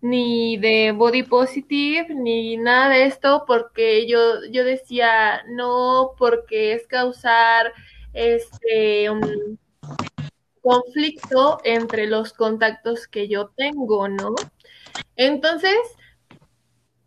ni 0.00 0.56
de 0.56 0.92
body 0.92 1.22
positive, 1.22 2.14
ni 2.14 2.56
nada 2.56 2.90
de 2.90 3.04
esto, 3.06 3.44
porque 3.46 4.06
yo, 4.08 4.44
yo 4.50 4.64
decía 4.64 5.42
no, 5.48 6.12
porque 6.18 6.72
es 6.74 6.86
causar 6.86 7.72
este 8.12 9.08
conflicto 10.60 11.60
entre 11.64 12.06
los 12.06 12.32
contactos 12.32 13.06
que 13.06 13.28
yo 13.28 13.48
tengo, 13.56 14.08
¿no? 14.08 14.34
Entonces, 15.16 15.76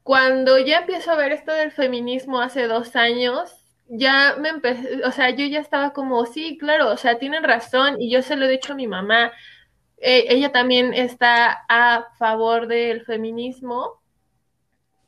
cuando 0.03 0.57
ya 0.59 0.79
empiezo 0.79 1.11
a 1.11 1.15
ver 1.15 1.31
esto 1.31 1.51
del 1.51 1.71
feminismo 1.71 2.39
hace 2.39 2.67
dos 2.67 2.95
años, 2.95 3.64
ya 3.88 4.36
me 4.39 4.49
empecé, 4.49 5.03
o 5.05 5.11
sea, 5.11 5.29
yo 5.31 5.45
ya 5.45 5.59
estaba 5.59 5.93
como, 5.93 6.25
sí, 6.25 6.57
claro, 6.57 6.89
o 6.91 6.97
sea, 6.97 7.19
tienen 7.19 7.43
razón 7.43 8.01
y 8.01 8.11
yo 8.11 8.21
se 8.21 8.36
lo 8.36 8.45
he 8.45 8.49
dicho 8.49 8.73
a 8.73 8.75
mi 8.75 8.88
mamá. 8.88 9.31
Eh, 9.97 10.25
ella 10.29 10.51
también 10.51 10.93
está 10.93 11.65
a 11.69 12.07
favor 12.17 12.67
del 12.67 13.05
feminismo. 13.05 14.01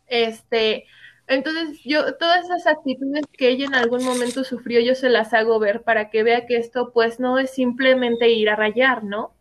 Este, 0.08 0.86
entonces 1.28 1.82
yo, 1.84 2.16
todas 2.18 2.46
esas 2.46 2.68
actitudes 2.68 3.26
que 3.34 3.50
ella 3.50 3.66
en 3.66 3.76
algún 3.76 4.04
momento 4.06 4.44
sufrió, 4.44 4.80
yo 4.80 4.96
se 4.96 5.10
las 5.10 5.34
hago 5.34 5.60
ver 5.60 5.84
para 5.84 6.10
que 6.10 6.24
vea 6.24 6.46
que 6.46 6.58
esto 6.58 6.92
pues 6.94 7.20
no 7.20 7.40
es 7.40 7.52
simplemente 7.52 8.30
ir 8.30 8.50
a 8.50 8.56
rayar, 8.56 9.04
¿no? 9.04 9.34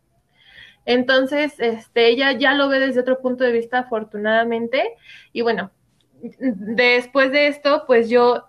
Entonces, 0.85 1.59
este, 1.59 2.07
ella 2.09 2.31
ya 2.33 2.53
lo 2.53 2.69
ve 2.69 2.79
desde 2.79 3.01
otro 3.01 3.19
punto 3.21 3.43
de 3.43 3.51
vista, 3.51 3.79
afortunadamente, 3.79 4.95
y 5.33 5.41
bueno, 5.41 5.71
después 6.21 7.31
de 7.31 7.47
esto, 7.47 7.83
pues 7.85 8.09
yo 8.09 8.45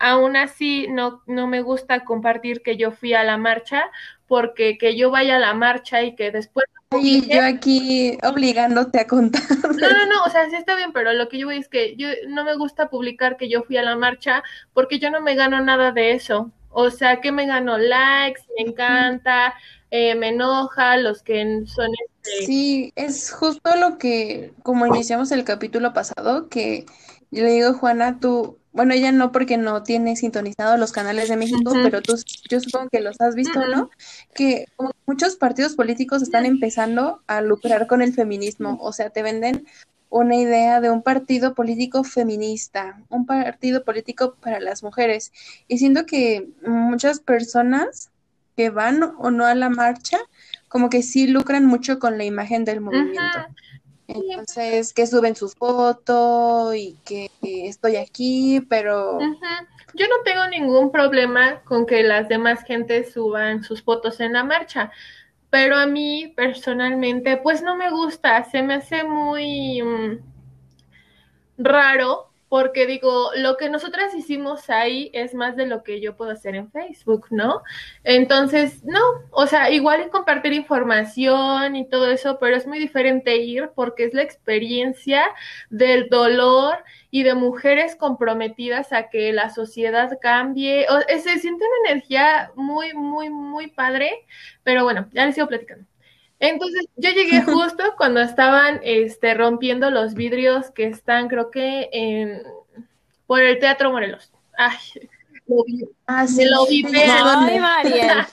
aún 0.00 0.36
así 0.36 0.86
no, 0.88 1.22
no 1.26 1.46
me 1.46 1.62
gusta 1.62 2.04
compartir 2.04 2.62
que 2.62 2.76
yo 2.76 2.92
fui 2.92 3.14
a 3.14 3.24
la 3.24 3.36
marcha, 3.36 3.84
porque 4.26 4.78
que 4.78 4.96
yo 4.96 5.10
vaya 5.10 5.36
a 5.36 5.40
la 5.40 5.54
marcha 5.54 6.02
y 6.02 6.14
que 6.14 6.30
después... 6.30 6.66
Y 7.00 7.28
yo 7.28 7.42
aquí 7.44 8.16
obligándote 8.22 9.00
a 9.00 9.06
contar. 9.06 9.42
No, 9.62 9.90
no, 9.90 10.06
no, 10.06 10.24
o 10.24 10.30
sea, 10.30 10.48
sí 10.48 10.56
está 10.56 10.74
bien, 10.74 10.92
pero 10.92 11.12
lo 11.12 11.28
que 11.28 11.38
yo 11.38 11.46
voy 11.46 11.58
es 11.58 11.68
que 11.68 11.96
yo 11.96 12.08
no 12.28 12.44
me 12.44 12.56
gusta 12.56 12.88
publicar 12.88 13.36
que 13.36 13.48
yo 13.48 13.62
fui 13.62 13.76
a 13.76 13.82
la 13.82 13.96
marcha 13.96 14.42
porque 14.72 14.98
yo 14.98 15.10
no 15.10 15.20
me 15.20 15.34
gano 15.34 15.60
nada 15.60 15.92
de 15.92 16.12
eso. 16.12 16.50
O 16.70 16.90
sea, 16.90 17.20
que 17.20 17.32
me 17.32 17.46
gano 17.46 17.78
likes, 17.78 18.42
me 18.56 18.70
encanta, 18.70 19.54
eh, 19.90 20.14
me 20.14 20.28
enoja, 20.28 20.96
los 20.96 21.22
que 21.22 21.64
son... 21.66 21.90
Este... 22.22 22.46
Sí, 22.46 22.92
es 22.94 23.30
justo 23.30 23.76
lo 23.76 23.98
que, 23.98 24.52
como 24.62 24.86
iniciamos 24.86 25.32
el 25.32 25.44
capítulo 25.44 25.92
pasado, 25.92 26.48
que 26.48 26.84
yo 27.30 27.44
le 27.44 27.52
digo, 27.52 27.74
Juana, 27.74 28.18
tú, 28.20 28.58
bueno, 28.72 28.94
ella 28.94 29.12
no 29.12 29.32
porque 29.32 29.56
no 29.56 29.82
tiene 29.82 30.16
sintonizado 30.16 30.76
los 30.76 30.92
canales 30.92 31.28
de 31.28 31.36
México, 31.36 31.72
pero 31.82 32.00
tú, 32.00 32.14
yo 32.48 32.60
supongo 32.60 32.88
que 32.90 33.00
los 33.00 33.20
has 33.20 33.34
visto, 33.34 33.66
¿no? 33.66 33.90
Que 34.34 34.66
muchos 35.06 35.36
partidos 35.36 35.74
políticos 35.74 36.22
están 36.22 36.46
empezando 36.46 37.22
a 37.26 37.40
lucrar 37.40 37.86
con 37.86 38.02
el 38.02 38.14
feminismo, 38.14 38.78
o 38.80 38.92
sea, 38.92 39.10
te 39.10 39.22
venden 39.22 39.66
una 40.10 40.36
idea 40.36 40.80
de 40.80 40.90
un 40.90 41.02
partido 41.02 41.54
político 41.54 42.04
feminista, 42.04 43.00
un 43.08 43.26
partido 43.26 43.84
político 43.84 44.36
para 44.40 44.60
las 44.60 44.82
mujeres. 44.82 45.32
Y 45.68 45.78
siento 45.78 46.06
que 46.06 46.48
muchas 46.66 47.20
personas 47.20 48.10
que 48.56 48.70
van 48.70 49.14
o 49.18 49.30
no 49.30 49.44
a 49.46 49.54
la 49.54 49.68
marcha, 49.68 50.18
como 50.68 50.90
que 50.90 51.02
sí 51.02 51.26
lucran 51.26 51.64
mucho 51.66 51.98
con 51.98 52.18
la 52.18 52.24
imagen 52.24 52.64
del 52.64 52.80
movimiento. 52.80 53.38
Entonces, 54.08 54.94
que 54.94 55.06
suben 55.06 55.36
sus 55.36 55.54
fotos 55.54 56.74
y 56.74 56.96
que 57.04 57.30
estoy 57.42 57.96
aquí, 57.96 58.66
pero... 58.68 59.18
Yo 59.94 60.06
no 60.06 60.16
tengo 60.24 60.46
ningún 60.48 60.90
problema 60.90 61.60
con 61.64 61.86
que 61.86 62.02
las 62.02 62.28
demás 62.28 62.62
gentes 62.64 63.12
suban 63.12 63.62
sus 63.62 63.82
fotos 63.82 64.20
en 64.20 64.32
la 64.34 64.44
marcha, 64.44 64.90
pero 65.50 65.76
a 65.76 65.86
mí 65.86 66.32
personalmente, 66.36 67.36
pues 67.38 67.62
no 67.62 67.76
me 67.76 67.90
gusta, 67.90 68.44
se 68.44 68.62
me 68.62 68.74
hace 68.74 69.04
muy 69.04 69.82
mm, 69.82 70.18
raro 71.58 72.27
porque 72.48 72.86
digo, 72.86 73.30
lo 73.36 73.56
que 73.56 73.68
nosotras 73.68 74.14
hicimos 74.14 74.70
ahí 74.70 75.10
es 75.12 75.34
más 75.34 75.56
de 75.56 75.66
lo 75.66 75.82
que 75.82 76.00
yo 76.00 76.16
puedo 76.16 76.30
hacer 76.30 76.54
en 76.54 76.70
Facebook, 76.70 77.26
¿no? 77.30 77.62
Entonces, 78.04 78.84
no, 78.84 79.00
o 79.30 79.46
sea, 79.46 79.70
igual 79.70 80.00
es 80.00 80.08
compartir 80.08 80.52
información 80.52 81.76
y 81.76 81.88
todo 81.88 82.10
eso, 82.10 82.38
pero 82.38 82.56
es 82.56 82.66
muy 82.66 82.78
diferente 82.78 83.36
ir 83.36 83.70
porque 83.74 84.04
es 84.04 84.14
la 84.14 84.22
experiencia 84.22 85.22
del 85.70 86.08
dolor 86.08 86.84
y 87.10 87.22
de 87.22 87.34
mujeres 87.34 87.96
comprometidas 87.96 88.92
a 88.92 89.08
que 89.10 89.32
la 89.32 89.50
sociedad 89.50 90.18
cambie. 90.20 90.86
O, 90.88 91.00
se 91.00 91.38
siente 91.38 91.64
una 91.64 91.90
energía 91.90 92.50
muy, 92.54 92.94
muy, 92.94 93.30
muy 93.30 93.68
padre, 93.68 94.26
pero 94.62 94.84
bueno, 94.84 95.08
ya 95.12 95.26
les 95.26 95.34
sigo 95.34 95.48
platicando. 95.48 95.86
Entonces, 96.40 96.86
yo 96.96 97.10
llegué 97.10 97.42
justo 97.42 97.94
cuando 97.96 98.20
estaban 98.20 98.80
este, 98.82 99.34
rompiendo 99.34 99.90
los 99.90 100.14
vidrios 100.14 100.70
que 100.70 100.86
están, 100.86 101.28
creo 101.28 101.50
que, 101.50 101.88
en, 101.92 102.42
por 103.26 103.40
el 103.40 103.58
Teatro 103.58 103.90
Morelos. 103.90 104.32
Ay, 104.56 104.76
lo 105.46 105.64
vi. 105.64 105.84
Ah, 106.06 106.26
sí. 106.26 106.44
lo 106.44 106.66
vi. 106.66 106.84
Ay, 106.94 107.58
María. 107.58 108.28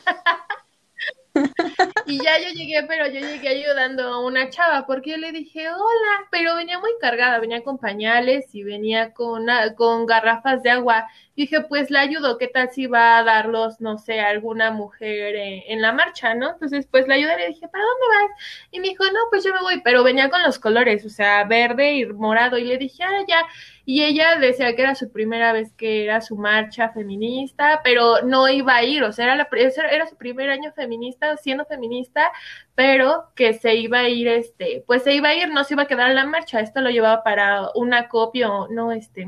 y 2.05 2.23
ya 2.23 2.39
yo 2.39 2.49
llegué, 2.53 2.83
pero 2.87 3.07
yo 3.07 3.19
llegué 3.19 3.49
ayudando 3.49 4.03
a 4.03 4.25
una 4.25 4.49
chava, 4.49 4.85
porque 4.85 5.11
yo 5.11 5.17
le 5.17 5.31
dije, 5.31 5.69
hola, 5.69 6.27
pero 6.31 6.55
venía 6.55 6.79
muy 6.79 6.91
cargada, 6.99 7.39
venía 7.39 7.63
con 7.63 7.77
pañales 7.77 8.53
y 8.53 8.63
venía 8.63 9.13
con, 9.13 9.45
con 9.75 10.05
garrafas 10.05 10.63
de 10.63 10.71
agua. 10.71 11.07
Dije, 11.35 11.61
pues 11.61 11.91
la 11.91 12.01
ayudo, 12.01 12.37
¿qué 12.37 12.47
tal 12.47 12.69
si 12.69 12.87
va 12.87 13.17
a 13.17 13.23
darlos, 13.23 13.81
no 13.81 13.97
sé, 13.97 14.19
alguna 14.21 14.71
mujer 14.71 15.35
en, 15.35 15.81
la 15.81 15.91
marcha, 15.91 16.33
¿no? 16.33 16.51
Entonces, 16.51 16.87
pues 16.89 17.07
la 17.07 17.15
ayudé 17.15 17.35
y 17.35 17.39
le 17.39 17.47
dije, 17.49 17.67
¿para 17.67 17.83
dónde 17.83 18.07
vas? 18.07 18.41
Y 18.71 18.79
me 18.79 18.89
dijo, 18.89 19.03
no, 19.05 19.19
pues 19.29 19.43
yo 19.43 19.53
me 19.53 19.61
voy, 19.61 19.81
pero 19.81 20.03
venía 20.03 20.29
con 20.29 20.41
los 20.43 20.59
colores, 20.59 21.05
o 21.05 21.09
sea, 21.09 21.43
verde 21.43 21.93
y 21.93 22.05
morado. 22.05 22.57
Y 22.57 22.63
le 22.63 22.77
dije, 22.77 23.03
ah, 23.03 23.23
ya. 23.27 23.43
Y 23.85 24.03
ella 24.03 24.37
decía 24.37 24.75
que 24.75 24.81
era 24.81 24.95
su 24.95 25.11
primera 25.11 25.53
vez 25.53 25.73
que 25.73 26.03
era 26.05 26.21
su 26.21 26.35
marcha 26.37 26.89
feminista, 26.89 27.81
pero 27.83 28.21
no 28.23 28.49
iba 28.49 28.75
a 28.75 28.83
ir, 28.83 29.03
o 29.03 29.11
sea, 29.11 29.25
era, 29.25 29.35
la, 29.35 29.47
era 29.91 30.07
su 30.07 30.17
primer 30.17 30.49
año 30.49 30.71
feminista, 30.73 31.37
siendo 31.37 31.65
feminista, 31.65 32.31
pero 32.75 33.31
que 33.35 33.53
se 33.53 33.75
iba 33.75 33.99
a 33.99 34.09
ir, 34.09 34.27
este, 34.27 34.83
pues 34.87 35.03
se 35.03 35.13
iba 35.13 35.29
a 35.29 35.35
ir, 35.35 35.49
no 35.49 35.63
se 35.63 35.75
iba 35.75 35.83
a 35.83 35.87
quedar 35.87 36.09
en 36.09 36.15
la 36.15 36.25
marcha, 36.25 36.61
esto 36.61 36.81
lo 36.81 36.89
llevaba 36.89 37.23
para 37.23 37.69
un 37.75 37.93
acopio, 37.93 38.67
no, 38.71 38.91
este, 38.91 39.27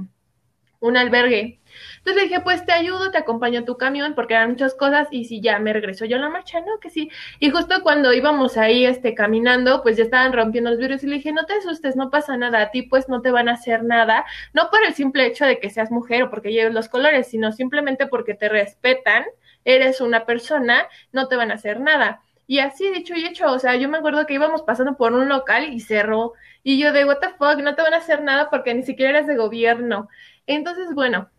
un 0.87 0.97
albergue. 0.97 1.59
Entonces 1.97 2.15
le 2.15 2.29
dije, 2.29 2.41
pues 2.41 2.65
te 2.65 2.71
ayudo, 2.71 3.11
te 3.11 3.17
acompaño 3.17 3.61
a 3.61 3.65
tu 3.65 3.77
camión, 3.77 4.15
porque 4.15 4.33
eran 4.33 4.51
muchas 4.51 4.73
cosas, 4.73 5.07
y 5.11 5.25
si 5.25 5.41
ya 5.41 5.59
me 5.59 5.73
regreso 5.73 6.05
yo 6.05 6.17
a 6.17 6.19
la 6.19 6.29
marcha, 6.29 6.59
¿no? 6.61 6.79
Que 6.79 6.89
sí. 6.89 7.09
Y 7.39 7.49
justo 7.49 7.83
cuando 7.83 8.13
íbamos 8.13 8.57
ahí, 8.57 8.85
este, 8.85 9.13
caminando, 9.13 9.83
pues 9.83 9.97
ya 9.97 10.03
estaban 10.03 10.33
rompiendo 10.33 10.69
los 10.69 10.79
vidrios, 10.79 11.03
y 11.03 11.07
le 11.07 11.17
dije, 11.17 11.31
no 11.31 11.45
te 11.45 11.53
asustes, 11.53 11.95
no 11.95 12.09
pasa 12.09 12.37
nada, 12.37 12.61
a 12.61 12.71
ti 12.71 12.83
pues 12.83 13.09
no 13.09 13.21
te 13.21 13.31
van 13.31 13.49
a 13.49 13.53
hacer 13.53 13.83
nada, 13.83 14.25
no 14.53 14.69
por 14.69 14.83
el 14.85 14.93
simple 14.93 15.25
hecho 15.25 15.45
de 15.45 15.59
que 15.59 15.69
seas 15.69 15.91
mujer 15.91 16.23
o 16.23 16.29
porque 16.29 16.51
lleves 16.51 16.73
los 16.73 16.89
colores, 16.89 17.27
sino 17.27 17.51
simplemente 17.51 18.07
porque 18.07 18.33
te 18.33 18.49
respetan, 18.49 19.25
eres 19.65 20.01
una 20.01 20.25
persona, 20.25 20.87
no 21.11 21.27
te 21.27 21.35
van 21.35 21.51
a 21.51 21.55
hacer 21.55 21.79
nada. 21.81 22.21
Y 22.49 22.59
así 22.59 22.89
dicho 22.89 23.13
y 23.13 23.25
hecho, 23.25 23.51
o 23.51 23.59
sea, 23.59 23.75
yo 23.75 23.89
me 23.89 23.97
acuerdo 23.97 24.25
que 24.25 24.33
íbamos 24.33 24.61
pasando 24.61 24.95
por 24.95 25.11
un 25.11 25.27
local 25.27 25.73
y 25.73 25.81
cerró. 25.81 26.33
Y 26.63 26.79
yo 26.79 26.93
de, 26.93 27.03
what 27.03 27.19
the 27.19 27.29
fuck, 27.31 27.57
no 27.61 27.75
te 27.75 27.81
van 27.81 27.93
a 27.93 27.97
hacer 27.97 28.23
nada 28.23 28.49
porque 28.49 28.73
ni 28.73 28.83
siquiera 28.83 29.11
eres 29.11 29.27
de 29.27 29.35
gobierno. 29.35 30.07
Entonces, 30.47 30.93
bueno, 30.95 31.29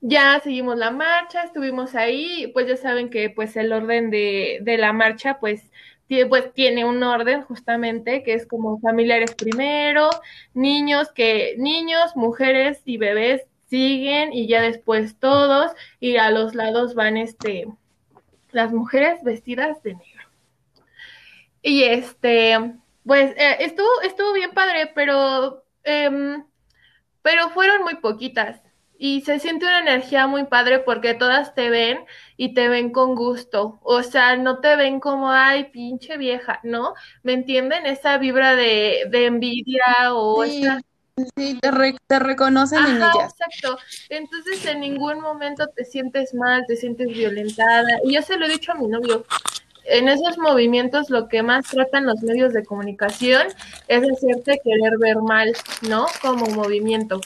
ya 0.00 0.40
seguimos 0.42 0.78
la 0.78 0.90
marcha, 0.90 1.44
estuvimos 1.44 1.94
ahí, 1.94 2.50
pues 2.54 2.66
ya 2.66 2.76
saben 2.76 3.10
que 3.10 3.30
pues 3.30 3.56
el 3.56 3.72
orden 3.72 4.10
de, 4.10 4.58
de 4.62 4.78
la 4.78 4.92
marcha 4.92 5.38
pues 5.38 5.70
tiene, 6.06 6.26
pues 6.26 6.52
tiene 6.54 6.84
un 6.84 7.02
orden 7.02 7.42
justamente 7.42 8.22
que 8.22 8.34
es 8.34 8.46
como 8.46 8.80
familiares 8.80 9.34
primero, 9.34 10.10
niños 10.54 11.12
que 11.12 11.54
niños, 11.58 12.16
mujeres 12.16 12.82
y 12.84 12.96
bebés 12.96 13.42
siguen 13.68 14.32
y 14.32 14.48
ya 14.48 14.62
después 14.62 15.16
todos 15.18 15.70
y 16.00 16.16
a 16.16 16.30
los 16.30 16.54
lados 16.54 16.94
van 16.94 17.16
este 17.16 17.68
las 18.50 18.72
mujeres 18.72 19.22
vestidas 19.22 19.80
de 19.84 19.94
negro. 19.94 20.28
Y 21.62 21.84
este, 21.84 22.58
pues 23.04 23.32
eh, 23.36 23.58
estuvo 23.60 24.00
estuvo 24.02 24.32
bien 24.32 24.50
padre, 24.52 24.90
pero 24.94 25.62
em, 25.84 26.42
pero 27.22 27.50
fueron 27.50 27.82
muy 27.82 27.96
poquitas 27.96 28.62
y 28.98 29.22
se 29.22 29.38
siente 29.38 29.64
una 29.64 29.80
energía 29.80 30.26
muy 30.26 30.44
padre 30.44 30.80
porque 30.80 31.14
todas 31.14 31.54
te 31.54 31.70
ven 31.70 32.00
y 32.36 32.52
te 32.52 32.68
ven 32.68 32.92
con 32.92 33.14
gusto. 33.14 33.80
O 33.82 34.02
sea, 34.02 34.36
no 34.36 34.60
te 34.60 34.76
ven 34.76 35.00
como, 35.00 35.30
ay, 35.30 35.64
pinche 35.70 36.18
vieja, 36.18 36.60
¿no? 36.64 36.92
¿Me 37.22 37.32
entienden? 37.32 37.86
Esa 37.86 38.18
vibra 38.18 38.54
de, 38.54 39.06
de 39.08 39.24
envidia 39.24 39.82
o 40.10 40.44
sí, 40.44 40.66
Sí, 41.36 41.58
te, 41.60 41.70
te 42.06 42.18
reconocen 42.18 42.84
en 42.86 42.96
ella. 42.96 43.28
Exacto. 43.28 43.78
Entonces, 44.08 44.64
en 44.66 44.80
ningún 44.80 45.20
momento 45.20 45.66
te 45.68 45.84
sientes 45.84 46.34
mal, 46.34 46.64
te 46.66 46.76
sientes 46.76 47.08
violentada. 47.08 48.00
Y 48.04 48.14
yo 48.14 48.22
se 48.22 48.36
lo 48.36 48.46
he 48.46 48.50
dicho 48.50 48.72
a 48.72 48.76
mi 48.76 48.86
novio. 48.86 49.24
En 49.90 50.08
esos 50.08 50.38
movimientos 50.38 51.10
lo 51.10 51.28
que 51.28 51.42
más 51.42 51.66
tratan 51.66 52.06
los 52.06 52.22
medios 52.22 52.52
de 52.52 52.64
comunicación 52.64 53.48
es 53.88 54.02
hacerte 54.08 54.60
querer 54.62 54.98
ver 54.98 55.16
mal, 55.16 55.52
¿no? 55.88 56.06
Como 56.22 56.46
movimiento. 56.46 57.20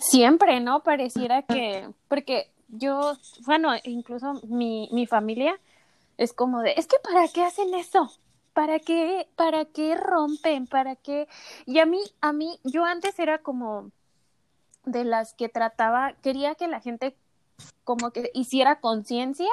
Siempre, 0.00 0.58
¿no? 0.58 0.82
Pareciera 0.82 1.42
que, 1.42 1.88
porque 2.08 2.50
yo, 2.68 3.16
bueno, 3.46 3.72
incluso 3.84 4.40
mi, 4.48 4.88
mi 4.90 5.06
familia 5.06 5.58
es 6.18 6.32
como 6.32 6.60
de, 6.62 6.74
es 6.76 6.88
que 6.88 6.96
¿para 7.02 7.28
qué 7.28 7.44
hacen 7.44 7.72
eso? 7.74 8.12
¿Para 8.52 8.80
qué, 8.80 9.28
para 9.36 9.64
qué 9.64 9.94
rompen? 9.94 10.66
¿Para 10.66 10.96
qué? 10.96 11.28
Y 11.66 11.78
a 11.78 11.86
mí, 11.86 12.00
a 12.20 12.32
mí, 12.32 12.58
yo 12.64 12.84
antes 12.84 13.16
era 13.20 13.38
como 13.38 13.92
de 14.84 15.04
las 15.04 15.34
que 15.34 15.48
trataba, 15.48 16.14
quería 16.20 16.56
que 16.56 16.66
la 16.66 16.80
gente 16.80 17.14
como 17.84 18.10
que 18.10 18.30
hiciera 18.34 18.80
conciencia 18.80 19.48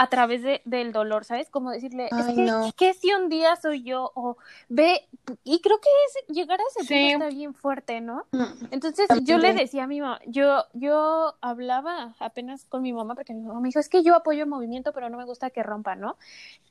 a 0.00 0.06
través 0.06 0.42
de, 0.42 0.62
del 0.64 0.92
dolor, 0.92 1.26
¿sabes? 1.26 1.50
Como 1.50 1.70
decirle, 1.70 2.06
es 2.06 2.26
que, 2.34 2.72
¿qué 2.74 2.94
si 2.94 3.12
un 3.12 3.28
día 3.28 3.54
soy 3.56 3.82
yo? 3.82 4.12
O 4.14 4.38
ve, 4.70 5.06
y 5.44 5.60
creo 5.60 5.78
que 5.78 5.88
es, 6.06 6.34
llegar 6.34 6.58
a 6.58 6.62
ese 6.70 6.88
punto 6.88 7.24
está 7.24 7.36
bien 7.36 7.52
fuerte, 7.52 8.00
¿no? 8.00 8.24
Mm, 8.32 8.64
Entonces 8.70 9.08
yo 9.24 9.36
le 9.36 9.52
decía 9.52 9.84
a 9.84 9.86
mi 9.86 10.00
mamá, 10.00 10.18
yo, 10.24 10.64
yo 10.72 11.34
hablaba 11.42 12.14
apenas 12.18 12.64
con 12.64 12.80
mi 12.80 12.94
mamá, 12.94 13.14
porque 13.14 13.34
mi 13.34 13.42
mamá 13.42 13.60
me 13.60 13.68
dijo, 13.68 13.78
es 13.78 13.90
que 13.90 14.02
yo 14.02 14.14
apoyo 14.14 14.44
el 14.44 14.48
movimiento, 14.48 14.94
pero 14.94 15.10
no 15.10 15.18
me 15.18 15.26
gusta 15.26 15.50
que 15.50 15.62
rompa, 15.62 15.96
¿no? 15.96 16.16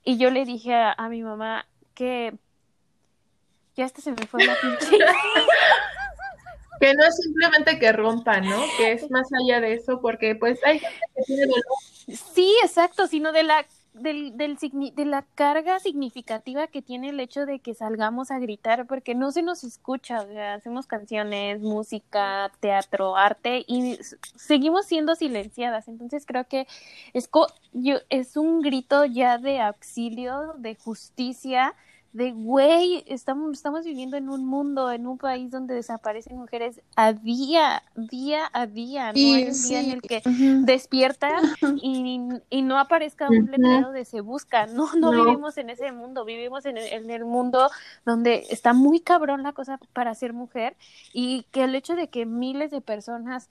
Y 0.04 0.18
yo 0.18 0.32
le 0.32 0.44
dije 0.44 0.74
a, 0.74 0.92
a 0.94 1.08
mi 1.08 1.22
mamá 1.22 1.68
que 1.94 2.34
ya 3.76 3.86
hasta 3.86 4.02
se 4.02 4.12
me 4.12 4.26
fue 4.26 4.44
la 4.44 4.56
pinche. 4.60 4.98
que 6.80 6.94
no 6.94 7.04
es 7.04 7.16
simplemente 7.16 7.80
que 7.80 7.92
rompa, 7.92 8.40
¿no? 8.42 8.62
Que 8.78 8.94
es 8.94 9.10
más 9.12 9.28
allá 9.34 9.60
de 9.60 9.74
eso, 9.74 10.00
porque 10.02 10.36
pues 10.36 10.60
hay 10.66 10.80
gente 10.80 11.00
que 11.16 11.24
tiene 11.24 11.42
dolor 11.48 11.64
Sí, 12.34 12.56
exacto, 12.64 13.08
sino 13.08 13.32
de 13.32 13.44
la 13.44 13.66
del, 13.94 14.38
del, 14.38 14.58
de 14.58 15.06
la 15.06 15.24
carga 15.36 15.80
significativa 15.80 16.68
que 16.68 16.82
tiene 16.82 17.10
el 17.10 17.20
hecho 17.20 17.46
de 17.46 17.60
que 17.60 17.74
salgamos 17.74 18.32
a 18.32 18.40
gritar, 18.40 18.88
porque 18.88 19.16
no 19.16 19.32
se 19.32 19.42
nos 19.42 19.64
escucha, 19.64 20.22
o 20.22 20.28
sea, 20.28 20.54
hacemos 20.56 20.88
canciones, 20.88 21.60
música, 21.60 22.52
teatro, 22.60 23.16
arte 23.18 23.64
y 23.68 23.98
seguimos 24.36 24.86
siendo 24.86 25.16
silenciadas. 25.16 25.88
Entonces 25.88 26.26
creo 26.26 26.46
que 26.48 26.68
es, 27.14 27.30
yo, 27.74 27.98
es 28.10 28.38
un 28.38 28.62
grito 28.62 29.06
ya 29.06 29.38
de 29.38 29.60
auxilio, 29.60 30.54
de 30.58 30.76
justicia, 30.76 31.76
de 32.12 32.32
güey, 32.32 33.04
estamos, 33.08 33.54
estamos 33.54 33.86
viviendo 33.86 34.18
en 34.18 34.30
un 34.30 34.46
mundo, 34.46 34.92
en 34.92 35.06
un 35.06 35.18
país 35.18 35.52
donde 35.52 35.76
desaparecen 35.76 36.38
mujeres 36.38 36.82
a 36.96 37.14
día, 37.14 37.84
día 37.96 38.50
a 38.52 38.66
día, 38.66 39.14
no 39.14 39.20
hay 39.20 39.46
un 39.46 39.68
día 39.68 39.82
en 39.82 39.92
el 39.92 40.02
que 40.02 40.22
despierta 40.62 41.30
y, 41.82 42.20
y, 42.50 42.62
no 42.64 42.80
aparezca 42.80 43.30
un 43.30 43.46
letrero 43.46 43.92
de 43.92 44.06
se 44.06 44.22
busca, 44.22 44.66
no, 44.66 44.94
no, 44.96 45.12
vivimos 45.12 45.58
en 45.58 45.70
ese 45.70 45.92
mundo, 45.92 46.26
vivimos 46.26 46.66
en 46.66 46.78
el, 46.78 46.88
en 46.88 47.10
el, 47.12 47.26
mundo 47.26 47.70
donde 48.06 48.48
está 48.50 48.74
muy 48.74 49.02
cabrón 49.02 49.44
la 49.44 49.54
cosa 49.54 49.80
para 49.94 50.16
ser 50.16 50.34
mujer 50.34 50.76
y 51.14 51.44
que 51.52 51.64
el 51.64 51.76
hecho 51.76 51.96
de 51.96 52.08
que 52.08 52.26
miles 52.26 52.72
de 52.72 52.82
personas 52.82 53.50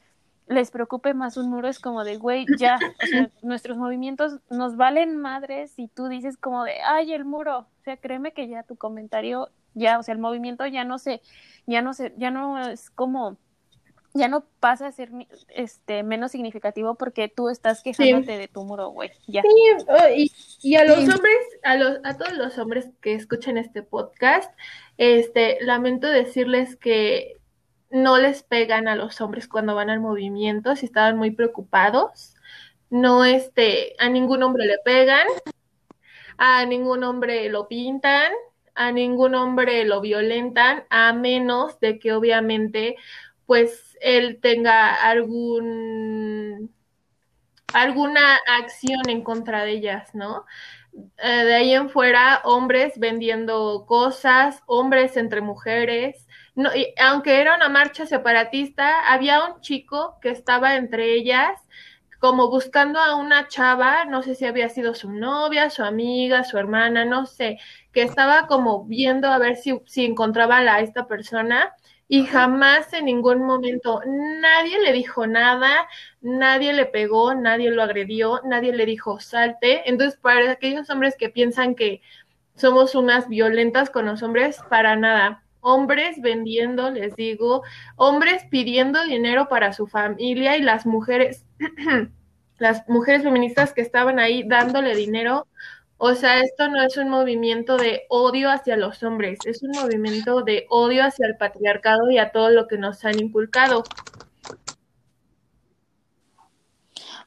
les 0.48 0.70
preocupe 0.70 1.14
más 1.14 1.36
un 1.36 1.50
muro 1.50 1.68
es 1.68 1.78
como 1.78 2.04
de, 2.04 2.16
güey, 2.16 2.46
ya, 2.58 2.78
o 3.02 3.06
sea, 3.06 3.30
nuestros 3.42 3.76
movimientos 3.76 4.40
nos 4.50 4.76
valen 4.76 5.16
madres 5.16 5.74
y 5.78 5.88
tú 5.88 6.08
dices 6.08 6.36
como 6.36 6.64
de, 6.64 6.80
ay, 6.84 7.12
el 7.12 7.24
muro, 7.24 7.58
o 7.58 7.84
sea, 7.84 7.96
créeme 7.96 8.32
que 8.32 8.48
ya 8.48 8.62
tu 8.62 8.76
comentario, 8.76 9.50
ya, 9.74 9.98
o 9.98 10.02
sea, 10.02 10.14
el 10.14 10.20
movimiento 10.20 10.66
ya 10.66 10.84
no 10.84 10.98
se, 10.98 11.20
ya 11.66 11.82
no 11.82 11.92
se, 11.92 12.14
ya 12.16 12.30
no 12.30 12.58
es 12.58 12.90
como, 12.90 13.36
ya 14.14 14.28
no 14.28 14.44
pasa 14.60 14.86
a 14.86 14.92
ser 14.92 15.10
este 15.48 16.02
menos 16.02 16.32
significativo 16.32 16.94
porque 16.94 17.28
tú 17.28 17.48
estás 17.48 17.82
quejándote 17.82 18.38
de 18.38 18.48
tu 18.48 18.64
muro, 18.64 18.88
güey. 18.88 19.10
Ya. 19.26 19.42
Sí, 19.42 19.48
oh, 19.86 20.08
y, 20.16 20.32
y, 20.62 20.76
a 20.76 20.84
los 20.84 20.98
hombres, 20.98 21.38
a 21.62 21.76
los, 21.76 21.98
a 22.04 22.16
todos 22.16 22.32
los 22.32 22.58
hombres 22.58 22.88
que 23.00 23.14
escuchan 23.14 23.58
este 23.58 23.82
podcast, 23.82 24.50
este, 24.96 25.58
lamento 25.60 26.08
decirles 26.08 26.76
que 26.76 27.37
no 27.90 28.18
les 28.18 28.42
pegan 28.42 28.88
a 28.88 28.96
los 28.96 29.20
hombres 29.20 29.48
cuando 29.48 29.74
van 29.74 29.90
al 29.90 30.00
movimiento, 30.00 30.76
si 30.76 30.86
estaban 30.86 31.16
muy 31.16 31.30
preocupados. 31.30 32.34
No, 32.90 33.24
este, 33.24 33.94
a 33.98 34.08
ningún 34.08 34.42
hombre 34.42 34.66
le 34.66 34.78
pegan, 34.84 35.26
a 36.38 36.64
ningún 36.64 37.04
hombre 37.04 37.48
lo 37.50 37.68
pintan, 37.68 38.32
a 38.74 38.92
ningún 38.92 39.34
hombre 39.34 39.84
lo 39.84 40.00
violentan, 40.00 40.84
a 40.90 41.12
menos 41.12 41.80
de 41.80 41.98
que 41.98 42.12
obviamente 42.12 42.96
pues 43.46 43.96
él 44.00 44.40
tenga 44.40 44.94
algún 44.94 46.70
alguna 47.74 48.38
acción 48.46 49.08
en 49.08 49.22
contra 49.22 49.64
de 49.64 49.72
ellas, 49.72 50.14
¿no? 50.14 50.44
Eh, 51.18 51.44
de 51.44 51.54
ahí 51.54 51.74
en 51.74 51.90
fuera, 51.90 52.40
hombres 52.44 52.98
vendiendo 52.98 53.84
cosas, 53.86 54.62
hombres 54.66 55.16
entre 55.16 55.40
mujeres. 55.40 56.27
No, 56.58 56.74
y 56.74 56.92
aunque 56.98 57.40
era 57.40 57.54
una 57.54 57.68
marcha 57.68 58.04
separatista, 58.04 59.12
había 59.12 59.44
un 59.44 59.60
chico 59.60 60.18
que 60.20 60.30
estaba 60.30 60.74
entre 60.74 61.14
ellas 61.14 61.56
como 62.18 62.50
buscando 62.50 62.98
a 62.98 63.14
una 63.14 63.46
chava, 63.46 64.04
no 64.06 64.24
sé 64.24 64.34
si 64.34 64.44
había 64.44 64.68
sido 64.68 64.92
su 64.94 65.12
novia, 65.12 65.70
su 65.70 65.84
amiga, 65.84 66.42
su 66.42 66.58
hermana, 66.58 67.04
no 67.04 67.26
sé, 67.26 67.58
que 67.92 68.02
estaba 68.02 68.48
como 68.48 68.84
viendo 68.86 69.28
a 69.28 69.38
ver 69.38 69.54
si, 69.56 69.80
si 69.86 70.04
encontraba 70.04 70.58
a 70.58 70.80
esta 70.80 71.06
persona 71.06 71.74
y 72.08 72.26
jamás 72.26 72.92
en 72.92 73.04
ningún 73.04 73.44
momento 73.46 74.00
nadie 74.06 74.80
le 74.80 74.92
dijo 74.92 75.28
nada, 75.28 75.86
nadie 76.22 76.72
le 76.72 76.86
pegó, 76.86 77.34
nadie 77.36 77.70
lo 77.70 77.84
agredió, 77.84 78.40
nadie 78.44 78.72
le 78.72 78.84
dijo 78.84 79.20
salte. 79.20 79.88
Entonces, 79.88 80.18
para 80.18 80.50
aquellos 80.50 80.90
hombres 80.90 81.14
que 81.16 81.28
piensan 81.28 81.76
que 81.76 82.02
somos 82.56 82.96
unas 82.96 83.28
violentas 83.28 83.90
con 83.90 84.06
los 84.06 84.24
hombres, 84.24 84.60
para 84.68 84.96
nada. 84.96 85.44
Hombres 85.60 86.20
vendiendo, 86.20 86.90
les 86.90 87.14
digo, 87.16 87.62
hombres 87.96 88.44
pidiendo 88.50 89.02
dinero 89.04 89.48
para 89.48 89.72
su 89.72 89.86
familia 89.86 90.56
y 90.56 90.62
las 90.62 90.86
mujeres, 90.86 91.44
las 92.58 92.88
mujeres 92.88 93.22
feministas 93.22 93.72
que 93.72 93.82
estaban 93.82 94.18
ahí 94.18 94.44
dándole 94.46 94.94
dinero 94.94 95.46
o 96.00 96.14
sea, 96.14 96.38
esto 96.40 96.68
no 96.68 96.80
es 96.80 96.96
un 96.96 97.08
movimiento 97.08 97.76
de 97.76 98.02
odio 98.08 98.52
hacia 98.52 98.76
los 98.76 99.02
hombres, 99.02 99.40
es 99.46 99.64
un 99.64 99.72
movimiento 99.72 100.42
de 100.42 100.64
odio 100.70 101.02
hacia 101.04 101.26
el 101.26 101.36
patriarcado 101.36 102.08
y 102.08 102.18
a 102.18 102.30
todo 102.30 102.50
lo 102.50 102.68
que 102.68 102.78
nos 102.78 103.04
han 103.04 103.18
inculcado. 103.18 103.82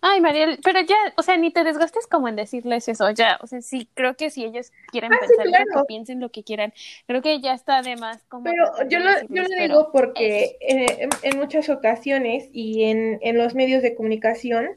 Ay, 0.02 0.20
Mariel, 0.20 0.60
pero 0.64 0.82
ya, 0.82 0.95
o 1.16 1.22
sea, 1.22 1.38
ni 1.38 1.52
te 1.52 1.64
desgastes 1.64 2.08
como 2.08 2.28
en 2.28 2.36
decirles 2.36 2.88
eso, 2.88 3.10
ya, 3.12 3.38
o 3.41 3.47
sea, 3.47 3.62
sí, 3.62 3.88
creo 3.93 4.16
que 4.16 4.32
si 4.32 4.43
ellos 4.43 4.72
quieren 4.91 5.14
ah, 5.14 5.18
pensar 5.20 5.45
lo 5.45 5.82
que 5.82 5.86
piensen 5.88 6.20
lo 6.20 6.30
que 6.30 6.43
quieran, 6.43 6.74
creo 7.06 7.22
que 7.22 7.39
ya 7.39 7.54
está 7.54 7.82
de 7.84 7.95
más 7.95 8.24
como... 8.28 8.43
Pero 8.43 8.66
yo 8.89 8.99
lo, 8.99 9.12
yo 9.30 9.43
lo 9.43 9.62
digo 9.62 9.91
porque 9.91 10.58
eh, 10.60 11.08
en, 11.22 11.38
muchas 11.38 11.70
ocasiones 11.70 12.49
y 12.52 12.86
en, 12.86 13.20
en 13.22 13.38
los 13.38 13.54
medios 13.54 13.84
de 13.84 13.93
comunicación, 13.93 14.70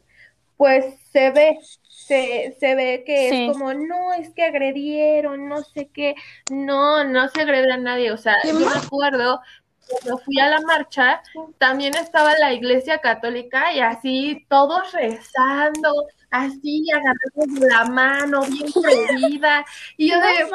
pues 0.56 0.84
se 1.10 1.30
ve 1.30 1.58
se, 2.06 2.54
se 2.60 2.74
ve 2.74 3.02
que 3.06 3.28
es 3.28 3.52
como, 3.52 3.72
no, 3.72 4.12
es 4.12 4.28
que 4.30 4.42
agredieron, 4.42 5.48
no 5.48 5.62
sé 5.62 5.88
qué, 5.88 6.14
no, 6.50 7.02
no 7.04 7.28
se 7.28 7.40
agrede 7.40 7.72
a 7.72 7.78
nadie, 7.78 8.12
o 8.12 8.18
sea, 8.18 8.36
yo 8.44 8.52
me 8.54 8.66
acuerdo 8.66 9.40
cuando 9.88 10.18
fui 10.18 10.38
a 10.40 10.50
la 10.50 10.60
marcha, 10.60 11.22
también 11.58 11.94
estaba 11.94 12.38
la 12.38 12.52
iglesia 12.52 12.98
católica 12.98 13.72
y 13.72 13.80
así 13.80 14.46
todos 14.48 14.92
rezando, 14.92 15.92
así 16.30 16.84
agarrando 16.92 17.66
la 17.66 17.84
mano, 17.84 18.42
bien 18.42 18.72
creída, 18.82 19.64
y 19.96 20.10
yo 20.10 20.20
de, 20.20 20.46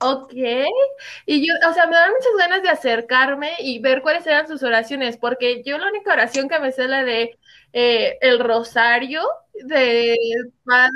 ok, 0.00 0.32
y 1.26 1.46
yo, 1.46 1.54
o 1.68 1.72
sea, 1.72 1.86
me 1.86 1.96
dan 1.96 2.10
muchas 2.12 2.32
ganas 2.38 2.62
de 2.62 2.68
acercarme 2.68 3.52
y 3.58 3.78
ver 3.78 4.02
cuáles 4.02 4.26
eran 4.26 4.48
sus 4.48 4.62
oraciones, 4.62 5.16
porque 5.16 5.62
yo 5.64 5.78
la 5.78 5.88
única 5.88 6.12
oración 6.12 6.48
que 6.48 6.58
me 6.58 6.72
sé 6.72 6.88
la 6.88 7.04
de 7.04 7.38
eh, 7.72 8.18
el 8.20 8.38
rosario 8.40 9.22
de 9.52 10.16
padre. 10.64 10.90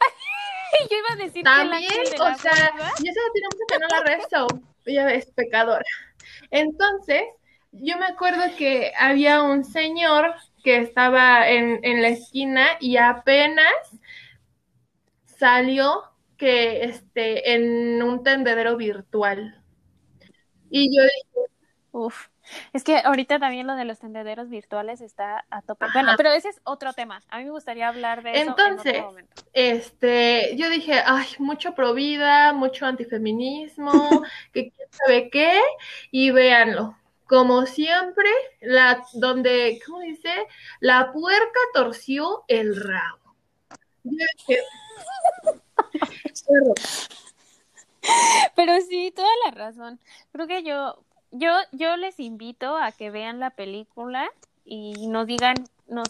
yo 0.90 0.96
iba 0.96 1.08
a 1.12 1.24
decir 1.24 1.44
también, 1.44 2.02
o 2.20 2.38
sea, 2.38 2.74
yo 2.98 3.12
se 3.12 3.30
tiene 3.32 3.48
mucho 3.52 3.64
que 3.68 3.78
no 3.78 3.86
la 3.88 4.00
rezo, 4.00 4.46
ya 4.86 5.04
ves, 5.04 5.30
pecador. 5.34 5.84
Entonces, 6.50 7.22
yo 7.72 7.98
me 7.98 8.06
acuerdo 8.06 8.42
que 8.56 8.92
había 8.98 9.42
un 9.42 9.64
señor 9.64 10.34
que 10.62 10.78
estaba 10.78 11.48
en, 11.50 11.80
en 11.84 12.02
la 12.02 12.08
esquina 12.08 12.66
y 12.80 12.96
apenas 12.96 13.72
salió 15.26 16.02
que 16.38 16.84
este 16.84 17.54
en 17.54 18.02
un 18.02 18.22
tendedero 18.22 18.76
virtual. 18.76 19.62
Y 20.70 20.94
yo 20.94 21.02
dije, 21.02 21.50
Uf. 21.92 22.28
Es 22.72 22.84
que 22.84 22.98
ahorita 22.98 23.38
también 23.38 23.66
lo 23.66 23.74
de 23.74 23.84
los 23.84 23.98
tendederos 23.98 24.50
virtuales 24.50 25.00
está 25.00 25.44
a 25.50 25.62
tope. 25.62 25.86
Bueno, 25.92 26.12
pero 26.16 26.32
ese 26.32 26.48
es 26.48 26.60
otro 26.64 26.92
tema. 26.92 27.20
A 27.28 27.38
mí 27.38 27.44
me 27.44 27.50
gustaría 27.50 27.88
hablar 27.88 28.22
de 28.22 28.32
eso 28.32 28.50
Entonces, 28.50 28.94
en 28.94 29.00
otro 29.00 29.10
momento. 29.10 29.42
este, 29.52 30.56
yo 30.56 30.68
dije, 30.68 31.00
ay, 31.04 31.26
mucho 31.38 31.74
pro 31.74 31.94
vida, 31.94 32.52
mucho 32.52 32.86
antifeminismo, 32.86 33.92
que 34.52 34.70
quién 34.70 34.88
sabe 34.90 35.30
qué, 35.30 35.60
y 36.10 36.30
véanlo. 36.30 36.96
Como 37.26 37.64
siempre, 37.64 38.28
la, 38.60 39.02
donde, 39.14 39.80
¿cómo 39.86 40.00
dice? 40.00 40.30
La 40.80 41.10
puerca 41.10 41.58
torció 41.72 42.44
el 42.48 42.76
rabo. 42.76 43.34
Yo 44.04 44.26
dije, 44.36 44.60
pero 48.54 48.78
sí, 48.82 49.10
toda 49.16 49.28
la 49.46 49.52
razón. 49.52 49.98
Creo 50.32 50.46
que 50.46 50.62
yo 50.62 51.02
yo, 51.34 51.50
yo 51.72 51.96
les 51.96 52.20
invito 52.20 52.76
a 52.76 52.92
que 52.92 53.10
vean 53.10 53.40
la 53.40 53.50
película 53.50 54.30
y 54.64 55.08
nos 55.08 55.26
digan, 55.26 55.54
nos 55.88 56.08